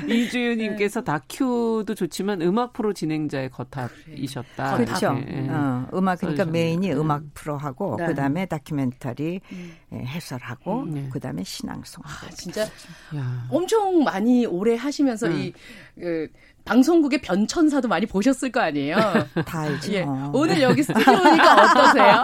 네, 0.08 0.16
이주윤님께서 0.16 1.04
다큐도 1.04 1.96
좋지만 1.96 2.42
음악 2.42 2.74
프로 2.74 2.94
진행자의 2.94 3.50
거탑이셨다. 3.52 4.78
그렇죠. 4.78 5.14
네. 5.14 5.48
어, 5.50 5.88
음악 5.94 6.20
그러니까 6.20 6.46
메인이 6.46 6.92
음. 6.94 7.12
악 7.12 7.24
프로하고 7.34 7.98
네. 7.98 8.08
그다음에 8.08 8.46
다큐멘터리 8.46 9.42
음. 9.52 9.74
예, 9.94 9.98
해설하고 9.98 10.82
음, 10.84 10.92
네. 10.92 11.10
그다음에 11.10 11.44
신앙송. 11.44 12.04
아, 12.06 12.30
진짜 12.32 12.64
야. 12.64 13.48
엄청 13.50 14.04
많이 14.04 14.46
오래 14.46 14.76
하시면서 14.76 15.28
음. 15.28 15.34
이 15.34 15.54
그, 16.00 16.28
방송국의 16.66 17.22
변천사도 17.22 17.88
많이 17.88 18.06
보셨을 18.06 18.52
거 18.52 18.62
아니에요? 18.62 18.96
다 19.46 19.62
알죠. 19.62 19.94
예. 19.94 20.06
오늘 20.34 20.62
여기 20.62 20.84
스튜디오니까 20.84 21.64
어떠세요? 21.64 22.24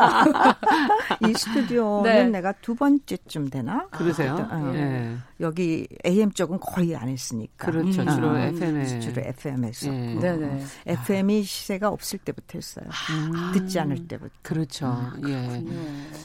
이 1.30 1.34
스튜디오는 1.34 2.04
네. 2.04 2.24
내가 2.26 2.54
두 2.54 2.76
번째쯤 2.76 3.50
되나? 3.50 3.88
그러세요? 3.92 4.48
어. 4.50 4.72
예. 4.76 5.18
여기 5.42 5.88
AM 6.06 6.32
쪽은 6.32 6.60
거의 6.60 6.96
안 6.96 7.08
했으니까. 7.08 7.72
그렇죠. 7.72 8.02
음. 8.02 8.08
주로 8.10 8.38
FM에. 8.38 9.00
주로 9.00 9.22
FM에서. 9.22 9.94
예. 9.94 10.16
네네. 10.16 10.64
FM이 10.86 11.44
시세가 11.44 11.88
없을 11.90 12.20
때부터 12.20 12.58
했어요. 12.58 12.86
아. 12.90 13.52
듣지 13.54 13.80
않을 13.80 14.08
때부터. 14.08 14.34
그렇죠. 14.42 14.88
아, 14.88 15.14
예. 15.28 15.64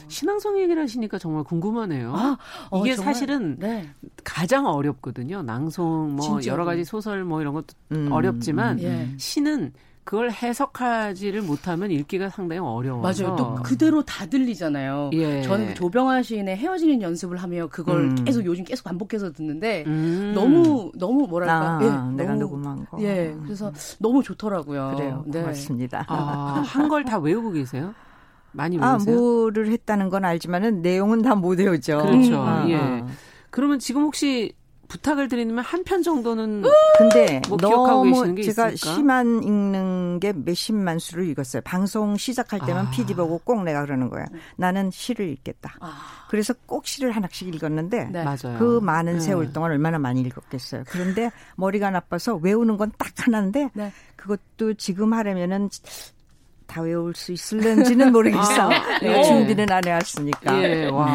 신앙성 0.07 0.59
얘기를 0.59 0.81
하시니까 0.81 1.17
정말 1.17 1.43
궁금하네요. 1.43 2.13
아, 2.13 2.37
어, 2.71 2.85
이게 2.85 2.95
정말? 2.95 3.13
사실은 3.13 3.57
네. 3.59 3.89
가장 4.23 4.65
어렵거든요. 4.65 5.43
낭송 5.43 6.15
뭐 6.15 6.21
진짜로. 6.39 6.53
여러 6.53 6.65
가지 6.65 6.83
소설 6.83 7.23
뭐 7.23 7.41
이런 7.41 7.53
것도 7.53 7.67
음. 7.93 8.11
어렵지만 8.11 8.81
예. 8.81 9.09
시는 9.17 9.71
그걸 10.05 10.29
해석하지를 10.31 11.41
못하면 11.41 11.89
읽기가 11.89 12.29
상당히 12.29 12.59
어려워요. 12.59 13.01
맞아요. 13.01 13.35
또 13.35 13.55
그대로 13.63 14.03
다 14.03 14.27
들리잖아요. 14.27 15.09
예. 15.13 15.41
저는 15.41 15.69
그 15.69 15.73
조병아 15.73 16.21
시인의 16.21 16.57
헤어지는 16.57 17.01
연습을 17.01 17.37
하며 17.37 17.67
그걸 17.67 18.11
음. 18.11 18.15
계속 18.23 18.45
요즘 18.45 18.63
계속 18.63 18.83
반복해서 18.83 19.31
듣는데 19.31 19.83
음. 19.87 20.31
너무 20.35 20.91
너무 20.95 21.25
뭐랄까? 21.27 21.77
아, 21.77 21.79
예, 21.81 21.87
내가 22.15 22.33
너무, 22.35 22.39
녹음한 22.41 22.85
거. 22.85 23.01
예, 23.01 23.35
그래서 23.43 23.71
너무 23.99 24.21
좋더라고요. 24.21 24.93
그래요. 24.95 25.23
네. 25.27 25.41
고맙습니다. 25.41 26.05
아, 26.07 26.61
한 26.65 26.87
걸 26.87 27.03
다 27.03 27.17
외우고 27.17 27.51
계세요? 27.51 27.95
많이 28.51 28.77
아, 28.79 28.91
외우세요? 28.91 29.15
아, 29.15 29.19
뭐를 29.19 29.71
했다는 29.71 30.09
건 30.09 30.23
알지만은 30.23 30.83
내용은 30.83 31.23
다 31.23 31.33
못 31.33 31.57
외우죠. 31.59 31.97
그렇죠. 31.97 32.43
음. 32.43 32.69
예. 32.69 33.03
그러면 33.49 33.79
지금 33.79 34.03
혹시 34.03 34.53
부탁을 34.87 35.27
드리면 35.27 35.59
한 35.63 35.83
편 35.83 36.01
정도는 36.01 36.63
근데 36.97 37.41
뭐 37.47 37.57
기억하고 37.57 38.03
계시는 38.03 38.35
게 38.35 38.43
제가 38.43 38.69
있을까? 38.71 38.95
시만 38.95 39.43
읽는 39.43 40.19
게 40.19 40.33
몇십만 40.33 40.97
수를 40.99 41.27
읽었어요. 41.29 41.61
방송 41.63 42.17
시작할 42.17 42.59
때만 42.65 42.87
아. 42.87 42.89
PD 42.91 43.13
보고 43.13 43.37
꼭 43.43 43.63
내가 43.63 43.83
그러는 43.85 44.09
거야. 44.09 44.25
나는 44.55 44.89
시를 44.91 45.29
읽겠다. 45.29 45.75
아. 45.79 46.25
그래서 46.29 46.53
꼭 46.65 46.87
시를 46.87 47.11
하나씩 47.11 47.53
읽었는데 47.53 48.05
네. 48.05 48.23
맞아요. 48.23 48.57
그 48.57 48.79
많은 48.81 49.13
네. 49.15 49.19
세월 49.19 49.53
동안 49.53 49.71
얼마나 49.71 49.99
많이 49.99 50.21
읽었겠어요. 50.21 50.83
그런데 50.87 51.29
머리가 51.55 51.91
나빠서 51.91 52.35
외우는 52.35 52.77
건 52.77 52.91
딱 52.97 53.11
하나인데 53.27 53.69
네. 53.73 53.91
그것도 54.15 54.75
지금 54.75 55.13
하려면은 55.13 55.69
다 56.67 56.81
외울 56.81 57.13
수 57.15 57.31
있을는지는 57.31 58.11
모르겠어. 58.11 58.71
아, 58.71 58.99
예. 59.03 59.23
준비는 59.23 59.71
안 59.71 59.83
해왔으니까. 59.85 60.63
예, 60.63 60.85
와. 60.87 61.05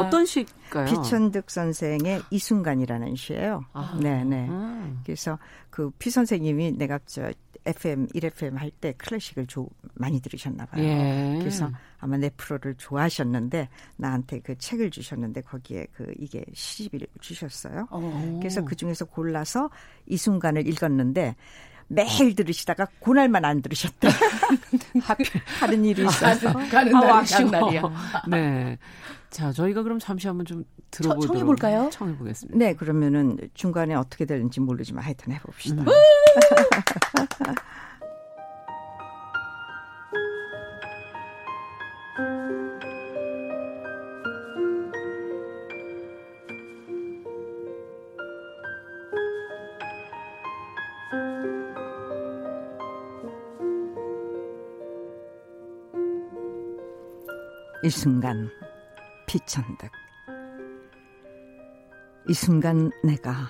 음. 0.00 0.06
어떤 0.06 0.24
시일까요? 0.26 0.86
피천득 0.86 1.50
선생의 1.50 2.22
이 2.30 2.38
순간이라는 2.38 3.16
시예요. 3.16 3.64
아. 3.72 3.98
네, 4.00 4.22
네. 4.24 4.46
음. 4.48 5.00
그래서 5.04 5.38
그 5.70 5.90
피 5.98 6.10
선생님이 6.10 6.72
내가 6.72 6.98
저 7.06 7.32
FM 7.64 8.06
1FM 8.08 8.56
할 8.56 8.70
때 8.80 8.92
클래식을 8.96 9.46
조, 9.46 9.68
많이 9.94 10.20
들으셨나 10.20 10.64
봐요. 10.66 10.82
예. 10.82 11.36
그래서 11.38 11.70
아마 11.98 12.16
내 12.16 12.30
프로를 12.30 12.74
좋아하셨는데 12.76 13.68
나한테 13.96 14.40
그 14.40 14.56
책을 14.56 14.90
주셨는데 14.90 15.42
거기에 15.42 15.86
그 15.92 16.12
이게 16.18 16.44
시집을 16.54 17.06
주셨어요. 17.20 17.86
오. 17.90 18.38
그래서 18.38 18.64
그 18.64 18.74
중에서 18.76 19.04
골라서 19.04 19.68
이 20.06 20.16
순간을 20.16 20.66
읽었는데 20.68 21.34
매일 21.88 22.34
들으시다가 22.34 22.86
그날만 23.02 23.44
안 23.44 23.62
들으셨다. 23.62 24.08
하필 25.02 25.26
하는 25.60 25.84
일이 25.84 26.04
있어서 26.04 26.52
가는 26.52 26.94
아, 26.94 27.00
날이 27.00 27.26
장날이야. 27.26 27.82
네. 28.28 28.78
자, 29.30 29.52
저희가 29.52 29.82
그럼 29.82 29.98
잠시 29.98 30.26
한번 30.26 30.46
좀 30.46 30.64
들어보도록 30.90 31.34
청해 31.34 31.44
볼까요? 31.44 31.88
청해 31.92 32.16
보겠습니다. 32.16 32.58
네, 32.58 32.74
그러면은 32.74 33.36
중간에 33.54 33.94
어떻게 33.94 34.24
되는지 34.24 34.60
모르지만 34.60 35.04
하여튼 35.04 35.32
해 35.32 35.38
봅시다. 35.40 35.82
음. 35.82 35.86
이 57.88 57.90
순간 57.90 58.50
피천득 59.26 59.90
이 62.28 62.34
순간 62.34 62.90
내가 63.02 63.48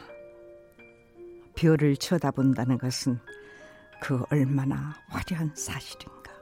별을 1.57 1.97
쳐다본다는 1.97 2.79
것은 2.79 3.19
그 4.01 4.23
얼마나 4.31 4.95
화려한 5.09 5.57
사실인가. 5.57 6.33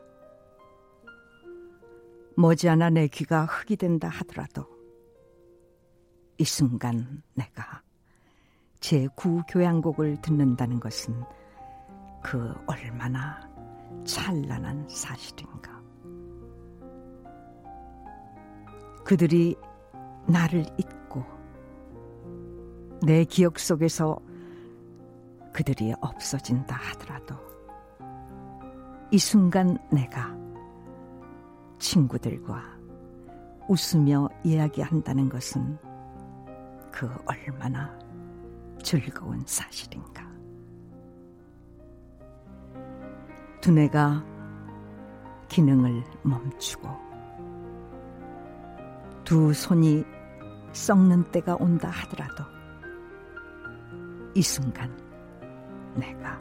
머지않아 2.36 2.90
내 2.90 3.08
귀가 3.08 3.46
흙이 3.46 3.76
된다 3.76 4.08
하더라도 4.08 4.66
이 6.36 6.44
순간 6.44 7.22
내가 7.32 7.80
제 8.78 9.08
구교향곡을 9.16 10.20
듣는다는 10.20 10.80
것은 10.80 11.18
그 12.22 12.54
얼마나 12.66 13.40
찬란한 14.04 14.86
사실인가. 14.86 15.75
그들이 19.06 19.54
나를 20.26 20.66
잊고 20.78 21.24
내 23.02 23.24
기억 23.24 23.60
속에서 23.60 24.18
그들이 25.52 25.94
없어진다 26.00 26.74
하더라도 26.74 27.36
이 29.12 29.18
순간 29.18 29.78
내가 29.92 30.36
친구들과 31.78 32.64
웃으며 33.68 34.28
이야기한다는 34.42 35.28
것은 35.28 35.78
그 36.90 37.08
얼마나 37.26 37.96
즐거운 38.82 39.40
사실인가. 39.46 40.26
두뇌가 43.60 44.24
기능을 45.48 46.02
멈추고 46.24 47.05
두 49.26 49.52
손이 49.52 50.04
썩는 50.72 51.24
때가 51.32 51.56
온다 51.56 51.90
하더라도 51.90 52.44
이 54.34 54.40
순간 54.40 54.96
내가 55.96 56.40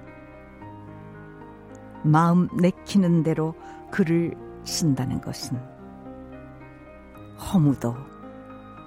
마음 2.04 2.48
내키는 2.56 3.24
대로 3.24 3.56
글을 3.92 4.36
쓴다는 4.64 5.20
것은 5.20 5.58
허무도 7.40 7.96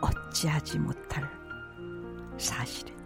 어찌하지 0.01 0.79
못할 0.79 1.29
사실이다. 2.39 2.98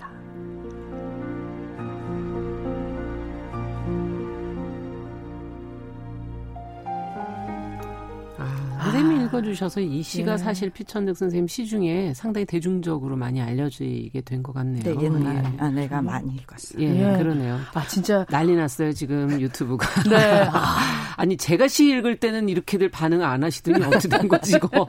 읽어주셔서 9.01 9.81
이 9.81 10.03
시가 10.03 10.33
예. 10.33 10.37
사실 10.37 10.71
피천득 10.71 11.17
선생님 11.17 11.47
시 11.49 11.67
중에 11.67 12.13
상당히 12.15 12.45
대중적으로 12.47 13.17
많이 13.17 13.41
알려지게 13.41 14.21
된 14.23 14.43
것 14.43 14.53
같네요. 14.53 14.83
네, 14.83 15.05
옛날 15.05 15.37
예. 15.45 15.57
아, 15.59 15.69
내가 15.71 16.03
많이 16.03 16.35
읽었어요. 16.35 16.83
예, 16.83 17.15
예, 17.15 17.17
그러네요. 17.19 17.59
아, 17.75 17.87
진짜 17.87 18.25
난리 18.29 18.55
났어요 18.57 18.93
지금 18.93 19.41
유튜브가. 19.41 20.03
네. 20.11 20.49
아. 20.53 20.77
니 21.27 21.37
제가 21.37 21.69
시 21.69 21.91
읽을 21.91 22.17
때는 22.17 22.49
이렇게들 22.49 22.91
반응 22.91 23.23
안 23.23 23.45
하시더니 23.45 23.83
어떻게 23.87 24.09
된 24.09 24.29
거지 24.29 24.57
이거. 24.57 24.69
어. 24.81 24.89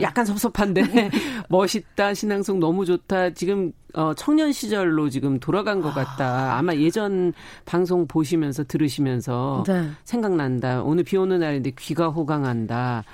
약간 0.00 0.24
섭섭한데 0.24 1.10
멋있다 1.48 2.14
신앙송 2.14 2.60
너무 2.60 2.84
좋다 2.84 3.30
지금 3.30 3.72
어, 3.94 4.12
청년 4.14 4.52
시절로 4.52 5.08
지금 5.08 5.40
돌아간 5.40 5.80
것 5.80 5.94
같다. 5.94 6.56
아마 6.56 6.74
예전 6.74 7.32
방송 7.64 8.06
보시면서 8.06 8.64
들으시면서 8.64 9.64
네. 9.66 9.90
생각난다. 10.04 10.82
오늘 10.82 11.04
비 11.04 11.16
오는 11.16 11.40
날인데 11.40 11.72
귀가 11.78 12.08
호강한다. 12.08 13.04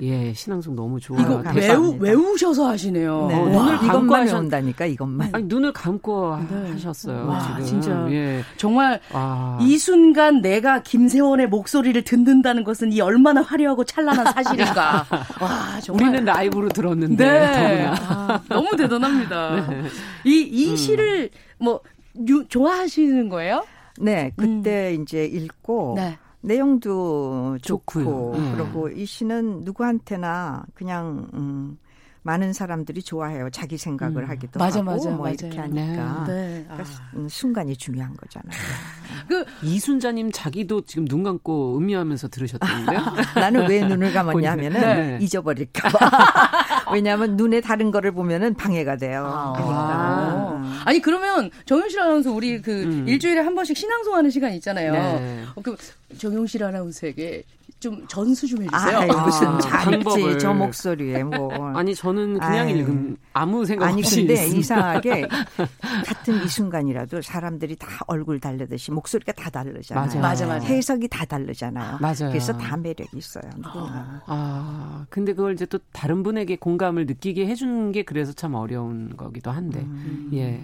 예, 0.00 0.32
신앙송 0.32 0.74
너무 0.74 0.98
좋아요. 0.98 1.22
이거 1.22 1.42
외우, 1.54 1.96
외우셔서 1.98 2.66
하시네요. 2.68 3.26
네. 3.28 3.34
어, 3.34 3.48
눈을 3.48 3.74
이것만 3.84 4.26
외운다니까, 4.26 4.86
이것만. 4.86 5.30
아니, 5.32 5.44
눈을 5.44 5.72
감고 5.72 6.38
네. 6.50 6.70
하셨어요. 6.72 7.26
와, 7.28 7.40
지금. 7.40 7.64
진짜. 7.64 8.06
예. 8.10 8.42
정말 8.56 9.00
와. 9.12 9.58
이 9.60 9.76
순간 9.76 10.40
내가 10.40 10.82
김세원의 10.82 11.48
목소리를 11.48 12.02
듣는다는 12.02 12.64
것은 12.64 12.92
이 12.92 13.00
얼마나 13.00 13.42
화려하고 13.42 13.84
찬란한 13.84 14.32
사실인가. 14.32 15.06
와, 15.40 15.80
정말. 15.80 16.08
우리는 16.08 16.24
라이브로 16.24 16.70
들었는데. 16.70 17.24
네. 17.24 17.86
아, 17.86 18.40
너무 18.48 18.74
대단합니다. 18.76 19.66
네. 19.68 19.82
이, 20.24 20.40
이 20.40 20.70
음. 20.70 20.76
시를 20.76 21.30
뭐, 21.58 21.80
유, 22.28 22.44
좋아하시는 22.48 23.28
거예요? 23.28 23.64
네, 24.00 24.32
그때 24.36 24.96
음. 24.96 25.02
이제 25.02 25.26
읽고. 25.26 25.94
네. 25.96 26.18
내용도 26.42 27.56
좋고 27.62 28.34
음. 28.34 28.54
그리고 28.56 28.88
이 28.88 29.06
시는 29.06 29.60
누구한테나 29.64 30.64
그냥 30.74 31.28
음 31.34 31.78
많은 32.24 32.52
사람들이 32.52 33.02
좋아해요. 33.02 33.50
자기 33.50 33.76
생각을 33.76 34.22
음. 34.24 34.30
하기도 34.30 34.58
맞아, 34.58 34.78
하고 34.78 34.92
맞아, 34.92 35.10
뭐 35.10 35.18
맞아요. 35.24 35.34
이렇게 35.40 35.58
하니까 35.58 36.24
네. 36.26 36.32
네. 36.32 36.64
그러니까 36.68 36.90
아. 37.14 37.26
순간이 37.28 37.76
중요한 37.76 38.16
거잖아요. 38.16 38.52
그 39.28 39.44
이순자님 39.62 40.30
자기도 40.32 40.82
지금 40.82 41.04
눈 41.06 41.24
감고 41.24 41.78
음미하면서 41.78 42.28
들으셨다는데요? 42.28 43.00
나는 43.34 43.68
왜 43.68 43.84
눈을 43.84 44.12
감았냐면은 44.12 44.80
네. 44.80 45.18
잊어버릴까봐. 45.20 45.98
왜냐하면 46.92 47.36
눈에 47.36 47.60
다른 47.60 47.90
거를 47.90 48.12
보면은 48.12 48.54
방해가 48.54 48.96
돼요. 48.96 49.24
아. 49.26 49.52
그러니까. 49.54 50.82
아 50.84 50.92
니 50.92 51.00
그러면 51.00 51.50
정윤실 51.64 52.00
아나운서 52.00 52.32
우리 52.32 52.60
그 52.60 52.82
음. 52.82 53.04
일주일에 53.08 53.40
한 53.40 53.54
번씩 53.54 53.76
신앙송하는 53.76 54.30
시간 54.30 54.52
있잖아요. 54.54 54.92
네. 54.92 55.44
어, 55.54 55.60
그 55.62 55.76
정용실 56.18 56.62
아나운서에게 56.64 57.42
좀 57.80 58.04
전수 58.08 58.46
좀 58.46 58.62
해주세요. 58.62 58.98
아, 58.98 59.24
무슨 59.24 59.58
잘했지 59.60 60.38
저 60.38 60.52
목소리에 60.52 61.22
뭐. 61.24 61.72
아니 61.74 61.94
저는 61.94 62.38
그냥 62.38 62.68
아유. 62.68 62.76
읽음 62.78 63.16
아무 63.32 63.64
생각 63.64 63.86
아니, 63.88 64.00
없이. 64.02 64.26
근데 64.26 64.46
이상하게 64.46 65.28
같은 66.06 66.42
이 66.44 66.48
순간이라도 66.48 67.22
사람들이 67.22 67.76
다 67.76 67.88
얼굴 68.06 68.40
다르듯이 68.40 68.90
목소리가 68.90 69.32
다 69.32 69.50
다르잖아요. 69.50 70.04
맞아, 70.04 70.20
맞아, 70.20 70.46
맞아. 70.46 70.66
해석이 70.66 71.08
다 71.08 71.24
다르잖아요. 71.24 71.98
맞아요. 72.00 72.28
그래서 72.28 72.56
다 72.56 72.76
매력이 72.76 73.16
있어요. 73.16 73.44
누구나. 73.56 74.22
아, 74.26 75.06
근데 75.10 75.34
그걸 75.34 75.54
이제 75.54 75.66
또 75.66 75.78
다른 75.92 76.22
분에게 76.22 76.56
공감을 76.56 77.06
느끼게 77.06 77.46
해주는 77.46 77.92
게 77.92 78.02
그래서 78.02 78.32
참 78.32 78.54
어려운 78.54 79.16
거기도 79.16 79.50
한데. 79.50 79.80
음. 79.80 80.30
예. 80.34 80.62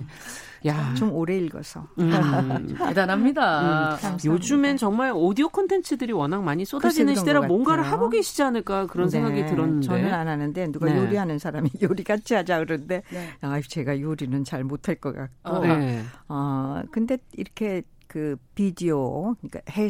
야. 0.66 0.92
좀 0.94 1.12
오래 1.12 1.38
읽어서. 1.38 1.86
음. 1.98 2.10
대단합니다. 2.78 3.96
음. 4.02 4.18
요즘엔 4.24 4.76
정말 4.76 5.12
오디오 5.14 5.48
콘텐츠들이 5.48 6.12
워낙 6.12 6.42
많이 6.42 6.64
쏟아지는 6.64 7.14
시대라 7.14 7.42
뭔가를 7.42 7.84
하고 7.84 8.08
계시지 8.08 8.42
않을까 8.42 8.86
그런 8.86 9.06
네. 9.06 9.12
생각이 9.12 9.46
들었는데. 9.46 9.86
저는 9.86 10.12
안 10.12 10.26
하는데 10.26 10.72
누가 10.72 10.86
네. 10.86 10.98
요리하는 10.98 11.38
사람이 11.38 11.70
요리 11.82 12.02
같이 12.02 12.34
하자 12.34 12.57
그러는데 12.64 13.02
네. 13.10 13.28
아, 13.40 13.60
제가 13.60 14.00
요리는 14.00 14.44
잘 14.44 14.64
못할 14.64 14.94
것 14.96 15.14
같고. 15.14 15.50
어, 15.50 15.60
네. 15.60 16.02
어 16.28 16.82
근데 16.90 17.18
이렇게 17.32 17.82
그 18.06 18.36
비디오 18.54 19.34
그러니까 19.34 19.60
해, 19.70 19.88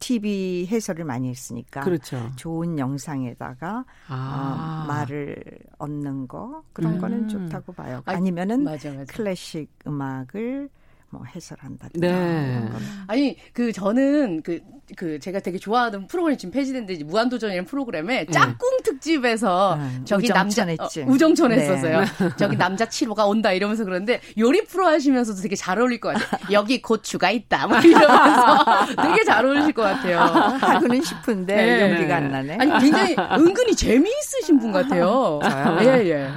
TV 0.00 0.66
해설을 0.70 1.04
많이 1.04 1.28
했으니까 1.28 1.82
그렇죠. 1.82 2.30
좋은 2.36 2.78
영상에다가 2.78 3.84
아. 4.08 4.82
어, 4.84 4.86
말을 4.88 5.36
얻는 5.78 6.26
거 6.26 6.62
그런 6.72 6.94
음. 6.94 6.98
거는 6.98 7.28
좋다고 7.28 7.72
봐요. 7.74 8.02
아니면은 8.06 8.64
맞아, 8.64 8.90
맞아. 8.92 9.12
클래식 9.12 9.70
음악을 9.86 10.70
뭐 11.12 11.24
해설한다든가. 11.24 12.06
네. 12.06 12.68
아니 13.08 13.36
그 13.52 13.72
저는 13.72 14.42
그그 14.42 14.60
그 14.96 15.18
제가 15.18 15.40
되게 15.40 15.58
좋아하던 15.58 16.06
프로그램 16.06 16.38
지금 16.38 16.52
폐지된데 16.52 17.02
무한도전이라는 17.02 17.66
프로그램에 17.66 18.26
네. 18.26 18.32
짝꿍 18.32 18.76
네. 18.76 18.82
특집에서 18.84 19.76
네. 19.76 20.04
저기 20.04 20.28
남자 20.28 20.62
어, 20.62 20.86
우정천 21.08 21.50
했었어요. 21.50 22.00
네. 22.00 22.06
저기 22.38 22.56
남자 22.56 22.84
7호가 22.86 23.28
온다 23.28 23.50
이러면서 23.52 23.84
그런데 23.84 24.20
요리 24.38 24.64
프로 24.64 24.86
하시면서도 24.86 25.40
되게 25.42 25.56
잘 25.56 25.80
어울릴 25.80 25.98
것 25.98 26.14
같아요. 26.14 26.40
여기 26.52 26.80
고추가 26.80 27.30
있다 27.30 27.66
뭐 27.66 27.78
이러면서 27.78 28.86
되게 29.02 29.24
잘 29.24 29.44
어울리실 29.44 29.72
것 29.72 29.82
같아요. 29.82 30.20
하고는 30.20 31.02
싶은데 31.02 31.56
네. 31.56 31.90
용기가 31.90 32.16
안 32.16 32.30
나네. 32.30 32.56
아니 32.60 32.78
굉장히 32.78 33.16
은근히 33.36 33.74
재미있으신 33.74 34.60
분 34.60 34.70
같아요. 34.70 35.40
예 35.82 36.08
예. 36.08 36.30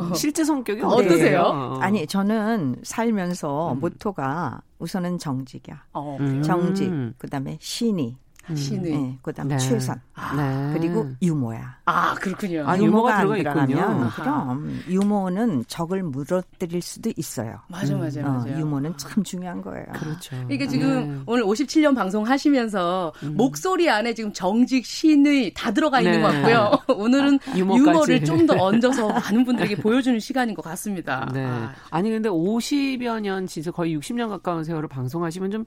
어. 0.00 0.14
실제 0.14 0.44
성격이 0.44 0.82
어떠세요? 0.82 1.78
아니 1.80 2.06
저는 2.06 2.76
살면서 2.82 3.72
음. 3.72 3.80
모토가 3.80 4.22
가 4.22 4.62
우선은 4.78 5.18
정직이야. 5.18 5.84
어. 5.92 6.16
음. 6.20 6.42
정직, 6.42 6.90
그다음에 7.18 7.58
신이, 7.60 8.16
음. 8.50 8.56
신의. 8.56 8.92
네, 8.92 9.18
그다음에 9.22 9.56
네. 9.56 9.58
최선. 9.58 10.00
아. 10.14 10.34
네. 10.34 10.78
그리고 10.78 11.08
유모야. 11.22 11.78
아 11.86 12.14
그렇군요. 12.14 12.64
아, 12.68 12.76
유모가, 12.76 12.84
유모가 12.84 13.18
들어가 13.18 13.36
있군요. 13.62 14.10
그럼 14.16 14.80
유모는 14.88 15.64
적을 15.68 16.02
물어뜨릴 16.02 16.82
수도 16.82 17.12
있어요. 17.16 17.60
맞아 17.68 17.96
맞아 17.96 18.20
음. 18.20 18.24
맞아. 18.26 18.50
어, 18.50 18.58
유모는 18.58 18.96
참 18.96 19.22
중요한 19.22 19.62
거예요. 19.62 19.86
그렇죠. 19.94 20.36
그러니까 20.48 20.66
지금 20.66 21.16
네. 21.16 21.22
오늘 21.26 21.44
57년 21.44 21.94
방송 21.94 22.26
하시면서 22.26 23.12
음. 23.22 23.36
목소리 23.36 23.88
안에 23.88 24.12
지금 24.14 24.32
정직 24.32 24.84
신의 24.84 25.52
다 25.54 25.70
들어가 25.70 26.00
있는 26.00 26.20
네. 26.20 26.22
것 26.22 26.28
같고요. 26.32 26.72
오늘은 26.98 27.38
유머를 27.56 28.24
좀 28.24 28.40
더 28.46 28.54
얹어서 28.56 29.08
많은 29.08 29.44
분들에게 29.44 29.76
보여주는 29.82 30.18
시간인 30.18 30.54
것 30.54 30.62
같습니다. 30.62 31.28
네. 31.32 31.44
아. 31.44 31.72
아니 31.90 32.10
근데 32.10 32.28
50여 32.28 33.20
년 33.20 33.46
진짜 33.46 33.70
거의 33.70 33.96
60년 33.96 34.28
가까운 34.28 34.64
세월을 34.64 34.88
방송하시면 34.88 35.50
좀 35.50 35.64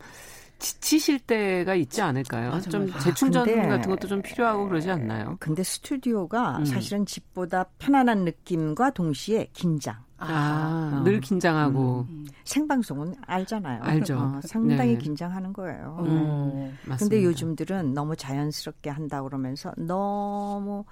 지치실 0.60 1.20
때가 1.20 1.76
있지 1.76 2.02
않을까요? 2.02 2.52
맞아, 2.52 2.70
좀. 2.70 2.92
재충전 3.00 3.50
아, 3.60 3.68
같은 3.68 3.90
것도 3.92 4.08
좀 4.08 4.22
필요하고 4.22 4.70
그러지 4.70 4.90
않나요? 4.90 5.36
근데 5.40 5.62
스튜디오가 5.64 6.60
음. 6.60 6.66
사실은 6.66 7.06
집보다 7.06 7.66
편안한 7.80 8.24
느낌과 8.24 8.92
동시에 8.92 9.50
긴장. 9.54 9.98
아, 10.18 11.00
어. 11.00 11.04
늘 11.04 11.20
긴장하고 11.20 12.06
음. 12.10 12.26
생방송은 12.46 13.16
알잖아요. 13.28 13.84
알죠. 13.84 14.18
어, 14.18 14.40
상당히 14.46 14.94
네. 14.94 14.98
긴장하는 14.98 15.52
거예요. 15.52 15.98
음, 16.00 16.78
음. 16.88 16.96
근데 16.98 17.24
요즘들은 17.24 17.94
너무 17.94 18.16
자연스럽게 18.16 18.90
한다 18.90 19.22
그러면서 19.22 19.74
너무 19.76 20.86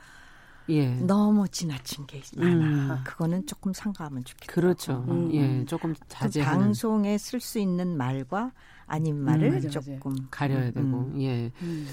예. 0.69 0.87
너무 0.95 1.47
지나친 1.47 2.05
게 2.07 2.21
많아. 2.35 2.53
음. 2.53 2.97
그거는 3.03 3.45
조금 3.45 3.73
상가하면 3.73 4.23
좋겠다. 4.23 4.53
그렇죠. 4.53 5.05
음. 5.07 5.33
예, 5.33 5.65
조금 5.65 5.95
자제하는. 6.07 6.65
방송에 6.65 7.17
쓸 7.17 7.39
수 7.39 7.59
있는 7.59 7.97
말과 7.97 8.51
아닌 8.91 9.23
말을 9.23 9.47
음, 9.47 9.53
맞아, 9.55 9.69
조금 9.69 9.99
맞아. 10.03 10.23
가려야 10.29 10.71
되고. 10.71 10.81
음. 10.81 11.13
예. 11.21 11.49
음. 11.61 11.87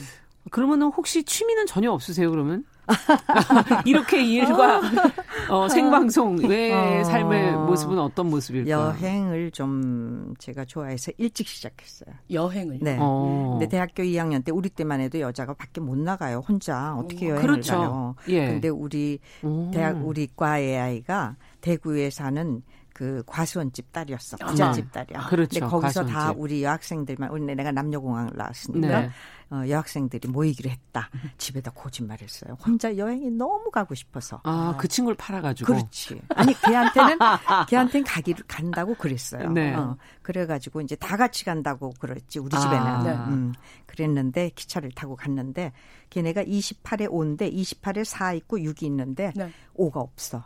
그러면은 0.51 0.89
혹시 0.89 1.23
취미는 1.25 1.67
전혀 1.67 1.93
없으세요? 1.93 2.31
그러면 2.31 2.65
이렇게 3.85 4.25
일과 4.25 4.81
어, 5.51 5.69
생방송 5.69 6.39
외의 6.49 7.01
어, 7.01 7.05
삶의 7.05 7.53
모습은 7.53 7.99
어떤 7.99 8.31
모습일까? 8.31 8.71
여행을 8.71 9.51
좀 9.51 10.35
제가 10.39 10.65
좋아해서 10.65 11.13
일찍 11.19 11.47
시작했어요. 11.47 12.15
여행을? 12.31 12.79
네. 12.81 12.97
어. 12.99 13.59
근데 13.59 13.69
대학교 13.69 14.03
2학년 14.03 14.43
때 14.43 14.51
우리 14.51 14.71
때만 14.71 15.01
해도 15.01 15.21
여자가 15.21 15.53
밖에 15.53 15.83
못 15.83 15.99
나가요. 15.99 16.43
혼자 16.49 16.95
어떻게 16.97 17.27
어, 17.27 17.31
여행을 17.31 17.43
그렇죠. 17.43 17.77
가요? 17.77 18.15
예. 18.29 18.47
근데 18.47 18.69
우리 18.69 19.19
오. 19.43 19.71
대학 19.71 20.03
우리 20.03 20.29
과의 20.35 20.79
아이가 20.79 21.37
대구에 21.61 22.09
사는 22.09 22.63
그 22.99 23.23
과수원집 23.27 23.93
딸이었어. 23.93 24.39
부잣집 24.39 24.91
딸이야. 24.91 25.21
아, 25.21 25.29
그렇죠. 25.29 25.61
근데 25.61 25.71
거기서 25.71 26.01
과수원집. 26.01 26.15
다 26.17 26.33
우리 26.37 26.65
여학생들만 26.65 27.31
우리 27.31 27.45
내가 27.45 27.71
남녀공학을 27.71 28.37
나왔으니까 28.37 29.01
네. 29.03 29.11
어, 29.51 29.63
여학생들이 29.69 30.27
모이기로 30.29 30.69
했다. 30.69 31.09
집에다 31.39 31.71
거짓말했어요. 31.71 32.55
혼자 32.55 32.97
여행이 32.97 33.31
너무 33.31 33.71
가고 33.71 33.95
싶어서. 33.95 34.41
아, 34.43 34.75
그 34.79 34.89
친구를 34.89 35.17
팔아가지고. 35.17 35.73
그렇지. 35.75 36.21
아니 36.31 36.53
걔한테는 36.61 37.19
걔한테는 37.69 38.05
가기를 38.05 38.45
간다고 38.49 38.97
그랬어요. 38.97 39.49
네. 39.53 39.73
어, 39.77 39.97
그래가지고 40.23 40.81
이제 40.81 40.97
다 40.97 41.17
같이 41.17 41.45
간다고 41.45 41.95
그랬지 42.01 42.41
우리 42.41 42.51
집에는. 42.51 42.77
아. 42.85 43.03
네. 43.05 43.11
음, 43.13 43.55
그랬는데 43.87 44.51
기차를 44.57 44.91
타고 44.91 45.15
갔는데 45.15 45.71
걔네가 46.11 46.43
28에 46.43 47.09
5인데 47.09 47.55
28에 47.55 48.03
4 48.03 48.33
있고 48.33 48.59
6이 48.59 48.83
있는데 48.83 49.33
네. 49.37 49.53
5가 49.77 49.99
없어. 49.99 50.43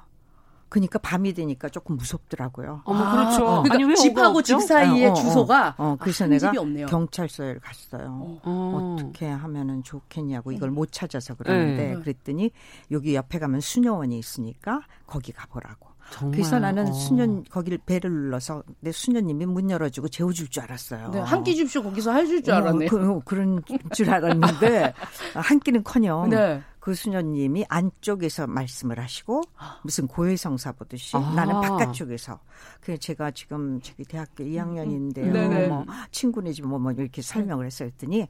그러니까 0.72 0.98
밤이 1.00 1.34
되니까 1.34 1.68
조금 1.68 1.98
무섭더라고요. 1.98 2.80
어머 2.84 3.10
그렇죠. 3.12 3.46
아, 3.46 3.62
그러니까 3.62 3.74
아니, 3.74 3.94
집하고 3.94 4.40
집 4.40 4.58
사이에 4.62 5.06
어, 5.08 5.10
어, 5.10 5.14
주소가 5.14 5.74
어, 5.76 5.96
그래서 6.00 6.26
내가 6.26 6.50
없네요. 6.58 6.86
경찰서에 6.86 7.58
갔어요. 7.60 8.38
어. 8.42 8.96
떻게 8.98 9.26
하면은 9.28 9.82
좋겠냐고 9.82 10.50
이걸 10.50 10.70
못 10.70 10.90
찾아서 10.90 11.34
그러는데 11.34 11.88
네. 11.88 11.94
그랬더니 12.00 12.52
여기 12.90 13.14
옆에 13.14 13.38
가면 13.38 13.60
수녀원이 13.60 14.18
있으니까 14.18 14.80
거기 15.06 15.30
가보라고. 15.32 15.92
정말? 16.10 16.36
그래서 16.38 16.58
나는 16.58 16.88
어. 16.88 16.92
수년 16.92 17.44
거기를 17.44 17.78
배를 17.84 18.10
눌러서 18.10 18.62
내 18.80 18.92
수녀님이 18.92 19.44
문 19.46 19.70
열어주고 19.70 20.08
재워줄 20.08 20.48
줄 20.48 20.62
알았어요. 20.62 21.10
네, 21.10 21.18
한 21.20 21.44
끼 21.44 21.54
줍쇼 21.54 21.82
거기서 21.82 22.12
해줄 22.14 22.42
줄 22.42 22.54
알았네. 22.54 22.86
어, 22.86 23.20
그, 23.24 23.34
런줄 23.34 24.08
알았는데 24.10 24.94
한 25.34 25.60
끼는커녕 25.60 26.30
네. 26.30 26.62
그 26.82 26.94
수녀님이 26.94 27.64
안쪽에서 27.68 28.48
말씀을 28.48 28.98
하시고 28.98 29.42
무슨 29.84 30.08
고해성사 30.08 30.72
보듯이 30.72 31.16
아. 31.16 31.20
나는 31.36 31.60
바깥쪽에서 31.60 32.40
그 32.80 32.98
제가 32.98 33.30
지금 33.30 33.80
저기 33.80 34.04
대학교 34.04 34.42
2학년인데요. 34.42 35.32
음. 35.32 35.68
뭐 35.68 35.86
친구네 36.10 36.52
집뭐 36.52 36.80
뭐 36.80 36.90
이렇게 36.90 37.22
설명을 37.22 37.66
했어 37.66 37.84
했더니 37.84 38.26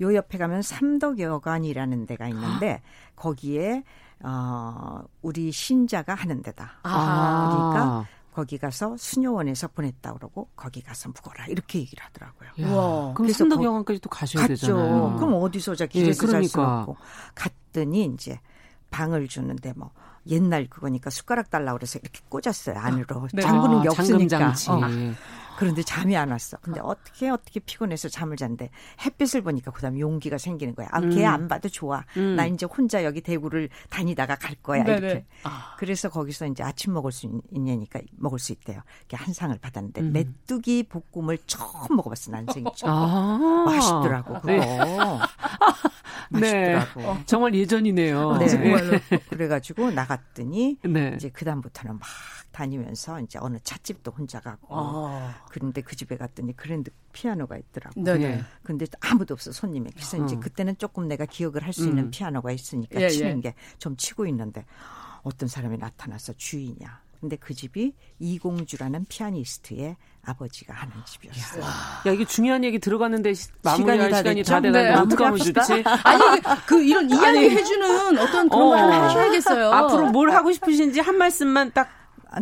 요 0.00 0.14
옆에 0.14 0.38
가면 0.38 0.62
삼덕여관이라는 0.62 2.06
데가 2.06 2.28
있는데 2.28 2.82
거기에 3.16 3.82
어 4.22 5.00
우리 5.20 5.50
신자가 5.50 6.14
하는 6.14 6.40
데다. 6.40 6.78
아. 6.84 7.72
그러니까 7.72 8.06
거기 8.38 8.56
가서 8.56 8.96
수녀원에서 8.96 9.66
보냈다 9.66 10.12
그러고 10.12 10.48
거기 10.54 10.80
가서 10.80 11.08
묵어라 11.08 11.46
이렇게 11.48 11.80
얘기를 11.80 12.04
하더라고요. 12.04 12.72
와, 12.72 13.12
그럼 13.12 13.32
삼덕여관까지 13.32 13.98
또 13.98 14.08
가셔야 14.08 14.46
갔죠. 14.46 14.54
되잖아요. 14.54 15.16
그럼 15.16 15.34
어디서 15.42 15.74
자 15.74 15.86
길에서 15.86 16.22
예, 16.22 16.26
그러니까. 16.28 16.40
잘수 16.40 16.60
없고 16.62 16.96
갔더니 17.34 18.04
이제 18.14 18.38
방을 18.92 19.26
주는데 19.26 19.72
뭐 19.74 19.90
옛날 20.28 20.68
그거니까 20.68 21.10
숟가락 21.10 21.50
달라 21.50 21.72
그래서 21.72 21.98
이렇게 22.00 22.20
꽂았어요 22.28 22.78
안으로 22.78 23.26
네. 23.32 23.42
잠그는 23.42 23.82
게 23.82 23.88
아, 23.88 23.90
없으니까. 23.90 24.48
어. 24.72 24.80
그런데 25.58 25.82
잠이 25.82 26.16
안 26.16 26.30
왔어. 26.30 26.56
근데 26.58 26.78
어떻게 26.80 27.28
어떻게 27.28 27.58
피곤해서 27.58 28.08
잠을 28.08 28.36
잔데 28.36 28.70
햇빛을 29.04 29.42
보니까 29.42 29.72
그다음 29.72 29.98
용기가 29.98 30.38
생기는 30.38 30.72
거야. 30.72 30.86
아, 30.92 31.00
걔안 31.00 31.42
음. 31.42 31.48
봐도 31.48 31.68
좋아. 31.68 32.04
음. 32.16 32.36
나 32.36 32.46
이제 32.46 32.64
혼자 32.64 33.02
여기 33.02 33.20
대구를 33.20 33.68
다니다가 33.90 34.36
갈 34.36 34.54
거야. 34.62 34.84
네네. 34.84 34.98
이렇게. 34.98 35.26
아. 35.42 35.74
그래서 35.76 36.08
거기서 36.10 36.46
이제 36.46 36.62
아침 36.62 36.92
먹을 36.92 37.10
수 37.10 37.28
있냐니까 37.50 38.00
먹을 38.12 38.38
수 38.38 38.52
있대요. 38.52 38.82
이렇게 39.00 39.16
한 39.16 39.34
상을 39.34 39.58
받았는데 39.58 40.00
음. 40.00 40.12
메뚜기 40.12 40.84
볶음을 40.84 41.38
처음 41.48 41.96
먹어봤어. 41.96 42.30
난 42.30 42.46
생이 42.54 42.66
처음. 42.76 42.92
아. 42.92 43.64
맛있더라고. 43.66 44.34
그거. 44.34 44.46
네. 44.46 44.60
맛있더라고. 46.30 47.00
네. 47.00 47.22
정말 47.26 47.54
예전이네요. 47.56 48.36
네. 48.36 48.46
정말로. 48.46 48.98
그래가지고 49.28 49.90
나갔더니 49.90 50.78
네. 50.84 51.14
이제 51.16 51.30
그 51.32 51.44
다음부터는 51.44 51.98
막 51.98 52.06
다니면서 52.58 53.20
이제 53.20 53.38
어느 53.40 53.58
찻집도 53.62 54.10
혼자 54.10 54.40
가고 54.40 54.66
아. 54.70 55.44
그런데 55.48 55.80
그 55.80 55.94
집에 55.94 56.16
갔더니 56.16 56.56
그랜드 56.56 56.90
피아노가 57.12 57.56
있더라고. 57.56 58.02
네네. 58.02 58.42
근데 58.64 58.84
아무도 59.00 59.34
없어 59.34 59.52
손님이. 59.52 59.90
그래서 59.92 60.20
어. 60.20 60.24
이제 60.24 60.34
그때는 60.36 60.76
조금 60.76 61.06
내가 61.06 61.24
기억을 61.24 61.62
할 61.64 61.72
수 61.72 61.86
있는 61.86 62.04
음. 62.04 62.10
피아노가 62.10 62.50
있으니까 62.50 63.00
예, 63.00 63.08
치는 63.08 63.44
예. 63.44 63.54
게좀 63.78 63.96
치고 63.96 64.26
있는데 64.26 64.64
어떤 65.22 65.48
사람이 65.48 65.78
나타나서 65.78 66.32
주인이야. 66.32 67.02
근데 67.20 67.36
그 67.36 67.54
집이 67.54 67.94
이공주라는 68.18 69.04
피아니스트의 69.08 69.96
아버지가 70.24 70.74
하는 70.74 70.92
집이었어요. 71.04 71.62
야, 72.06 72.12
이게 72.12 72.24
중요한 72.24 72.64
얘기 72.64 72.78
들어갔는데 72.80 73.34
마무리할 73.62 74.08
시간이, 74.14 74.16
시간이 74.16 74.42
다 74.44 74.60
돼가는데 74.60 74.82
네, 74.82 74.94
어떡하면 74.94 75.38
좋지? 75.38 75.84
아니, 76.04 76.40
그 76.66 76.82
이런 76.82 77.08
이야기 77.10 77.26
아니, 77.26 77.50
해주는 77.50 78.18
어떤 78.18 78.48
그런 78.48 78.62
어, 78.62 78.68
걸 78.70 78.92
하셔야겠어요. 78.92 79.70
앞으로 79.72 80.10
뭘 80.10 80.30
하고 80.32 80.50
싶으신지 80.52 81.00
한 81.00 81.16
말씀만 81.18 81.72
딱 81.72 81.88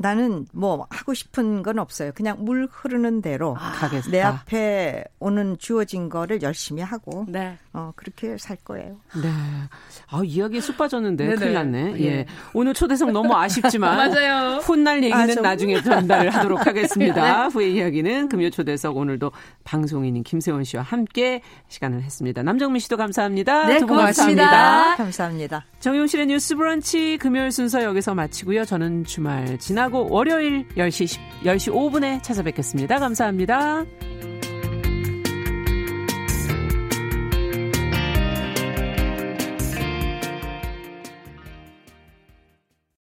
나는 0.01 0.47
뭐 0.53 0.87
하고 0.91 1.15
싶은 1.15 1.63
건 1.63 1.79
없어요. 1.79 2.13
그냥 2.15 2.45
물 2.45 2.69
흐르는 2.71 3.23
대로 3.23 3.57
아, 3.59 3.73
내 4.11 4.21
앞에 4.21 5.05
오는 5.21 5.57
주어진 5.59 6.09
거를 6.09 6.43
열심히 6.43 6.83
하고 6.83 7.25
네. 7.29 7.57
어 7.73 7.93
그렇게 7.95 8.37
살 8.39 8.57
거예요. 8.57 8.97
네. 9.23 9.31
아, 10.09 10.23
이야기에 10.25 10.61
쑥 10.61 10.77
빠졌는데 10.77 11.25
네네. 11.25 11.37
큰일 11.37 11.53
났네. 11.55 11.95
예. 11.99 12.05
예. 12.05 12.27
오늘 12.53 12.75
초대석 12.75 13.13
너무 13.13 13.35
아쉽지만 13.35 13.97
맞아요. 14.11 14.59
훗날 14.59 15.03
얘기는 15.03 15.39
아, 15.39 15.41
나중에 15.41 15.81
전달을 15.83 16.31
하도록 16.31 16.67
하겠습니다. 16.67 17.45
네. 17.47 17.53
후의 17.53 17.75
이야기는 17.75 18.29
금요 18.29 18.51
초대석 18.51 18.97
오늘도 18.97 19.31
방송인인 19.65 20.23
김세원 20.25 20.65
씨와 20.65 20.83
함께 20.83 21.43
시간을 21.69 22.03
했습니다. 22.03 22.43
남정민 22.43 22.81
씨도 22.81 22.97
감사합니다. 22.97 23.67
네, 23.67 23.79
두분 23.79 23.99
감사합니다. 23.99 24.97
감사합니다. 24.97 25.65
정용실의 25.81 26.27
뉴스 26.27 26.57
브런치 26.57 27.19
금요일 27.19 27.53
순서 27.53 27.83
여기서 27.83 28.15
마치고요. 28.15 28.65
저는 28.65 29.05
주말 29.05 29.59
지나고 29.77 30.09
월요일 30.09 30.67
10시 30.69 31.21
10시 31.45 31.71
5분에 31.71 32.23
찾아뵙겠습니다. 32.23 32.99
감사합니다. 32.99 33.85